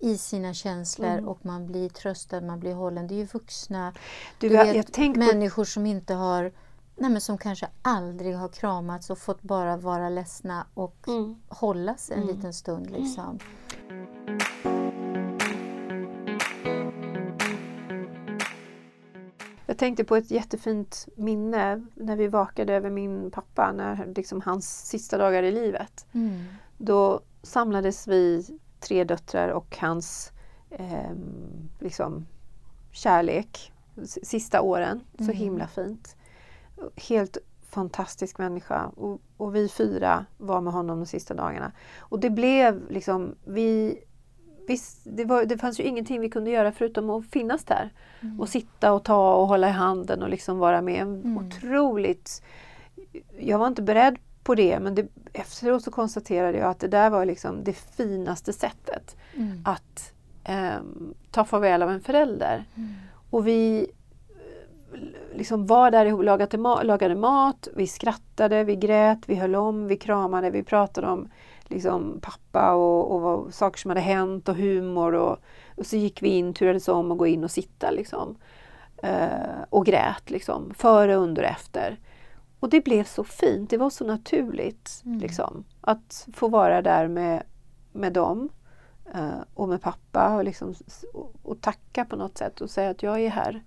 i 0.00 0.18
sina 0.18 0.54
känslor 0.54 1.08
Mm. 1.08 1.28
och 1.28 1.38
man 1.42 1.66
blir 1.66 1.88
tröstad, 1.88 2.40
man 2.40 2.60
blir 2.60 2.74
hållen. 2.74 3.06
Det 3.06 3.14
är 3.14 3.16
ju 3.18 3.24
vuxna 3.26 3.92
Du, 4.38 4.48
du 4.48 4.56
vet, 4.56 4.96
människor 5.16 5.64
som 5.64 5.86
inte 5.86 6.14
har 6.14 6.52
Nej, 7.00 7.10
men 7.10 7.20
som 7.20 7.38
kanske 7.38 7.68
aldrig 7.82 8.36
har 8.36 8.48
kramats 8.48 9.10
och 9.10 9.18
fått 9.18 9.42
bara 9.42 9.76
vara 9.76 10.08
ledsna 10.08 10.66
och 10.74 11.08
Mm. 11.08 11.36
hållas 11.48 12.10
en 12.10 12.22
Mm. 12.22 12.36
liten 12.36 12.52
stund. 12.54 12.90
Liksom. 12.90 13.38
Jag 19.66 19.78
tänkte 19.78 20.04
på 20.04 20.16
ett 20.16 20.30
jättefint 20.30 21.08
minne 21.16 21.86
när 21.94 22.16
vi 22.16 22.28
vakade 22.28 22.74
över 22.74 22.90
min 22.90 23.30
pappa, 23.30 23.72
när 23.72 24.12
liksom 24.16 24.40
hans 24.40 24.86
sista 24.88 25.18
dagar 25.18 25.42
i 25.42 25.52
livet. 25.52 26.06
Mm. 26.12 26.44
Då 26.78 27.20
samlades 27.42 28.08
vi 28.08 28.46
tre 28.80 29.04
döttrar 29.04 29.48
och 29.48 29.76
hans 29.80 30.32
ehm, 30.70 31.68
liksom, 31.78 32.26
kärlek 32.92 33.72
sista 34.04 34.60
åren. 34.60 35.00
Så 35.18 35.22
Mm. 35.24 35.36
himla 35.36 35.66
fint. 35.66 36.16
Helt 36.96 37.36
fantastisk 37.70 38.38
människa 38.38 38.86
och, 38.86 39.20
och 39.36 39.54
vi 39.56 39.68
fyra 39.68 40.26
var 40.38 40.60
med 40.60 40.72
honom 40.72 40.98
de 40.98 41.06
sista 41.06 41.34
dagarna. 41.34 41.72
Och 41.98 42.20
det 42.20 42.30
blev 42.30 42.90
liksom, 42.90 43.34
vi 43.44 43.98
Visst, 44.68 45.00
det, 45.04 45.24
var, 45.24 45.44
det 45.44 45.58
fanns 45.58 45.80
ju 45.80 45.84
ingenting 45.84 46.20
vi 46.20 46.30
kunde 46.30 46.50
göra 46.50 46.72
förutom 46.72 47.10
att 47.10 47.26
finnas 47.26 47.64
där 47.64 47.92
Mm. 48.20 48.40
och 48.40 48.48
sitta 48.48 48.92
och 48.92 49.04
ta 49.04 49.34
och 49.34 49.48
hålla 49.48 49.68
i 49.68 49.72
handen 49.72 50.22
och 50.22 50.28
liksom 50.28 50.58
vara 50.58 50.82
med. 50.82 51.02
En 51.02 51.20
Mm. 51.22 51.46
Otroligt... 51.46 52.42
Jag 53.38 53.58
var 53.58 53.66
inte 53.66 53.82
beredd 53.82 54.18
på 54.42 54.54
det 54.54 54.80
men 54.80 54.94
det, 54.94 55.06
efteråt 55.32 55.84
så 55.84 55.90
konstaterade 55.90 56.58
jag 56.58 56.70
att 56.70 56.80
det 56.80 56.88
där 56.88 57.10
var 57.10 57.24
liksom 57.24 57.64
det 57.64 57.72
finaste 57.72 58.52
sättet 58.52 59.16
Mm. 59.34 59.62
att 59.64 60.12
ehm, 60.44 61.14
ta 61.30 61.44
farväl 61.44 61.82
av 61.82 61.90
en 61.90 62.00
förälder. 62.00 62.64
Mm. 62.74 62.94
Och 63.30 63.46
vi 63.46 63.80
eh, 63.80 63.86
liksom 65.34 65.66
var 65.66 65.90
där 65.90 66.06
ihop, 66.06 66.22
lagade, 66.24 66.56
ma- 66.56 66.84
lagade 66.84 67.14
mat, 67.14 67.68
vi 67.74 67.86
skrattade, 67.86 68.64
vi 68.64 68.76
grät, 68.76 69.18
vi 69.26 69.34
höll 69.34 69.54
om, 69.54 69.86
vi 69.86 69.96
kramade, 69.96 70.50
vi 70.50 70.62
pratade 70.62 71.06
om 71.06 71.28
liksom, 71.68 72.20
pappa 72.22 72.74
och, 72.74 73.14
och 73.14 73.20
vad, 73.20 73.54
saker 73.54 73.78
som 73.78 73.88
hade 73.88 74.00
hänt 74.00 74.48
och 74.48 74.56
humor. 74.56 75.14
Och, 75.14 75.38
och 75.76 75.86
så 75.86 75.96
gick 75.96 76.22
vi 76.22 76.28
in, 76.28 76.54
turades 76.54 76.88
om 76.88 77.12
att 77.12 77.18
gå 77.18 77.26
in 77.26 77.44
och 77.44 77.50
sitta 77.50 77.90
liksom. 77.90 78.36
Eh, 79.02 79.62
och 79.70 79.86
grät 79.86 80.30
liksom, 80.30 80.74
före, 80.74 81.14
under 81.14 81.42
och 81.42 81.48
efter. 81.48 81.98
Och 82.60 82.68
det 82.68 82.84
blev 82.84 83.04
så 83.04 83.24
fint, 83.24 83.70
det 83.70 83.76
var 83.76 83.90
så 83.90 84.04
naturligt 84.04 85.02
Mm. 85.04 85.18
liksom, 85.18 85.64
att 85.80 86.28
få 86.32 86.48
vara 86.48 86.82
där 86.82 87.08
med, 87.08 87.42
med 87.92 88.12
dem 88.12 88.48
eh, 89.14 89.40
och 89.54 89.68
med 89.68 89.82
pappa 89.82 90.36
och, 90.36 90.44
liksom, 90.44 90.74
och, 91.14 91.32
och 91.42 91.60
tacka 91.60 92.04
på 92.04 92.16
något 92.16 92.38
sätt 92.38 92.60
och 92.60 92.70
säga 92.70 92.90
att 92.90 93.02
jag 93.02 93.20
är 93.20 93.28
här 93.28 93.62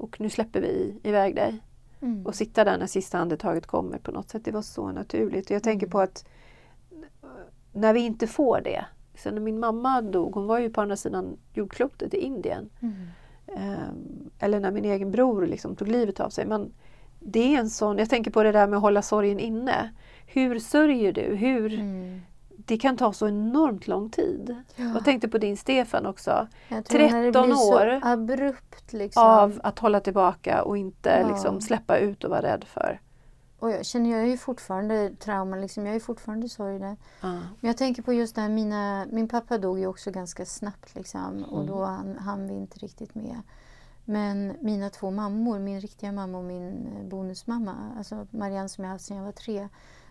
och 0.00 0.20
nu 0.20 0.30
släpper 0.30 0.60
vi 0.60 0.96
iväg 1.02 1.34
dig. 1.36 1.58
Mm. 2.02 2.26
Och 2.26 2.34
sitta 2.34 2.64
där 2.64 2.78
när 2.78 2.86
sista 2.86 3.18
andetaget 3.18 3.66
kommer 3.66 3.98
på 3.98 4.12
något 4.12 4.28
sätt. 4.30 4.44
Det 4.44 4.50
var 4.50 4.62
så 4.62 4.92
naturligt. 4.92 5.50
Och 5.50 5.56
jag 5.56 5.62
tänker 5.62 5.86
Mm. 5.86 5.90
på 5.92 6.00
att 6.00 6.24
när 7.72 7.92
vi 7.94 8.00
inte 8.00 8.26
får 8.26 8.60
det. 8.64 8.84
Så 9.18 9.30
när 9.30 9.40
min 9.40 9.58
mamma 9.60 10.02
dog, 10.02 10.34
hon 10.34 10.46
var 10.46 10.58
ju 10.58 10.70
på 10.70 10.80
andra 10.80 10.96
sidan 10.96 11.36
jordklotet 11.52 12.14
i 12.14 12.16
Indien. 12.18 12.70
Mm. 12.80 12.94
Ehm, 13.46 14.30
eller 14.38 14.60
när 14.60 14.70
min 14.70 14.84
egen 14.84 15.10
bror 15.10 15.46
liksom 15.46 15.76
tog 15.76 15.88
livet 15.88 16.20
av 16.20 16.30
sig. 16.30 16.46
Men 16.46 16.72
det 17.20 17.54
är 17.54 17.58
en 17.60 17.70
sån, 17.70 17.98
jag 17.98 18.10
tänker 18.10 18.30
på 18.30 18.42
det 18.42 18.52
där 18.52 18.66
med 18.66 18.76
att 18.76 18.82
hålla 18.82 19.02
sorgen 19.02 19.38
inne. 19.38 19.90
Hur 20.26 20.58
sörjer 20.58 21.12
du? 21.12 21.34
Hur, 21.36 21.74
Mm. 21.74 22.20
Det 22.66 22.78
kan 22.78 22.96
ta 22.96 23.12
så 23.12 23.28
enormt 23.28 23.86
lång 23.88 24.10
tid. 24.10 24.56
Ja. 24.76 24.84
Jag 24.84 25.04
tänkte 25.04 25.28
på 25.28 25.38
din 25.38 25.56
Stefan 25.56 26.06
också. 26.06 26.48
Jag 26.68 26.84
tror 26.84 26.98
när 27.00 27.22
det 27.22 27.32
13 27.32 27.46
blir 27.46 27.54
så 27.56 27.74
år 27.74 28.00
abrupt 28.02 28.92
liksom. 28.92 29.22
Av 29.22 29.60
att 29.62 29.78
hålla 29.78 30.00
tillbaka 30.00 30.62
och 30.62 30.76
inte 30.78 31.18
Ja. 31.22 31.28
liksom 31.28 31.60
släppa 31.60 31.98
ut 31.98 32.24
och 32.24 32.30
vara 32.30 32.42
rädd 32.42 32.64
för. 32.64 33.00
Och 33.58 33.70
jag 33.70 33.86
känner, 33.86 34.10
jag 34.10 34.20
är 34.20 34.26
ju 34.26 34.36
fortfarande 34.36 35.10
trauma, 35.18 35.56
liksom. 35.56 35.86
jag 35.86 35.94
är 35.96 36.00
fortfarande 36.00 36.48
sorg 36.48 36.78
där. 36.78 36.96
Ja. 37.20 37.28
Men 37.32 37.68
jag 37.68 37.76
tänker 37.76 38.02
på 38.02 38.12
just 38.12 38.34
det 38.34 38.40
här, 38.40 38.48
mina, 38.48 39.06
min 39.10 39.28
pappa 39.28 39.58
dog 39.58 39.78
ju 39.78 39.86
också 39.86 40.10
ganska 40.10 40.44
snabbt 40.46 40.94
liksom, 40.94 41.44
och 41.44 41.60
Mm. 41.62 41.66
då 41.66 41.84
hann, 41.84 42.16
hann 42.18 42.48
vi 42.48 42.54
inte 42.54 42.78
riktigt 42.78 43.14
med. 43.14 43.40
Men 44.04 44.56
mina 44.60 44.90
två 44.90 45.10
mammor, 45.10 45.58
min 45.58 45.80
riktiga 45.80 46.12
mamma 46.12 46.38
och 46.38 46.44
min 46.44 46.86
eh, 46.96 47.04
bonusmamma, 47.08 47.74
alltså 47.98 48.26
Marianne 48.30 48.68
som 48.68 48.84
jag 48.84 48.90
haft 48.90 49.04
sedan 49.04 49.16
jag 49.16 49.24
var 49.24 49.32
tre, 49.32 49.68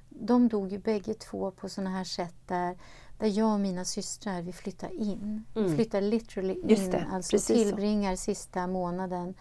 de 0.09 0.47
dog 0.47 0.71
ju 0.71 0.77
bägge 0.79 1.13
två 1.13 1.51
på 1.51 1.69
sådana 1.69 1.89
här 1.89 2.03
sätt 2.03 2.35
där, 2.47 2.77
där 3.17 3.27
jag 3.27 3.53
och 3.53 3.59
mina 3.59 3.85
systrar 3.85 4.41
vi 4.41 4.53
flyttar 4.53 4.89
in. 4.89 5.43
Vi 5.53 5.59
Mm. 5.61 5.75
flyttar 5.75 6.01
literally 6.01 6.53
in, 6.53 6.91
det, 6.91 7.07
alltså 7.11 7.31
precis 7.31 7.47
så. 7.57 7.63
tillbringar 7.63 8.15
sista 8.15 8.67
månaden 8.67 9.33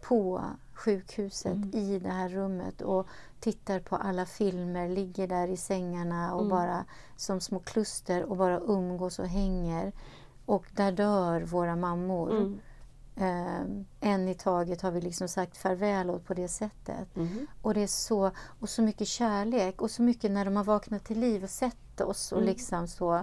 på 0.00 0.44
sjukhuset 0.74 1.52
Mm. 1.52 1.70
i 1.74 1.98
det 1.98 2.08
här 2.10 2.28
rummet 2.28 2.82
och 2.82 3.06
tittar 3.40 3.80
på 3.80 3.96
alla 3.96 4.26
filmer, 4.26 4.88
ligger 4.88 5.26
där 5.26 5.48
i 5.48 5.56
sängarna 5.56 6.34
och 6.34 6.40
Mm. 6.40 6.50
bara 6.50 6.84
som 7.16 7.40
små 7.40 7.58
kluster 7.58 8.24
och 8.24 8.36
bara 8.36 8.60
umgås 8.60 9.18
och 9.18 9.26
hänger. 9.28 9.92
Och 10.46 10.66
där 10.76 10.92
dör 10.92 11.40
våra 11.40 11.76
mammor. 11.76 12.30
Mm. 12.36 12.58
Eh, 13.20 13.64
en 14.00 14.28
i 14.28 14.34
taget 14.34 14.82
har 14.82 14.90
vi 14.90 15.00
liksom 15.00 15.28
sagt 15.28 15.56
farväl 15.56 16.10
åt 16.10 16.24
på 16.26 16.34
det 16.34 16.48
sättet. 16.48 17.16
Mm. 17.16 17.46
Och 17.62 17.74
det 17.74 17.82
är 17.82 17.86
så, 17.86 18.30
och 18.60 18.68
så 18.68 18.82
mycket 18.82 19.08
kärlek 19.08 19.80
och 19.82 19.90
så 19.90 20.02
mycket 20.02 20.30
när 20.30 20.44
de 20.44 20.56
har 20.56 20.64
vaknat 20.64 21.04
till 21.04 21.20
liv 21.20 21.44
och 21.44 21.50
sett 21.50 22.00
oss 22.00 22.32
och 22.32 22.38
Mm. 22.38 22.48
liksom 22.50 22.88
så. 22.88 23.14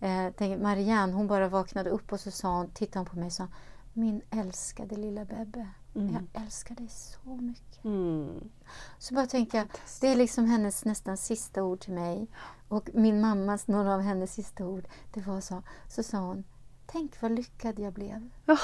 Eh, 0.00 0.26
tänk, 0.36 0.62
Marianne 0.62 1.12
hon 1.12 1.26
bara 1.26 1.48
vaknade 1.48 1.90
upp 1.90 2.12
och 2.12 2.20
så 2.20 2.30
sa 2.30 2.56
hon, 2.56 2.70
tittade 2.70 2.98
hon 2.98 3.06
på 3.06 3.16
mig 3.16 3.26
och 3.26 3.32
sa 3.32 3.48
Min 3.92 4.20
älskade 4.30 4.96
lilla 4.96 5.24
Bebbe, 5.24 5.68
Mm. 5.94 6.12
jag 6.32 6.42
älskar 6.42 6.74
dig 6.74 6.88
så 6.88 7.30
mycket. 7.36 7.84
Mm. 7.84 8.50
Så 8.98 9.14
bara 9.14 9.26
tänkte 9.26 9.56
jag, 9.56 9.66
det 10.00 10.08
är 10.08 10.16
liksom 10.16 10.44
hennes 10.44 10.84
nästan 10.84 11.16
sista 11.16 11.62
ord 11.62 11.80
till 11.80 11.92
mig. 11.92 12.26
Och 12.68 12.90
min 12.94 13.20
mammas, 13.20 13.66
några 13.68 13.94
av 13.94 14.00
hennes 14.00 14.32
sista 14.32 14.66
ord, 14.66 14.88
det 15.14 15.20
var 15.26 15.40
så, 15.40 15.62
så 15.88 16.02
sa 16.02 16.18
hon, 16.18 16.44
tänk 16.86 17.22
vad 17.22 17.32
lyckad 17.32 17.78
jag 17.78 17.92
blev. 17.92 18.28
Ja. 18.46 18.58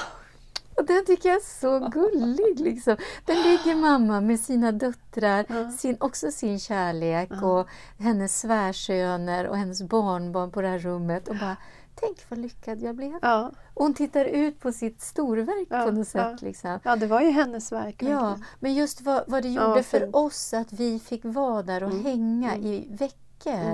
Och 0.77 0.85
den 0.85 1.05
tycker 1.05 1.29
jag 1.29 1.35
är 1.35 1.59
så 1.59 1.87
gullig. 1.89 2.59
Liksom. 2.59 2.97
Där 3.25 3.35
ligger 3.43 3.75
mamma 3.75 4.21
med 4.21 4.39
sina 4.39 4.71
döttrar, 4.71 5.45
Ja. 5.49 5.71
sin, 5.71 5.97
också 5.99 6.31
sin 6.31 6.59
kärlek 6.59 7.29
Ja. 7.41 7.47
och 7.47 7.67
hennes 7.99 8.39
svärsöner 8.39 9.47
och 9.47 9.57
hennes 9.57 9.81
barnbarn 9.83 10.51
på 10.51 10.61
det 10.61 10.67
här 10.67 10.79
rummet. 10.79 11.27
Och 11.27 11.35
bara, 11.35 11.57
tänk 11.95 12.17
vad 12.29 12.39
lyckad 12.39 12.81
jag 12.81 12.95
blev. 12.95 13.19
Ja. 13.21 13.51
Och 13.73 13.83
hon 13.83 13.93
tittar 13.93 14.25
ut 14.25 14.59
på 14.59 14.71
sitt 14.71 15.01
storverk 15.01 15.67
Ja, 15.69 15.85
på 15.85 15.91
något 15.91 16.07
sätt. 16.07 16.37
ja. 16.41 16.47
Liksom. 16.47 16.79
ja, 16.83 16.95
det 16.95 17.07
var 17.07 17.21
ju 17.21 17.29
hennes 17.31 17.71
verk. 17.71 18.03
Ja, 18.03 18.37
men 18.59 18.73
just 18.73 19.01
vad, 19.01 19.23
vad 19.27 19.43
det 19.43 19.49
gjorde 19.49 19.83
för 19.83 20.15
oss 20.15 20.53
att 20.53 20.73
vi 20.73 20.99
fick 20.99 21.21
vara 21.25 21.61
där 21.63 21.83
och 21.83 21.91
Mm, 21.91 22.03
hänga 22.05 22.53
mm. 22.53 22.65
i 22.65 22.87
veckor 22.89 23.19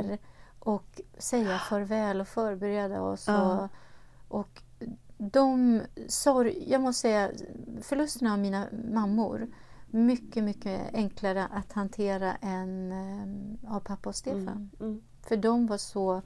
Mm. 0.05 0.17
och 0.59 1.01
säga 1.17 1.57
farväl 1.59 2.21
och 2.21 2.27
förbereda 2.27 3.01
oss. 3.01 3.27
Och, 3.27 3.67
och 4.39 4.61
de 5.21 5.81
sorg, 6.07 6.63
jag 6.67 6.81
måste 6.81 7.01
säga, 7.01 7.31
förlusterna 7.81 8.33
av 8.33 8.39
mina 8.39 8.67
mammor 8.93 9.47
mycket, 9.87 10.43
mycket 10.43 10.93
enklare 10.93 11.47
att 11.51 11.73
hantera 11.73 12.35
än 12.35 12.91
eh, 12.91 13.75
av 13.75 13.79
pappa 13.79 14.09
och 14.09 14.15
Stefan. 14.15 14.47
Mm. 14.47 14.69
Mm. 14.79 15.01
För 15.21 15.37
de 15.37 15.67
var 15.67 15.77
så 15.77 16.21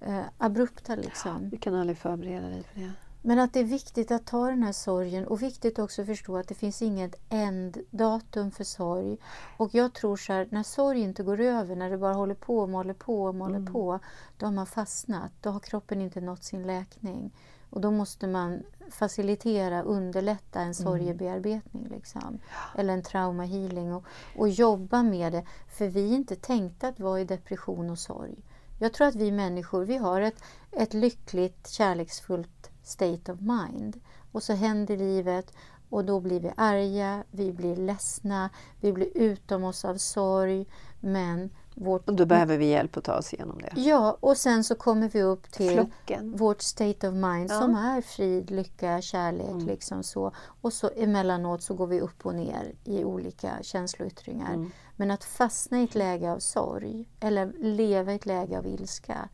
eh, 0.00 0.20
abrupta 0.38 0.94
liksom. 0.96 1.50
Du 1.50 1.56
kan 1.56 1.74
aldrig 1.74 1.98
förbereda 1.98 2.48
dig 2.48 2.62
för 2.62 2.80
det. 2.80 2.92
Men 3.26 3.38
att 3.38 3.52
det 3.52 3.60
är 3.60 3.64
viktigt 3.64 4.10
att 4.10 4.26
ta 4.26 4.46
den 4.46 4.62
här 4.62 4.72
sorgen 4.72 5.26
och 5.26 5.42
viktigt 5.42 5.78
också 5.78 6.02
att 6.02 6.06
förstå 6.08 6.36
att 6.36 6.48
det 6.48 6.54
finns 6.54 6.82
inget 6.82 7.14
änddatum 7.28 8.50
för 8.50 8.64
sorg. 8.64 9.16
Och 9.56 9.74
jag 9.74 9.92
tror 9.92 10.16
så 10.16 10.32
här, 10.32 10.48
när 10.50 10.62
sorg 10.62 11.00
inte 11.00 11.22
går 11.22 11.40
över, 11.40 11.76
när 11.76 11.90
det 11.90 11.98
bara 11.98 12.14
håller 12.14 12.34
på 12.34 12.58
och 12.58 12.68
håller 12.68 12.94
på 12.94 13.24
och 13.24 13.34
håller 13.34 13.58
Mm. 13.58 13.72
på, 13.72 13.98
då 14.36 14.46
har 14.46 14.52
man 14.52 14.66
fastnat. 14.66 15.32
Då 15.40 15.50
har 15.50 15.60
kroppen 15.60 16.00
inte 16.00 16.20
nått 16.20 16.44
sin 16.44 16.62
läkning. 16.66 17.30
Och 17.70 17.80
då 17.80 17.90
måste 17.90 18.26
man 18.26 18.62
facilitera, 18.90 19.82
underlätta 19.82 20.60
en 20.60 20.74
sorgebearbetning. 20.74 21.88
Liksom. 21.90 22.38
Eller 22.78 22.94
en 22.94 23.02
traumahealing 23.02 23.94
och, 23.94 24.04
och 24.36 24.48
jobba 24.48 25.02
med 25.02 25.32
det. 25.32 25.44
För 25.68 25.86
vi 25.88 26.10
är 26.10 26.14
inte 26.14 26.36
tänkta 26.36 26.88
att 26.88 27.00
vara 27.00 27.20
i 27.20 27.24
depression 27.24 27.90
och 27.90 27.98
sorg. 27.98 28.34
Jag 28.78 28.92
tror 28.92 29.06
att 29.06 29.14
vi 29.16 29.32
människor, 29.32 29.84
vi 29.84 29.96
har 29.96 30.20
ett, 30.20 30.42
ett 30.70 30.94
lyckligt, 30.94 31.68
kärleksfullt 31.68 32.70
state 32.84 33.32
of 33.32 33.38
mind. 33.40 34.00
Och 34.32 34.42
så 34.42 34.52
händer 34.52 34.96
livet 34.96 35.52
och 35.88 36.04
då 36.04 36.20
blir 36.20 36.40
vi 36.40 36.52
arga, 36.56 37.24
vi 37.30 37.52
blir 37.52 37.76
ledsna, 37.76 38.50
vi 38.80 38.92
blir 38.92 39.08
utom 39.14 39.64
oss 39.64 39.84
av 39.84 39.96
sorg. 39.96 40.66
Men 41.00 41.50
vårt... 41.74 42.08
Och 42.08 42.14
då 42.14 42.26
behöver 42.26 42.58
vi 42.58 42.66
hjälp 42.66 42.96
att 42.96 43.04
ta 43.04 43.18
oss 43.18 43.34
igenom 43.34 43.58
det. 43.58 43.80
Ja, 43.80 44.16
och 44.20 44.36
sen 44.36 44.64
så 44.64 44.74
kommer 44.74 45.08
vi 45.08 45.22
upp 45.22 45.50
till 45.50 45.70
Flocken. 45.70 46.36
vårt 46.36 46.62
state 46.62 47.08
of 47.08 47.14
mind 47.14 47.50
Ja. 47.50 47.60
som 47.60 47.74
är 47.74 48.00
frid, 48.00 48.50
lycka, 48.50 49.00
kärlek. 49.00 49.48
Mm. 49.50 49.66
Liksom 49.66 50.02
så. 50.02 50.32
Och 50.60 50.72
så 50.72 50.90
emellanåt 50.96 51.62
så 51.62 51.74
går 51.74 51.86
vi 51.86 52.00
upp 52.00 52.26
och 52.26 52.34
ner 52.34 52.74
i 52.84 53.04
olika 53.04 53.52
känsloyttringar. 53.62 54.54
Mm. 54.54 54.70
Men 54.96 55.10
att 55.10 55.24
fastna 55.24 55.80
i 55.80 55.84
ett 55.84 55.94
läge 55.94 56.32
av 56.32 56.38
sorg 56.38 57.08
eller 57.20 57.52
leva 57.58 58.12
i 58.12 58.16
ett 58.16 58.26
läge 58.26 58.58
av 58.58 58.66
ilska. 58.66 59.28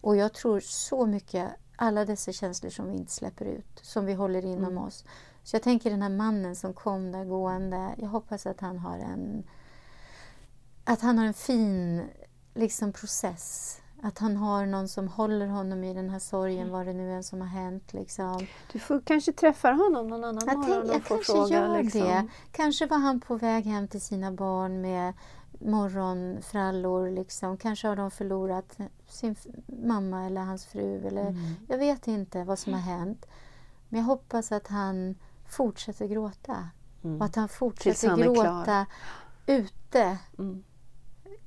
Och 0.00 0.16
jag 0.16 0.32
tror 0.32 0.60
så 0.60 1.06
mycket, 1.06 1.48
alla 1.80 2.04
dessa 2.04 2.32
känslor 2.32 2.70
som 2.70 2.86
vi 2.90 2.96
inte 2.96 3.12
släpper 3.12 3.44
ut, 3.44 3.78
som 3.82 4.04
vi 4.06 4.12
håller 4.14 4.44
inom 4.44 4.64
Mm. 4.72 4.78
oss. 4.84 5.04
Så 5.42 5.56
jag 5.56 5.62
tänker 5.62 5.90
den 5.90 6.02
här 6.02 6.10
mannen 6.10 6.56
som 6.56 6.72
kom 6.74 7.12
där 7.12 7.24
gående, 7.24 7.94
jag 7.98 8.08
hoppas 8.08 8.46
att 8.46 8.60
han 8.60 8.78
har 8.78 8.98
en 8.98 9.44
att 10.84 11.00
han 11.00 11.18
har 11.18 11.26
en 11.26 11.34
fin 11.34 12.02
liksom, 12.54 12.92
process. 12.92 13.80
Att 14.02 14.18
han 14.18 14.36
har 14.36 14.66
någon 14.66 14.88
som 14.88 15.08
håller 15.08 15.46
honom 15.46 15.84
i 15.84 15.94
den 15.94 16.10
här 16.10 16.18
sorgen, 16.18 16.60
Mm. 16.60 16.72
vad 16.72 16.86
det 16.86 16.92
nu 16.92 17.12
är 17.12 17.22
som 17.22 17.40
har 17.40 17.48
hänt. 17.48 17.92
Liksom. 17.92 18.46
Du 18.72 18.78
får 18.78 19.00
kanske 19.00 19.32
träffa 19.32 19.72
honom 19.72 20.08
någon 20.08 20.24
annan 20.24 20.42
Jag, 20.46 20.58
morgon 20.58 20.72
tänk, 20.82 20.84
och 20.90 20.94
jag 20.94 21.02
få 21.02 21.14
kanske 21.14 21.32
fråga. 21.32 21.54
gör 21.60 21.82
liksom. 21.82 22.00
det. 22.00 22.26
Kanske 22.52 22.86
var 22.86 22.98
han 22.98 23.20
på 23.20 23.36
väg 23.36 23.64
hem 23.64 23.88
till 23.88 24.00
sina 24.00 24.32
barn 24.32 24.80
med 24.80 25.12
morgonfrallor. 25.58 27.10
Liksom. 27.10 27.56
Kanske 27.56 27.88
har 27.88 27.96
de 27.96 28.10
förlorat 28.10 28.78
sin 29.08 29.36
mamma 29.66 30.26
eller 30.26 30.40
hans 30.40 30.66
fru. 30.66 31.06
Eller, 31.06 31.28
Mm. 31.28 31.54
Jag 31.68 31.78
vet 31.78 32.08
inte 32.08 32.44
vad 32.44 32.58
som 32.58 32.72
har 32.72 32.80
hänt. 32.80 33.26
Men 33.88 34.00
jag 34.00 34.06
hoppas 34.06 34.52
att 34.52 34.66
han 34.66 35.14
fortsätter 35.48 36.06
gråta. 36.06 36.68
Mm. 37.02 37.20
Och 37.20 37.24
att 37.24 37.36
han 37.36 37.48
fortsätter 37.48 38.08
han 38.08 38.22
klar. 38.22 38.34
gråta 38.34 38.86
ute. 39.46 40.18
Mm. 40.38 40.64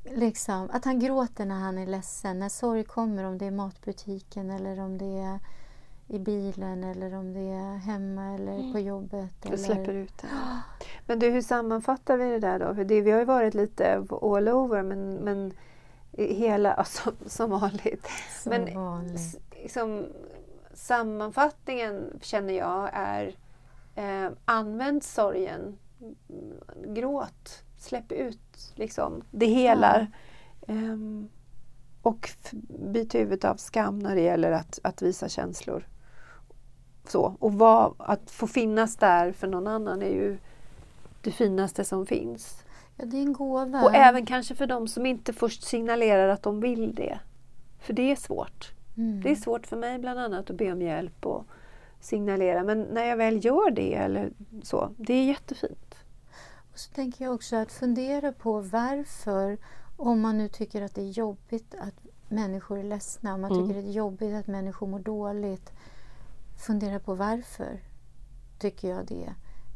Liksom, 0.04 0.70
att 0.72 0.86
han 0.86 1.00
gråter 1.00 1.46
när 1.46 1.60
han 1.60 1.78
är 1.78 1.88
ledsen, 1.88 2.40
när 2.40 2.50
sorg 2.50 2.84
kommer, 2.84 3.24
om 3.24 3.38
det 3.38 3.46
är 3.46 3.52
matbutiken 3.52 4.50
eller 4.50 4.80
om 4.80 4.98
det 4.98 5.20
är 5.20 5.40
i 6.12 6.20
bilen 6.20 6.84
eller 6.84 7.14
om 7.16 7.34
det 7.34 7.40
är 7.40 7.78
hemma 7.78 8.34
eller 8.36 8.72
på 8.74 8.80
jobbet. 8.80 9.30
Du 9.42 9.48
Eller... 9.48 9.58
släpper 9.58 9.94
ut 9.94 10.18
det. 10.22 10.28
Men 11.08 11.20
du, 11.20 11.30
hur 11.30 11.42
sammanfattar 11.42 12.18
vi 12.18 12.30
det 12.30 12.40
där 12.40 12.60
då? 12.60 12.84
Det, 12.84 13.02
vi 13.02 13.12
har 13.12 13.20
ju 13.20 13.26
varit 13.26 13.54
lite 13.54 14.06
all 14.22 14.50
over 14.50 14.84
men, 14.84 15.14
men 15.14 15.54
hela, 16.12 16.74
alltså, 16.78 17.12
som 17.26 17.50
vanligt. 17.50 18.08
Som 18.44 18.50
men 18.50 18.76
vanligt. 18.76 19.40
liksom, 19.52 20.06
sammanfattningen 20.74 22.20
känner 22.22 22.54
jag 22.54 22.90
är 22.94 23.36
eh, 23.96 24.32
använd 24.46 25.04
sorgen, 25.04 25.78
Mm, 26.30 26.94
gråt, 26.94 27.64
släpp 27.78 28.12
ut 28.12 28.72
liksom. 28.76 29.22
Det 29.32 29.46
helar. 29.46 30.08
Ehm, 30.68 31.30
och 32.02 32.30
f- 32.44 32.52
byt 32.94 33.16
huvudet 33.16 33.46
av 33.46 33.56
skam 33.56 34.00
när 34.00 34.16
det 34.16 34.22
gäller 34.22 34.52
att, 34.52 34.80
att 34.84 35.02
visa 35.02 35.30
känslor. 35.30 35.88
Så. 37.12 37.36
Och 37.40 37.54
vad, 37.54 37.94
att 37.98 38.32
få 38.32 38.48
finnas 38.48 38.96
där 38.96 39.32
för 39.32 39.48
någon 39.48 39.68
annan 39.68 40.02
är 40.02 40.10
ju 40.10 40.38
det 41.22 41.32
finaste 41.32 41.84
som 41.84 42.06
finns. 42.06 42.64
Ja, 42.98 43.06
det 43.06 43.18
är 43.18 43.22
en 43.22 43.34
gåva. 43.34 43.84
Och 43.84 43.96
även 43.96 44.26
kanske 44.26 44.56
för 44.56 44.68
de 44.68 44.88
som 44.88 45.06
inte 45.06 45.34
först 45.34 45.64
signalerar 45.64 46.28
att 46.28 46.44
de 46.44 46.60
vill 46.60 46.96
det. 46.96 47.20
För 47.80 47.94
det 47.94 48.12
är 48.12 48.16
svårt. 48.16 48.72
Mm. 48.98 49.22
Det 49.22 49.32
är 49.32 49.36
svårt 49.36 49.68
för 49.68 49.78
mig 49.78 50.00
bland 50.00 50.20
annat 50.20 50.50
att 50.50 50.56
be 50.56 50.72
om 50.72 50.82
hjälp 50.82 51.26
och 51.26 51.46
signalera. 52.00 52.64
Men 52.64 52.82
när 52.82 53.06
jag 53.06 53.18
väl 53.18 53.46
gör 53.46 53.72
det 53.72 53.94
eller 53.94 54.32
så, 54.64 54.90
det 54.98 55.14
är 55.14 55.26
jättefint. 55.26 55.96
Och 56.74 56.80
så 56.80 56.92
tänker 56.92 57.26
jag 57.26 57.34
också 57.34 57.56
att 57.56 57.72
fundera 57.72 58.32
på 58.32 58.60
varför, 58.62 59.58
om 59.98 60.22
man 60.22 60.38
nu 60.38 60.48
tycker 60.48 60.82
att 60.82 60.96
det 60.96 61.02
är 61.02 61.12
jobbigt 61.12 61.76
att 61.80 61.96
människor 62.30 62.80
är 62.80 62.84
ledsna, 62.84 63.34
om 63.34 63.42
man 63.42 63.52
Mm. 63.52 63.68
tycker 63.68 63.82
det 63.82 63.88
är 63.88 63.92
jobbigt 63.92 64.36
att 64.36 64.48
människor 64.48 64.88
mår 64.88 65.00
dåligt, 65.00 65.72
fundera 66.62 67.00
på 67.00 67.14
varför 67.16 67.82
tycker 68.60 68.90
jag 68.90 69.06
det? 69.06 69.34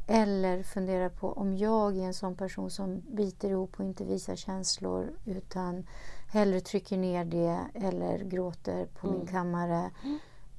Eller 0.07 0.63
fundera 0.63 1.09
på 1.09 1.31
om 1.33 1.57
jag 1.57 1.97
är 1.97 2.03
en 2.03 2.13
sån 2.13 2.35
person 2.35 2.71
som 2.71 3.01
biter 3.11 3.49
ihop 3.49 3.73
och 3.79 3.85
inte 3.85 4.03
visar 4.05 4.35
känslor 4.35 5.09
utan 5.25 5.87
hellre 6.27 6.59
trycker 6.61 6.97
ner 6.97 7.25
det 7.25 7.59
eller 7.73 8.19
gråter 8.23 8.85
på 8.85 9.07
min 9.07 9.15
Mm. 9.15 9.27
kammare 9.27 9.91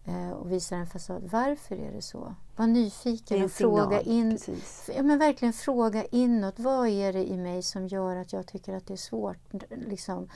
eh, 0.04 0.30
och 0.30 0.52
visar 0.52 0.76
en 0.76 0.86
fasad. 0.86 1.22
Varför 1.32 1.76
är 1.76 1.92
det 1.92 2.02
så? 2.02 2.34
Var 2.56 2.66
nyfiken 2.66 3.44
och 3.44 3.50
fråga 3.50 4.00
in 4.00 4.30
precis. 4.30 4.90
Ja, 4.96 5.02
men 5.02 5.18
verkligen 5.18 5.52
fråga 5.52 6.04
inåt. 6.04 6.58
Vad 6.58 6.88
är 6.88 7.12
det 7.12 7.24
i 7.30 7.36
mig 7.36 7.62
som 7.62 7.86
gör 7.88 8.16
att 8.16 8.32
jag 8.32 8.46
tycker 8.46 8.76
att 8.76 8.86
det 8.86 8.92
är 8.94 8.96
svårt 8.98 9.38
liksom, 9.70 10.28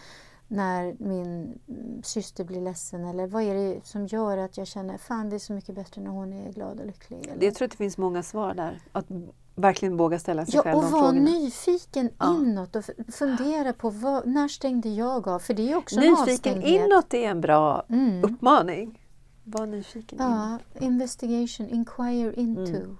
när 0.52 0.94
min 0.98 1.58
mm, 1.68 2.02
syster 2.02 2.44
blir 2.44 2.60
ledsen? 2.60 3.04
Eller 3.04 3.26
vad 3.26 3.42
är 3.42 3.54
det 3.54 3.86
som 3.86 4.06
gör 4.06 4.38
att 4.38 4.56
jag 4.58 4.66
känner 4.66 4.98
fan 4.98 5.30
det 5.30 5.36
är 5.36 5.38
så 5.40 5.52
mycket 5.52 5.74
bättre 5.74 6.02
när 6.02 6.10
hon 6.10 6.32
är 6.32 6.52
glad 6.52 6.80
och 6.80 6.86
lycklig? 6.86 7.26
Eller? 7.26 7.44
Jag 7.44 7.54
tror 7.54 7.64
att 7.66 7.70
det 7.70 7.76
finns 7.76 7.98
många 7.98 8.22
svar 8.22 8.54
där. 8.54 8.78
Att 8.92 9.06
verkligen 9.54 9.96
våga 9.96 10.18
ställa 10.18 10.46
sig 10.46 10.54
Ja, 10.56 10.62
själv 10.62 10.76
och 10.76 10.82
de 10.84 10.90
vara 10.92 11.02
frågorna. 11.02 11.30
nyfiken 11.30 12.10
Ja. 12.18 12.36
inåt 12.36 12.76
och 12.76 12.84
fundera 13.12 13.72
på 13.72 13.90
vad, 13.90 14.26
när 14.26 14.48
stängde 14.48 14.88
jag 14.88 15.28
av? 15.28 15.38
För 15.38 15.54
det 15.54 15.72
är 15.72 15.76
också 15.76 16.00
en 16.00 16.12
Nyfiken 16.12 16.62
inåt 16.62 17.14
är 17.14 17.30
en 17.30 17.40
bra 17.40 17.82
Mm. 17.88 18.24
uppmaning. 18.24 19.06
Var 19.44 19.66
nyfiken 19.66 20.18
Ja, 20.20 20.58
investigation, 20.80 21.68
inquire 21.68 22.34
into. 22.34 22.76
Mm. 22.76 22.98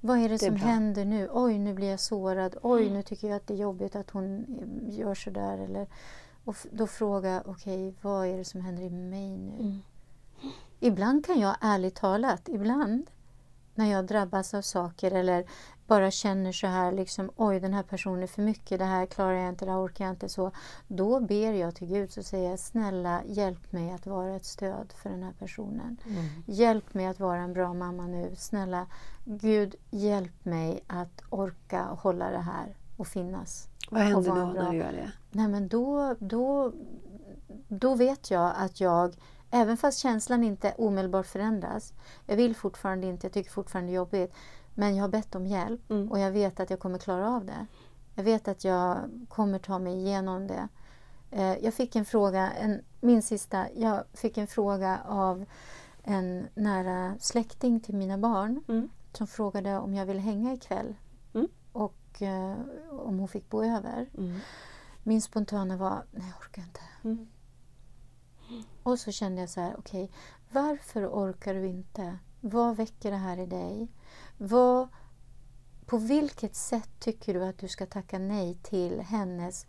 Vad 0.00 0.18
är 0.18 0.22
det, 0.22 0.28
Det 0.28 0.34
är 0.34 0.38
som 0.50 0.54
bra. 0.54 0.64
händer 0.64 1.04
nu? 1.04 1.28
Oj, 1.32 1.58
nu 1.58 1.74
blir 1.74 1.90
jag 1.90 2.00
sårad. 2.00 2.56
Oj, 2.62 2.90
nu 2.90 3.02
tycker 3.02 3.28
jag 3.28 3.36
att 3.36 3.46
det 3.46 3.54
är 3.54 3.58
jobbigt 3.58 3.96
att 3.96 4.10
hon 4.10 4.36
eh, 4.38 4.98
gör 4.98 5.14
så 5.14 5.30
där. 5.30 5.58
Eller, 5.58 5.86
och 6.46 6.56
då 6.70 6.86
fråga, 6.86 7.42
okej, 7.46 7.94
vad 8.02 8.26
är 8.26 8.36
det 8.36 8.44
som 8.44 8.60
händer 8.60 8.82
i 8.82 8.90
mig 8.90 9.36
nu? 9.36 9.54
Mm. 9.60 9.82
Ibland 10.80 11.26
kan 11.26 11.40
jag 11.40 11.56
ärligt 11.60 11.94
talat, 11.94 12.48
ibland 12.48 13.10
när 13.74 13.92
jag 13.92 14.06
drabbas 14.06 14.54
av 14.54 14.62
saker 14.62 15.10
eller 15.10 15.44
bara 15.86 16.10
känner 16.10 16.52
så 16.52 16.66
här, 16.66 16.92
liksom, 16.92 17.30
oj 17.36 17.60
den 17.60 17.74
här 17.74 17.82
personen 17.82 18.22
är 18.22 18.26
för 18.26 18.42
mycket, 18.42 18.78
det 18.78 18.84
här 18.84 19.06
klarar 19.06 19.32
jag 19.32 19.48
inte, 19.48 19.64
det 19.64 19.70
här 19.70 19.86
orkar 19.86 20.04
jag 20.04 20.12
inte. 20.12 20.28
så 20.28 20.50
Då 20.88 21.20
ber 21.20 21.52
jag 21.52 21.74
till 21.74 21.88
Gud 21.88 22.18
och 22.18 22.24
säger, 22.24 22.56
snälla 22.56 23.22
hjälp 23.26 23.72
mig 23.72 23.92
att 23.92 24.06
vara 24.06 24.36
ett 24.36 24.44
stöd 24.44 24.92
för 25.02 25.10
den 25.10 25.22
här 25.22 25.32
personen. 25.38 25.96
Mm. 26.06 26.24
Hjälp 26.46 26.94
mig 26.94 27.06
att 27.06 27.20
vara 27.20 27.40
en 27.40 27.52
bra 27.52 27.74
mamma 27.74 28.06
nu. 28.06 28.34
Snälla, 28.36 28.86
Gud 29.24 29.74
hjälp 29.90 30.44
mig 30.44 30.84
att 30.86 31.22
orka 31.30 31.82
hålla 31.82 32.30
det 32.30 32.38
här 32.38 32.76
och 32.96 33.06
finnas. 33.06 33.68
Vad 33.90 34.02
händer 34.02 34.28
då 34.30 34.34
bra. 34.34 34.52
när 34.52 34.70
du 34.70 34.76
gör 34.76 34.92
det? 34.92 35.12
Nej 35.30 35.48
men 35.48 35.68
då, 35.68 36.14
då, 36.18 36.72
då 37.68 37.94
vet 37.94 38.30
jag 38.30 38.52
att 38.56 38.80
jag, 38.80 39.14
även 39.50 39.76
fast 39.76 39.98
känslan 39.98 40.44
inte 40.44 40.74
omedelbart 40.78 41.26
förändras, 41.26 41.92
jag 42.26 42.36
vill 42.36 42.56
fortfarande 42.56 43.06
inte, 43.06 43.26
jag 43.26 43.32
tycker 43.32 43.50
fortfarande 43.50 43.90
det 43.90 43.94
är 43.94 43.96
jobbigt, 43.96 44.32
men 44.74 44.96
jag 44.96 45.04
har 45.04 45.08
bett 45.08 45.34
om 45.34 45.46
hjälp 45.46 45.90
Mm. 45.90 46.10
och 46.12 46.18
jag 46.18 46.30
vet 46.30 46.60
att 46.60 46.70
jag 46.70 46.80
kommer 46.80 46.98
klara 46.98 47.30
av 47.30 47.44
det. 47.44 47.66
Jag 48.14 48.24
vet 48.24 48.48
att 48.48 48.64
jag 48.64 48.96
kommer 49.28 49.58
ta 49.58 49.78
mig 49.78 49.94
igenom 49.94 50.46
det. 50.46 50.68
Eh, 51.30 51.64
Jag 51.64 51.74
fick 51.74 51.96
en 51.96 52.04
fråga, 52.04 52.50
en, 52.50 52.80
min 53.00 53.22
sista, 53.22 53.66
jag 53.74 54.04
fick 54.14 54.38
en 54.38 54.46
fråga 54.46 54.98
av 55.08 55.44
en 56.02 56.46
nära 56.54 57.14
släkting 57.20 57.80
till 57.80 57.94
mina 57.94 58.18
barn 58.18 58.64
Mm. 58.68 58.88
som 59.12 59.26
frågade 59.26 59.78
om 59.78 59.94
jag 59.94 60.06
ville 60.06 60.20
hänga 60.20 60.52
ikväll. 60.52 60.94
Och 62.16 62.22
eh, 62.22 62.56
om 62.90 63.18
hon 63.18 63.28
fick 63.28 63.50
bo 63.50 63.64
över. 63.64 64.10
Mm. 64.18 64.38
Min 65.02 65.22
spontana 65.22 65.76
var, 65.76 66.04
nej 66.10 66.28
jag 66.28 66.40
orkar 66.40 66.62
inte. 66.62 66.80
Mm. 67.04 67.26
Och 68.82 68.98
så 68.98 69.12
kände 69.12 69.40
jag 69.40 69.50
så 69.50 69.60
här, 69.60 69.74
okej, 69.78 70.10
varför 70.52 71.06
orkar 71.06 71.54
du 71.54 71.66
inte? 71.66 72.18
Vad 72.40 72.76
väcker 72.76 73.10
det 73.10 73.16
här 73.16 73.38
i 73.38 73.46
dig? 73.46 73.88
Vad, 74.38 74.88
på 75.86 75.98
vilket 75.98 76.54
sätt 76.54 76.90
tycker 76.98 77.34
du 77.34 77.44
att 77.44 77.58
du 77.58 77.68
ska 77.68 77.86
tacka 77.86 78.18
nej 78.18 78.58
till 78.62 79.00
hennes 79.00 79.66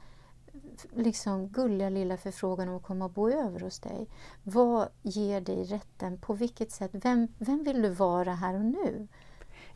liksom 0.96 1.48
gulliga 1.48 1.90
lilla 1.90 2.18
förfrågan 2.18 2.70
om 2.70 2.76
att 2.76 2.84
komma 2.84 3.06
och 3.06 3.12
bo 3.12 3.30
över 3.30 3.60
hos 3.60 3.80
dig? 3.80 4.10
Vad 4.44 4.90
ger 5.02 5.42
dig 5.42 5.64
rätten? 5.64 6.20
På 6.20 6.34
vilket 6.34 6.72
sätt? 6.72 6.92
Vem, 6.94 7.28
vem 7.38 7.64
vill 7.64 7.82
du 7.82 7.90
vara 7.90 8.34
här 8.34 8.54
och 8.54 8.66
nu? 8.66 9.08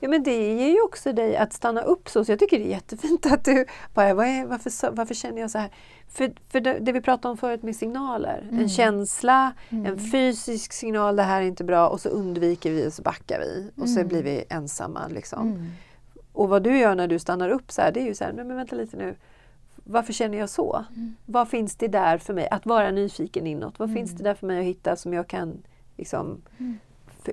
Ja, 0.03 0.09
men 0.09 0.23
det 0.23 0.53
ger 0.53 0.67
ju 0.67 0.81
också 0.81 1.13
dig 1.13 1.37
att 1.37 1.53
stanna 1.53 1.81
upp 1.81 2.09
så. 2.09 2.25
Så 2.25 2.31
jag 2.31 2.39
tycker 2.39 2.59
det 2.59 2.65
är 2.65 2.69
jättefint 2.69 3.25
att 3.25 3.45
du 3.45 3.65
bara, 3.93 4.13
vad 4.13 4.27
är, 4.27 4.45
varför, 4.45 4.69
så- 4.69 4.91
varför 4.91 5.13
känner 5.15 5.41
jag 5.41 5.51
så 5.51 5.57
här? 5.57 5.69
För, 6.09 6.31
för 6.49 6.59
det, 6.61 6.79
det 6.79 6.91
vi 6.91 7.01
pratade 7.01 7.31
om 7.31 7.37
förut 7.37 7.63
med 7.63 7.75
signaler. 7.75 8.47
Mm. 8.49 8.59
En 8.59 8.69
känsla, 8.69 9.53
Mm. 9.69 9.85
en 9.85 9.99
fysisk 10.11 10.73
signal, 10.73 11.15
det 11.15 11.23
här 11.23 11.41
är 11.41 11.45
inte 11.45 11.63
bra 11.63 11.89
och 11.89 12.01
så 12.01 12.09
undviker 12.09 12.71
vi 12.71 12.87
och 12.87 12.93
så 12.93 13.01
backar 13.01 13.39
vi. 13.39 13.71
Och 13.81 13.89
så 13.89 13.95
Mm. 13.99 14.07
blir 14.07 14.23
vi 14.23 14.43
ensamma. 14.49 15.07
Liksom. 15.07 15.47
Mm. 15.51 15.65
Och 16.33 16.49
vad 16.49 16.63
du 16.63 16.77
gör 16.77 16.95
när 16.95 17.07
du 17.07 17.19
stannar 17.19 17.49
upp 17.49 17.71
så 17.71 17.81
här, 17.81 17.91
det 17.91 17.99
är 18.01 18.05
ju 18.05 18.15
så 18.15 18.23
här, 18.23 18.33
men 18.33 18.55
vänta 18.55 18.75
lite 18.75 18.97
nu. 18.97 19.15
varför 19.83 20.13
känner 20.13 20.37
jag 20.37 20.49
så? 20.49 20.85
Mm. 20.95 21.15
Vad 21.25 21.47
finns 21.49 21.75
det 21.75 21.87
där 21.87 22.17
för 22.17 22.33
mig? 22.33 22.47
Att 22.51 22.65
vara 22.65 22.91
nyfiken 22.91 23.47
inåt. 23.47 23.79
Vad 23.79 23.93
finns 23.93 24.11
Mm. 24.11 24.17
det 24.23 24.29
där 24.29 24.33
för 24.35 24.47
mig 24.47 24.59
att 24.59 24.65
hitta 24.65 24.95
som 24.95 25.13
jag 25.13 25.27
kan 25.27 25.63
liksom, 25.97 26.41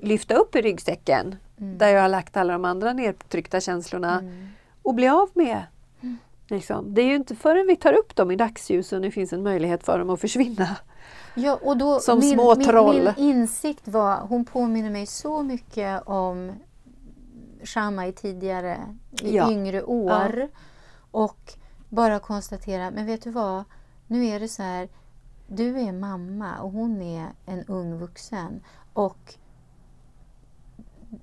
lyfta 0.03 0.35
upp 0.35 0.57
i 0.57 0.61
ryggsäcken? 0.63 1.37
Mm. 1.59 1.79
Där 1.79 1.89
jag 1.89 2.03
har 2.03 2.09
lagt 2.09 2.37
alla 2.37 2.53
de 2.53 2.65
andra 2.65 2.93
nedtryckta 2.93 3.61
känslorna 3.61 4.19
Mm. 4.19 4.49
och 4.83 4.95
bli 4.95 5.09
av 5.09 5.31
med. 5.35 5.63
Mm. 6.01 6.17
Liksom. 6.49 6.95
Det 6.95 7.03
är 7.03 7.07
ju 7.07 7.17
inte 7.17 7.35
förrän 7.37 7.67
vi 7.67 7.77
tar 7.77 7.93
upp 7.93 8.17
dem 8.17 8.31
i 8.31 8.37
dagsljus 8.37 8.93
och 8.93 9.01
det 9.01 9.11
finns 9.11 9.33
en 9.33 9.43
möjlighet 9.43 9.85
för 9.85 9.99
dem 9.99 10.11
att 10.11 10.21
försvinna. 10.21 10.77
Ja, 11.35 11.59
och 11.63 11.77
då, 11.77 12.01
Som 12.01 12.19
min, 12.19 12.35
små 12.35 12.55
min, 12.55 12.67
troll. 12.67 13.13
Min 13.17 13.29
insikt 13.29 13.89
var, 13.89 14.17
hon 14.17 14.45
påminner 14.45 14.91
mig 14.91 15.07
så 15.07 15.43
mycket 15.43 16.03
om 16.07 16.53
Shama 17.65 18.07
i 18.07 18.13
tidigare, 18.13 18.79
i 19.23 19.37
Ja. 19.37 19.51
yngre 19.53 19.83
år. 19.83 20.49
Och 21.11 21.53
bara 21.89 22.19
konstatera, 22.19 22.91
men 22.91 23.07
vet 23.07 23.23
du 23.23 23.31
vad? 23.31 23.65
Nu 24.07 24.27
är 24.27 24.41
det 24.41 24.49
så 24.49 24.63
här, 24.63 24.89
du 25.47 25.81
är 25.81 25.93
mamma 25.93 26.59
och 26.61 26.71
hon 26.71 27.03
är 27.03 27.27
en 27.47 27.65
ung 27.65 27.99
vuxen. 27.99 28.61
Och 28.93 29.35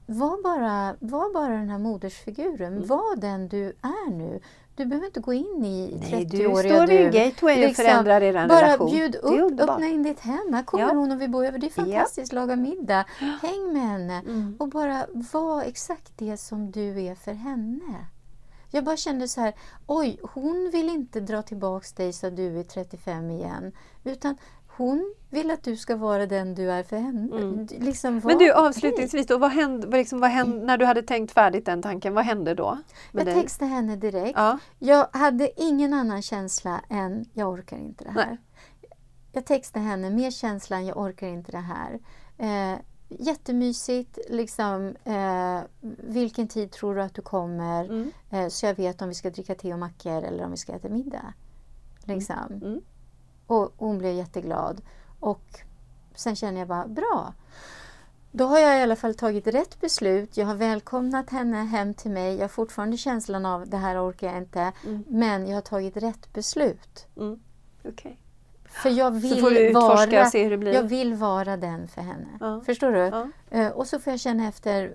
var 0.05 0.43
bara, 0.43 0.95
var 0.99 1.33
bara 1.33 1.53
den 1.57 1.69
här 1.69 1.79
modersfiguren. 1.79 2.73
Mm. 2.73 2.87
Var 2.87 3.15
den 3.15 3.47
du 3.47 3.65
är 3.81 4.11
nu. 4.11 4.39
Du 4.75 4.85
behöver 4.85 5.05
inte 5.07 5.19
gå 5.19 5.33
in 5.33 5.65
i 5.65 5.99
Nej, 6.11 6.25
du 6.25 6.37
30-åriga 6.37 6.75
står 6.75 6.87
vid 6.87 6.99
du. 6.99 7.05
en 7.05 7.11
gateway 7.11 7.55
och 7.63 7.67
Liksom, 7.67 7.85
förändrar 7.85 8.21
er 8.21 8.33
Bara 8.47 8.61
relation. 8.61 8.91
bjud 8.91 9.11
Det 9.11 9.17
är 9.17 9.41
upp, 9.41 9.59
öppna 9.59 9.87
in 9.87 10.03
ditt 10.03 10.19
hem. 10.19 10.53
Här 10.53 10.63
kommer 10.63 10.83
Ja. 10.83 10.93
hon 10.93 11.11
och 11.11 11.21
vi 11.21 11.27
bor 11.27 11.45
över. 11.45 11.59
Det 11.59 11.67
är 11.67 11.71
fantastiskt, 11.71 12.33
laga 12.33 12.55
middag. 12.55 13.05
Häng 13.41 13.73
med 13.73 13.81
henne. 13.81 14.19
Mm. 14.27 14.55
Och 14.59 14.67
bara 14.69 15.05
var 15.33 15.61
exakt 15.61 16.11
det 16.15 16.37
som 16.37 16.71
du 16.71 17.01
är 17.01 17.15
för 17.15 17.33
henne. 17.33 18.05
Jag 18.71 18.83
bara 18.83 18.97
kände 18.97 19.27
så 19.27 19.41
här, 19.41 19.53
oj, 19.87 20.19
hon 20.33 20.69
vill 20.73 20.89
inte 20.89 21.19
dra 21.19 21.41
tillbaks 21.41 21.93
dig 21.93 22.13
så 22.13 22.27
att 22.27 22.35
du 22.35 22.59
är 22.59 22.63
35 22.63 23.31
igen. 23.31 23.71
Utan 24.03 24.37
hon 24.77 25.15
vill 25.29 25.51
att 25.51 25.63
du 25.63 25.77
ska 25.77 25.95
vara 25.95 26.25
den 26.25 26.55
du 26.55 26.71
är 26.71 26.83
för 26.83 26.97
henne. 26.97 27.37
Mm. 27.37 27.67
Liksom, 27.69 28.21
Men 28.23 28.37
du 28.37 28.53
avslutningsvis, 28.53 29.27
då, 29.27 29.37
vad 29.37 29.51
hände, 29.51 29.97
liksom, 29.97 30.19
vad 30.19 30.29
hände, 30.29 30.65
när 30.65 30.77
du 30.77 30.85
hade 30.85 31.03
tänkt 31.03 31.33
färdigt 31.33 31.65
den 31.65 31.81
tanken, 31.81 32.13
vad 32.13 32.25
hände 32.25 32.53
då? 32.53 32.77
Jag 33.11 33.25
dig? 33.25 33.33
textade 33.33 33.71
henne 33.71 33.95
direkt. 33.95 34.37
Ja. 34.37 34.59
Jag 34.79 35.07
hade 35.13 35.61
ingen 35.61 35.93
annan 35.93 36.21
känsla 36.21 36.81
än 36.89 37.25
jag 37.33 37.49
orkar 37.49 37.77
inte 37.77 38.03
det 38.03 38.11
här. 38.11 38.25
Nej. 38.27 38.37
Jag 39.31 39.45
textade 39.45 39.85
henne 39.85 40.09
med 40.09 40.33
känslan 40.33 40.85
jag 40.85 40.97
orkar 40.97 41.27
inte 41.27 41.51
det 41.51 41.57
här. 41.57 41.99
Eh, 42.37 42.79
jättemysigt, 43.09 44.19
liksom, 44.29 44.95
eh, 45.03 45.59
vilken 45.99 46.47
tid 46.47 46.71
tror 46.71 46.95
du 46.95 47.01
att 47.01 47.13
du 47.13 47.21
kommer? 47.21 47.85
Mm. 47.85 48.11
Eh, 48.29 48.47
så 48.47 48.65
jag 48.65 48.75
vet 48.75 49.01
om 49.01 49.07
vi 49.07 49.15
ska 49.15 49.29
dricka 49.29 49.55
te 49.55 49.73
och 49.73 49.79
mackor 49.79 50.23
eller 50.23 50.43
om 50.43 50.51
vi 50.51 50.57
ska 50.57 50.73
äta 50.73 50.89
middag. 50.89 51.33
Liksom. 52.03 52.61
Mm. 52.63 52.81
Och 53.47 53.73
hon 53.77 53.97
blev 53.97 54.13
jätteglad. 54.13 54.81
Och 55.19 55.59
sen 56.15 56.35
känner 56.35 56.59
jag 56.59 56.67
bara, 56.67 56.87
bra. 56.87 57.33
Då 58.31 58.45
har 58.45 58.59
jag 58.59 58.79
i 58.79 58.81
alla 58.81 58.95
fall 58.95 59.15
tagit 59.15 59.47
rätt 59.47 59.81
beslut. 59.81 60.37
Jag 60.37 60.45
har 60.45 60.55
välkomnat 60.55 61.29
henne 61.29 61.57
hem 61.57 61.93
till 61.93 62.11
mig. 62.11 62.35
Jag 62.35 62.43
har 62.43 62.47
fortfarande 62.47 62.97
känslan 62.97 63.45
av 63.45 63.69
det 63.69 63.77
här 63.77 64.09
orkar 64.09 64.27
jag 64.27 64.37
inte. 64.37 64.71
Mm. 64.85 65.03
Men 65.07 65.47
jag 65.47 65.55
har 65.55 65.61
tagit 65.61 65.97
rätt 65.97 66.33
beslut. 66.33 67.07
Mm. 67.17 67.39
Okej. 67.85 68.19
För 68.83 68.89
jag 68.89 69.11
vill, 69.11 69.73
vara, 69.73 70.73
jag 70.73 70.83
vill 70.83 71.13
vara 71.13 71.57
den 71.57 71.87
för 71.87 72.01
henne. 72.01 72.27
Ja. 72.39 72.61
Förstår 72.65 72.91
du? 72.91 72.99
Ja. 72.99 73.27
Eh, 73.49 73.71
och 73.71 73.87
så 73.87 73.99
får 73.99 74.13
jag 74.13 74.19
känna 74.19 74.47
efter 74.47 74.93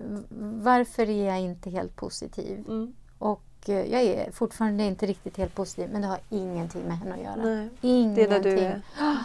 varför 0.63 1.09
är 1.09 1.27
jag 1.27 1.39
inte 1.39 1.69
helt 1.69 1.95
positiv. 1.95 2.65
Mm. 2.67 2.93
Och 3.17 3.43
jag 3.69 4.01
är 4.03 4.31
fortfarande 4.31 4.83
inte 4.83 5.05
riktigt 5.05 5.37
helt 5.37 5.55
positiv 5.55 5.89
men 5.91 6.01
det 6.01 6.07
har 6.07 6.19
ingenting 6.29 6.81
med 6.83 6.97
henne 6.97 7.13
att 7.15 7.21
göra. 7.21 7.35
Nej, 7.35 7.69
det 7.81 7.87
Ingenting. 7.87 8.23
är 8.23 8.29
där 8.29 8.39
du 8.39 8.59
är. 8.59 8.81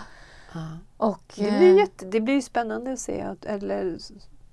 Och, 0.96 1.32
Det 1.36 1.48
eh, 1.48 1.58
blir, 1.58 1.78
jätte, 1.78 2.06
det 2.06 2.20
blir 2.20 2.40
spännande 2.40 2.92
att 2.92 2.98
se, 2.98 3.20
att, 3.20 3.44
eller 3.44 3.98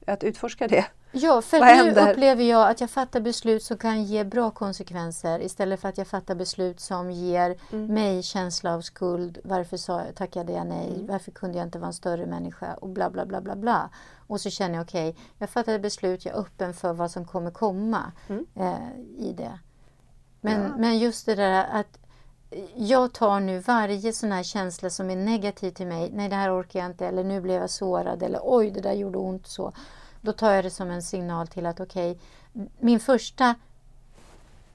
att 0.08 0.24
utforska 0.24 0.68
det. 0.68 0.86
Ja, 1.16 1.42
för 1.42 1.60
Vad 1.60 1.68
nu 1.68 1.74
händer? 1.74 2.12
upplever 2.12 2.44
jag 2.44 2.70
att 2.70 2.82
jag 2.82 2.90
fattar 2.90 3.20
beslut 3.20 3.64
som 3.64 3.78
kan 3.78 4.04
ge 4.04 4.24
bra 4.24 4.52
konsekvenser 4.52 5.40
istället 5.42 5.80
för 5.80 5.90
att 5.90 5.98
jag 5.98 6.08
fattar 6.08 6.36
beslut 6.36 6.80
som 6.80 7.12
ger 7.12 7.58
Mm. 7.72 7.94
mig 7.94 8.24
känsla 8.24 8.74
av 8.74 8.82
skuld. 8.82 9.38
Varför 9.44 9.78
sa, 9.78 10.02
tackade 10.16 10.54
jag 10.54 10.68
nej? 10.68 10.94
Mm. 10.96 11.08
Varför 11.08 11.32
kunde 11.32 11.58
jag 11.58 11.68
inte 11.68 11.80
vara 11.80 11.88
en 11.88 11.94
större 11.94 12.26
människa? 12.26 12.74
Och 12.74 12.90
bla 12.90 13.10
bla 13.10 13.26
bla 13.26 13.42
bla 13.42 13.56
bla. 13.56 13.90
Och 14.28 14.42
så 14.42 14.50
känner 14.50 14.76
jag 14.76 14.84
okej, 14.84 15.16
jag 15.38 15.50
fattade 15.50 15.80
beslut, 15.80 16.26
jag 16.26 16.36
är 16.36 16.40
öppen 16.40 16.74
för 16.74 16.94
vad 16.94 17.12
som 17.12 17.26
kommer 17.26 17.52
komma 17.52 18.12
Mm. 18.30 18.46
eh, 18.56 19.00
i 19.18 19.34
det. 19.38 19.60
Men, 20.44 20.62
Ja. 20.62 20.70
men 20.78 20.98
just 21.00 21.26
det 21.26 21.36
där 21.36 21.66
att 21.72 21.98
jag 22.76 23.14
tar 23.14 23.40
nu 23.40 23.60
varje 23.60 24.14
sån 24.14 24.32
här 24.32 24.44
känsla 24.44 24.90
som 24.90 25.10
är 25.10 25.16
negativ 25.16 25.72
till 25.72 25.88
mig. 25.88 26.10
Nej, 26.14 26.30
det 26.30 26.36
här 26.36 26.60
orkar 26.62 26.80
jag 26.80 26.90
inte. 26.90 27.08
Eller 27.08 27.24
nu 27.24 27.42
blev 27.42 27.62
jag 27.62 27.70
sårad. 27.70 28.24
Eller 28.24 28.40
oj, 28.44 28.72
det 28.72 28.82
där 28.82 28.94
gjorde 28.94 29.18
ont. 29.18 29.48
så. 29.48 29.72
Då 30.22 30.32
tar 30.32 30.52
jag 30.52 30.64
det 30.64 30.70
som 30.70 30.92
en 30.92 31.02
signal 31.04 31.48
till 31.48 31.66
att 31.66 31.80
okej, 31.80 32.20
min 32.80 33.00
första 33.00 33.56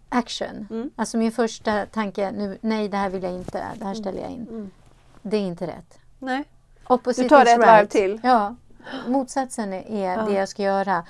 action, 0.08 0.66
Mm. 0.70 0.90
alltså 0.96 1.16
min 1.16 1.32
första 1.32 1.86
tanke, 1.86 2.30
nu, 2.30 2.58
nej 2.60 2.88
det 2.88 2.96
här 2.96 3.10
vill 3.10 3.22
jag 3.22 3.32
inte, 3.32 3.64
det 3.78 3.84
här 3.84 3.94
ställer 3.94 4.22
jag 4.22 4.30
in. 4.30 4.46
Mm. 4.48 4.70
Det 5.22 5.36
är 5.36 5.40
inte 5.40 5.66
rätt. 5.66 5.98
Nej. 6.18 6.44
Opposite 6.86 7.22
Du 7.22 7.28
tar 7.28 7.44
det 7.44 7.50
ett 7.50 7.58
varv 7.58 7.68
right. 7.78 7.90
till. 7.90 8.20
Ja, 8.22 8.54
motsatsen 9.06 9.72
är 9.72 10.14
Ja. 10.14 10.22
det 10.22 10.32
jag 10.32 10.48
ska 10.48 10.62
göra. 10.62 11.04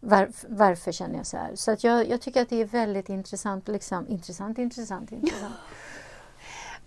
Varf, 0.00 0.44
varför 0.48 0.92
känner 0.92 1.16
jag 1.16 1.26
så 1.26 1.36
här? 1.36 1.50
Så 1.54 1.70
att 1.70 1.84
jag, 1.84 2.08
jag 2.08 2.20
tycker 2.20 2.42
att 2.42 2.48
det 2.48 2.60
är 2.60 2.64
väldigt 2.64 3.08
intressant. 3.08 3.68
Liksom, 3.68 4.08
intressant, 4.08 4.58
intressant, 4.58 5.12
intressant. 5.12 5.54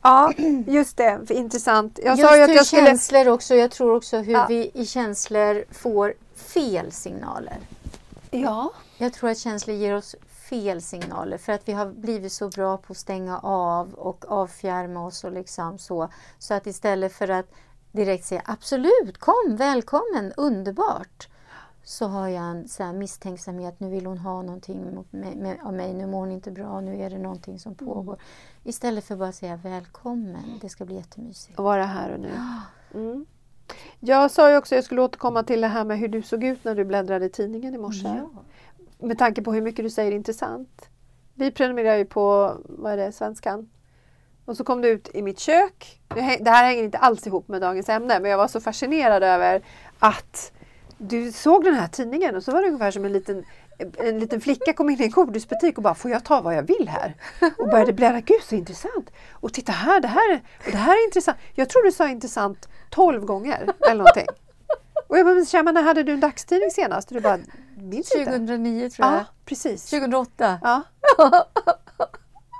Ja, 0.02 0.34
just 0.68 0.98
det. 0.98 1.22
Intressant. 1.30 2.00
Jag 2.04 2.18
Just 2.18 2.30
sa 2.30 2.38
ju 2.38 2.44
att 2.44 2.56
jag 2.56 2.66
skulle... 2.66 2.86
känslor 2.86 3.28
också, 3.28 3.56
jag 3.56 3.72
tror 3.72 3.96
också 3.96 4.18
hur 4.18 4.34
Ja. 4.34 4.46
vi 4.50 4.72
i 4.74 4.86
känslor 4.86 5.66
får 5.72 6.14
fel 6.36 6.92
signaler. 6.92 7.58
Ja. 8.32 8.74
Jag 8.98 9.14
tror 9.14 9.30
att 9.30 9.38
känslor 9.38 9.76
ger 9.76 9.96
oss 9.96 10.16
fel 10.50 10.82
signaler 10.82 11.38
för 11.38 11.54
att 11.54 11.68
vi 11.68 11.74
har 11.74 11.86
blivit 11.86 12.32
så 12.32 12.50
bra 12.50 12.78
på 12.78 12.94
att 12.94 12.98
stänga 12.98 13.40
av 13.40 13.94
och 13.94 14.26
avfjärma 14.28 15.06
oss 15.06 15.24
och 15.24 15.32
liksom 15.32 15.78
så. 15.80 16.10
Så 16.40 16.54
att 16.54 16.68
istället 16.68 17.14
för 17.14 17.28
att 17.28 17.46
direkt 17.92 18.26
säga 18.26 18.42
absolut, 18.46 19.18
kom, 19.20 19.56
välkommen, 19.58 20.34
underbart. 20.38 21.28
Så 21.84 22.08
har 22.08 22.28
jag 22.28 22.44
en 22.44 22.68
så 22.68 22.84
här 22.84 22.94
misstänksamhet, 22.94 23.80
nu 23.80 23.90
vill 23.90 24.06
hon 24.06 24.18
ha 24.18 24.42
någonting 24.42 24.96
mot 24.96 25.12
mig, 25.12 25.36
med, 25.36 25.58
av 25.64 25.74
mig, 25.74 25.94
nu 25.94 26.06
mår 26.06 26.20
hon 26.20 26.32
inte 26.32 26.52
bra, 26.52 26.82
nu 26.82 27.02
är 27.02 27.10
det 27.10 27.18
någonting 27.18 27.60
som 27.60 27.76
pågår. 27.76 28.22
Istället 28.64 29.04
för 29.04 29.16
bara 29.16 29.30
att 29.30 29.36
säga 29.36 29.56
välkommen, 29.56 30.60
det 30.62 30.70
ska 30.70 30.86
bli 30.86 30.96
jättemysigt. 30.96 31.60
Och 31.60 31.66
vara 31.66 31.86
här 31.86 32.14
och 32.14 32.20
nu. 32.20 32.30
Mm. 32.94 33.26
Jag 34.00 34.32
sa 34.32 34.52
ju 34.52 34.58
också 34.58 34.76
att 34.76 34.78
jag 34.78 34.86
skulle 34.86 35.02
återkomma 35.02 35.44
till 35.44 35.62
det 35.62 35.68
här 35.68 35.86
med 35.86 36.00
hur 36.00 36.08
du 36.08 36.22
såg 36.22 36.44
ut 36.44 36.64
när 36.64 36.76
du 36.76 36.86
bläddrade 36.86 37.26
i 37.26 37.30
tidningen 37.30 37.76
i 37.76 37.78
morse. 37.78 38.08
Ja. 38.08 38.30
Med 39.08 39.18
tanke 39.18 39.42
på 39.42 39.54
hur 39.54 39.62
mycket 39.62 39.86
du 39.86 39.90
säger 39.90 40.12
intressant. 40.12 40.90
Vi 41.34 41.52
prenumererar 41.52 41.98
ju 41.98 42.06
på, 42.06 42.58
vad 42.64 42.94
är 42.94 42.98
det, 42.98 43.12
Svenskan. 43.12 43.70
Och 44.46 44.58
så 44.58 44.64
kom 44.64 44.82
du 44.82 44.90
ut 44.90 45.10
i 45.14 45.22
mitt 45.22 45.40
kök. 45.40 46.02
Det 46.08 46.22
här 46.22 46.66
hänger 46.66 46.84
inte 46.84 46.98
alls 46.98 47.28
ihop 47.28 47.48
med 47.48 47.62
dagens 47.62 47.90
ämne 47.90 48.20
men 48.20 48.32
jag 48.32 48.38
var 48.38 48.48
så 48.48 48.62
fascinerad 48.62 49.24
över 49.24 49.64
att 50.00 50.52
du 50.98 51.32
såg 51.32 51.64
den 51.64 51.74
här 51.74 51.88
tidningen 51.88 52.36
och 52.36 52.44
så 52.44 52.52
var 52.52 52.62
det 52.62 52.68
ungefär 52.68 52.92
som 52.92 53.06
en 53.06 53.14
liten 53.14 53.46
en 53.98 54.20
liten 54.20 54.42
flicka 54.42 54.74
kom 54.74 54.90
in 54.90 55.02
i 55.02 55.04
en 55.04 55.10
godisbutik 55.12 55.78
och 55.78 55.84
bara 55.84 55.96
Får 55.96 56.12
jag 56.12 56.24
ta 56.26 56.42
vad 56.42 56.56
jag 56.56 56.64
vill 56.64 56.90
här? 56.90 57.16
Och 57.58 57.70
började 57.70 57.94
bläddra. 57.94 58.20
Gud 58.22 58.42
så 58.44 58.56
intressant! 58.56 59.10
Och 59.32 59.54
titta 59.54 59.72
här, 59.72 60.00
det 60.00 60.08
här, 60.08 60.34
är- 60.34 60.42
och 60.66 60.72
det 60.72 60.78
här 60.78 60.94
är 60.94 61.06
intressant. 61.06 61.38
Jag 61.54 61.70
tror 61.70 61.84
du 61.84 61.92
sa 61.92 62.10
intressant 62.10 62.70
12 62.90 63.22
gånger 63.26 63.74
eller 63.80 63.96
någonting. 63.96 64.26
Och 65.08 65.18
jag 65.18 65.26
bara, 65.26 65.64
men 65.64 65.74
när 65.74 65.84
hade 65.84 66.04
du 66.04 66.12
en 66.12 66.20
dagstidning 66.20 66.72
senast? 66.72 67.10
Och 67.12 67.16
du 67.16 67.22
bara, 67.22 67.40
minns 67.78 68.16
inte. 68.16 68.26
2009 68.32 68.90
tror 68.90 69.08
jag. 69.08 69.16
Ja, 69.16 69.26
precis. 69.46 69.90
2008. 69.90 70.60
Ja. 70.64 70.82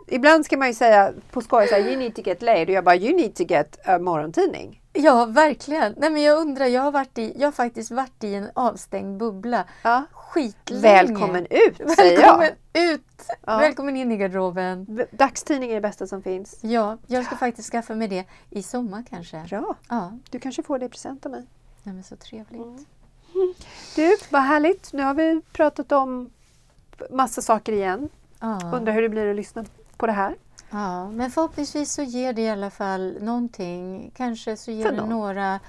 Ibland 0.08 0.46
ska 0.46 0.58
man 0.58 0.68
ju 0.68 0.74
säga 0.74 1.14
på 1.32 1.42
skoj 1.42 1.68
så 1.68 1.76
här, 1.76 1.82
you 1.82 1.98
need 1.98 2.16
to 2.16 2.22
get 2.22 2.42
laid 2.42 2.70
och 2.70 2.74
jag 2.76 2.84
bara, 2.84 2.96
you 2.96 3.16
need 3.16 3.36
to 3.36 3.44
get 3.44 3.80
a 3.88 4.00
morgontidning. 4.00 4.82
Ja, 4.94 5.26
verkligen. 5.26 5.94
Nej, 5.98 6.10
men 6.10 6.22
jag 6.22 6.38
undrar, 6.38 6.66
jag 6.66 6.82
har, 6.82 6.92
varit 6.92 7.18
i, 7.18 7.34
jag 7.40 7.48
har 7.48 7.52
faktiskt 7.52 7.92
varit 7.92 8.24
i 8.24 8.34
en 8.36 8.50
avstängd 8.54 9.18
bubbla 9.18 9.66
Ja. 9.84 10.04
skitlänge. 10.12 10.82
Välkommen 10.82 11.46
ut 11.50 11.78
säger 11.98 12.18
Välkommen 12.22 12.50
jag. 12.74 12.84
ut! 12.94 13.02
Ja. 13.46 13.58
Välkommen 13.58 13.98
in 13.98 14.12
i 14.12 14.18
garderoben. 14.18 15.06
Dagstidning 15.12 15.70
är 15.70 15.76
det 15.76 15.82
bästa 15.82 16.08
som 16.08 16.22
finns. 16.24 16.60
Ja, 16.64 16.98
jag 17.08 17.26
ska 17.26 17.36
faktiskt 17.36 17.72
skaffa 17.72 17.96
mig 17.96 18.08
det 18.08 18.26
i 18.50 18.64
sommar 18.64 19.04
kanske. 19.10 19.46
Ja, 19.50 19.76
Ja, 19.90 20.12
du 20.30 20.40
kanske 20.40 20.64
får 20.64 20.80
det 20.80 20.86
i 20.86 20.90
present 20.90 21.26
av 21.26 21.32
mig. 21.32 21.46
nej, 21.84 21.96
men 21.96 22.04
så 22.04 22.16
trevligt. 22.16 22.62
Mm. 22.62 22.86
Du, 23.96 24.18
vad 24.30 24.42
härligt. 24.42 24.94
Nu 24.94 25.04
har 25.04 25.14
vi 25.14 25.42
pratat 25.54 25.92
om 25.92 26.30
massa 27.10 27.42
saker 27.42 27.74
igen. 27.74 28.10
Ja. 28.40 28.72
Undrar 28.74 28.94
hur 28.94 29.02
det 29.02 29.10
blir 29.10 29.30
att 29.30 29.36
lyssna 29.36 29.66
på 29.98 30.06
det 30.08 30.12
här. 30.14 30.36
Ja, 30.74 31.12
men 31.12 31.32
förhoppningsvis 31.32 31.94
så 31.94 32.02
ger 32.04 32.34
det 32.34 32.42
i 32.42 32.50
alla 32.50 32.70
fall 32.70 33.18
någonting. 33.22 34.12
Kanske 34.16 34.58
så 34.58 34.72
ger 34.72 34.92
det 34.92 35.06
några 35.06 35.60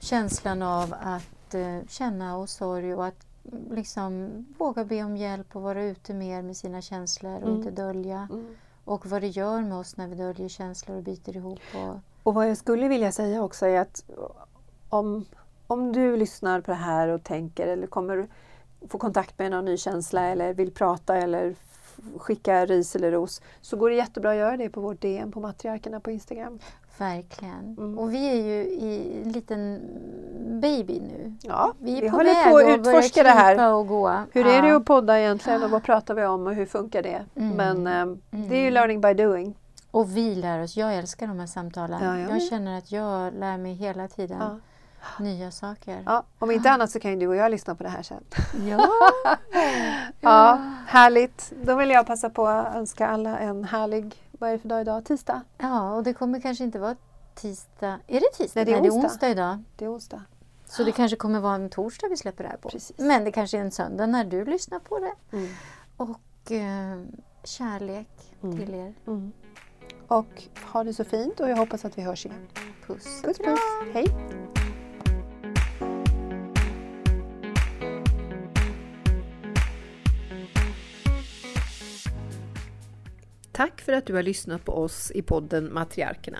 känslan 0.00 0.62
av 0.62 0.94
att 1.00 1.54
eh, 1.54 1.78
känna 1.88 2.36
och 2.36 2.48
sorg 2.48 2.94
och 2.94 3.06
att 3.06 3.26
mm, 3.52 3.74
liksom 3.74 4.30
våga 4.58 4.84
be 4.84 5.02
om 5.04 5.16
hjälp 5.16 5.56
och 5.56 5.62
vara 5.62 5.82
ute 5.82 6.14
mer 6.14 6.42
med 6.42 6.56
sina 6.56 6.82
känslor 6.82 7.36
och 7.36 7.42
Mm. 7.48 7.56
inte 7.56 7.70
dölja. 7.70 8.28
Mm. 8.30 8.56
och 8.84 9.06
vad 9.06 9.20
det 9.22 9.28
gör 9.28 9.60
med 9.60 9.78
oss 9.78 9.96
när 9.96 10.08
vi 10.08 10.14
döljer 10.14 10.48
känslor 10.48 10.96
och 10.96 11.02
biter 11.02 11.36
ihop. 11.36 11.60
Och, 11.74 11.96
Och 12.22 12.34
vad 12.34 12.50
jag 12.50 12.56
skulle 12.56 12.88
vilja 12.88 13.12
säga 13.12 13.42
också 13.42 13.66
är 13.66 13.80
att 13.80 14.04
om, 14.88 15.24
om 15.66 15.92
du 15.92 16.16
lyssnar 16.16 16.60
på 16.60 16.70
det 16.70 16.76
här 16.76 17.08
och 17.08 17.22
tänker 17.24 17.66
eller 17.66 17.86
kommer 17.86 18.28
få 18.88 18.98
kontakt 18.98 19.38
med 19.38 19.50
någon 19.50 19.64
ny 19.64 19.76
känsla 19.76 20.22
eller 20.22 20.54
vill 20.54 20.70
prata 20.70 21.16
eller 21.16 21.54
skicka 22.18 22.66
ris 22.66 22.96
eller 22.96 23.10
ros 23.12 23.40
så 23.60 23.76
går 23.76 23.90
det 23.90 23.96
jättebra 23.96 24.30
att 24.30 24.36
göra 24.36 24.56
det 24.56 24.68
på 24.70 24.80
vårt 24.80 25.00
DM 25.00 25.32
på 25.32 25.40
Matriarkerna 25.40 26.00
på 26.00 26.10
Instagram. 26.10 26.58
verkligen. 26.98 27.76
Mm. 27.78 27.98
Och 27.98 28.14
vi 28.14 28.28
är 28.30 28.34
ju 28.44 28.62
i 28.70 29.20
en 29.24 29.32
liten 29.32 29.80
baby 30.60 31.00
nu. 31.00 31.34
Ja, 31.42 31.72
Vi 31.78 31.98
är 31.98 32.02
vi 32.02 32.10
på 32.10 32.16
håller 32.16 32.50
på 32.50 32.56
att 32.58 32.78
utforska 32.78 33.22
det 33.22 33.28
här. 33.30 33.74
och 33.74 33.86
gå. 33.86 34.08
Hur 34.32 34.44
Ja. 34.44 34.50
är 34.52 34.62
det 34.62 34.76
att 34.76 34.84
podda 34.84 35.20
egentligen 35.20 35.62
och 35.62 35.70
vad 35.70 35.82
pratar 35.82 36.14
vi 36.14 36.24
om 36.24 36.46
och 36.46 36.54
hur 36.54 36.66
funkar 36.66 37.02
det? 37.02 37.24
Mm. 37.36 37.56
Men 37.82 37.86
eh, 38.10 38.16
det 38.30 38.54
är 38.56 38.60
ju 38.60 38.68
Mm. 38.68 38.74
learning 38.74 39.00
by 39.00 39.14
doing. 39.14 39.54
Och 39.90 40.16
vi 40.16 40.34
lär 40.34 40.62
oss. 40.62 40.76
Jag 40.76 40.94
älskar 40.96 41.26
de 41.26 41.38
här 41.40 41.46
samtalen. 41.46 42.00
Ja, 42.04 42.18
jag 42.18 42.30
jag 42.30 42.42
känner 42.42 42.78
att 42.78 42.92
jag 42.92 43.34
lär 43.34 43.58
mig 43.58 43.72
hela 43.74 44.08
tiden 44.08 44.38
Ja. 44.40 44.58
Nya 45.20 45.50
saker. 45.50 46.02
Ja, 46.06 46.24
om 46.38 46.50
inte 46.50 46.70
annat 46.70 46.90
så 46.90 47.00
kan 47.00 47.10
ju 47.10 47.16
du 47.16 47.26
och 47.28 47.36
jag 47.36 47.50
lyssna 47.50 47.74
på 47.74 47.82
det 47.82 47.88
här 47.88 48.02
sen. 48.02 48.24
Ja. 48.68 48.88
Ja, 50.20 50.60
härligt. 50.86 51.52
Då 51.64 51.74
vill 51.76 51.90
jag 51.90 52.06
passa 52.06 52.30
på 52.30 52.46
att 52.46 52.74
önska 52.76 53.06
alla 53.06 53.38
en 53.38 53.64
härlig, 53.64 54.14
vad 54.32 54.48
är 54.50 54.52
det 54.52 54.58
för 54.58 54.68
dag 54.68 54.80
idag? 54.80 55.04
Tisdag? 55.04 55.40
ja, 55.58 55.94
och 55.94 56.02
det 56.02 56.14
kommer 56.14 56.40
kanske 56.40 56.64
inte 56.64 56.78
vara 56.78 56.96
tisdag. 57.34 57.98
Är 58.06 58.20
det 58.20 58.30
tisdag? 58.36 58.60
Nej, 58.60 58.64
det 58.64 58.72
är 58.72 58.80
det 58.80 58.88
är 58.88 58.90
onsdag. 58.92 59.06
onsdag 59.08 59.28
idag. 59.30 59.62
Det 59.76 59.84
är 59.84 59.94
onsdag. 59.94 60.22
Så 60.66 60.84
det 60.84 60.92
kanske 60.92 61.16
kommer 61.16 61.40
vara 61.40 61.54
en 61.54 61.70
torsdag 61.70 62.08
vi 62.10 62.16
släpper 62.16 62.44
det 62.44 62.50
här 62.50 62.56
på. 62.56 62.68
Precis. 62.68 62.98
Men 62.98 63.24
det 63.24 63.32
kanske 63.32 63.56
är 63.58 63.60
en 63.62 63.70
söndag 63.70 64.06
när 64.06 64.24
du 64.24 64.44
lyssnar 64.44 64.78
på 64.78 64.98
det. 64.98 65.36
Mm. 65.36 65.48
Och 65.96 66.52
eh, 66.52 67.02
kärlek 67.44 68.08
Mm. 68.42 68.58
till 68.58 68.74
er. 68.74 68.94
Mm. 69.06 69.32
Och 70.08 70.42
ha 70.72 70.84
det 70.84 70.94
så 70.94 71.04
fint 71.04 71.40
och 71.40 71.50
jag 71.50 71.56
hoppas 71.56 71.84
att 71.84 71.98
vi 71.98 72.02
hörs 72.02 72.26
igen. 72.26 72.48
Puss. 72.86 73.22
Puss 73.22 73.38
puss! 73.38 73.60
Hej! 73.94 74.06
Tack 83.52 83.80
för 83.80 83.92
att 83.92 84.06
du 84.06 84.14
har 84.14 84.22
lyssnat 84.22 84.64
på 84.64 84.72
oss 84.72 85.10
i 85.14 85.22
podden 85.22 85.74
Matriarkerna. 85.74 86.38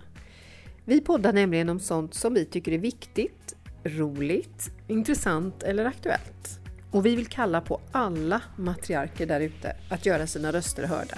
Vi 0.84 1.00
poddar 1.00 1.32
nämligen 1.32 1.68
om 1.68 1.80
sånt 1.80 2.14
som 2.14 2.34
vi 2.34 2.44
tycker 2.44 2.72
är 2.72 2.78
viktigt, 2.78 3.56
roligt, 3.84 4.70
intressant 4.88 5.62
eller 5.62 5.84
aktuellt. 5.84 6.60
Och 6.90 7.06
vi 7.06 7.16
vill 7.16 7.26
kalla 7.26 7.60
på 7.60 7.80
alla 7.92 8.42
matriarker 8.56 9.26
där 9.26 9.40
ute 9.40 9.76
att 9.90 10.06
göra 10.06 10.26
sina 10.26 10.52
röster 10.52 10.86
hörda. 10.86 11.16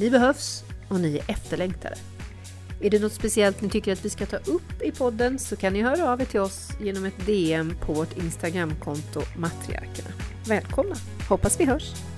Ni 0.00 0.10
behövs 0.10 0.64
och 0.88 1.00
ni 1.00 1.16
är 1.16 1.30
efterlängtade. 1.30 1.96
Är 2.80 2.90
det 2.90 2.98
något 2.98 3.12
speciellt 3.12 3.62
ni 3.62 3.70
tycker 3.70 3.92
att 3.92 4.04
vi 4.04 4.10
ska 4.10 4.26
ta 4.26 4.36
upp 4.36 4.82
i 4.82 4.92
podden 4.92 5.38
så 5.38 5.56
kan 5.56 5.72
ni 5.72 5.82
höra 5.82 6.12
av 6.12 6.20
er 6.20 6.24
till 6.24 6.40
oss 6.40 6.70
genom 6.80 7.04
ett 7.04 7.26
DM 7.26 7.74
på 7.80 7.92
vårt 7.92 8.16
Instagramkonto 8.16 9.20
Matriarkerna. 9.36 10.08
Välkomna! 10.46 10.96
Hoppas 11.28 11.60
vi 11.60 11.64
hörs! 11.64 12.15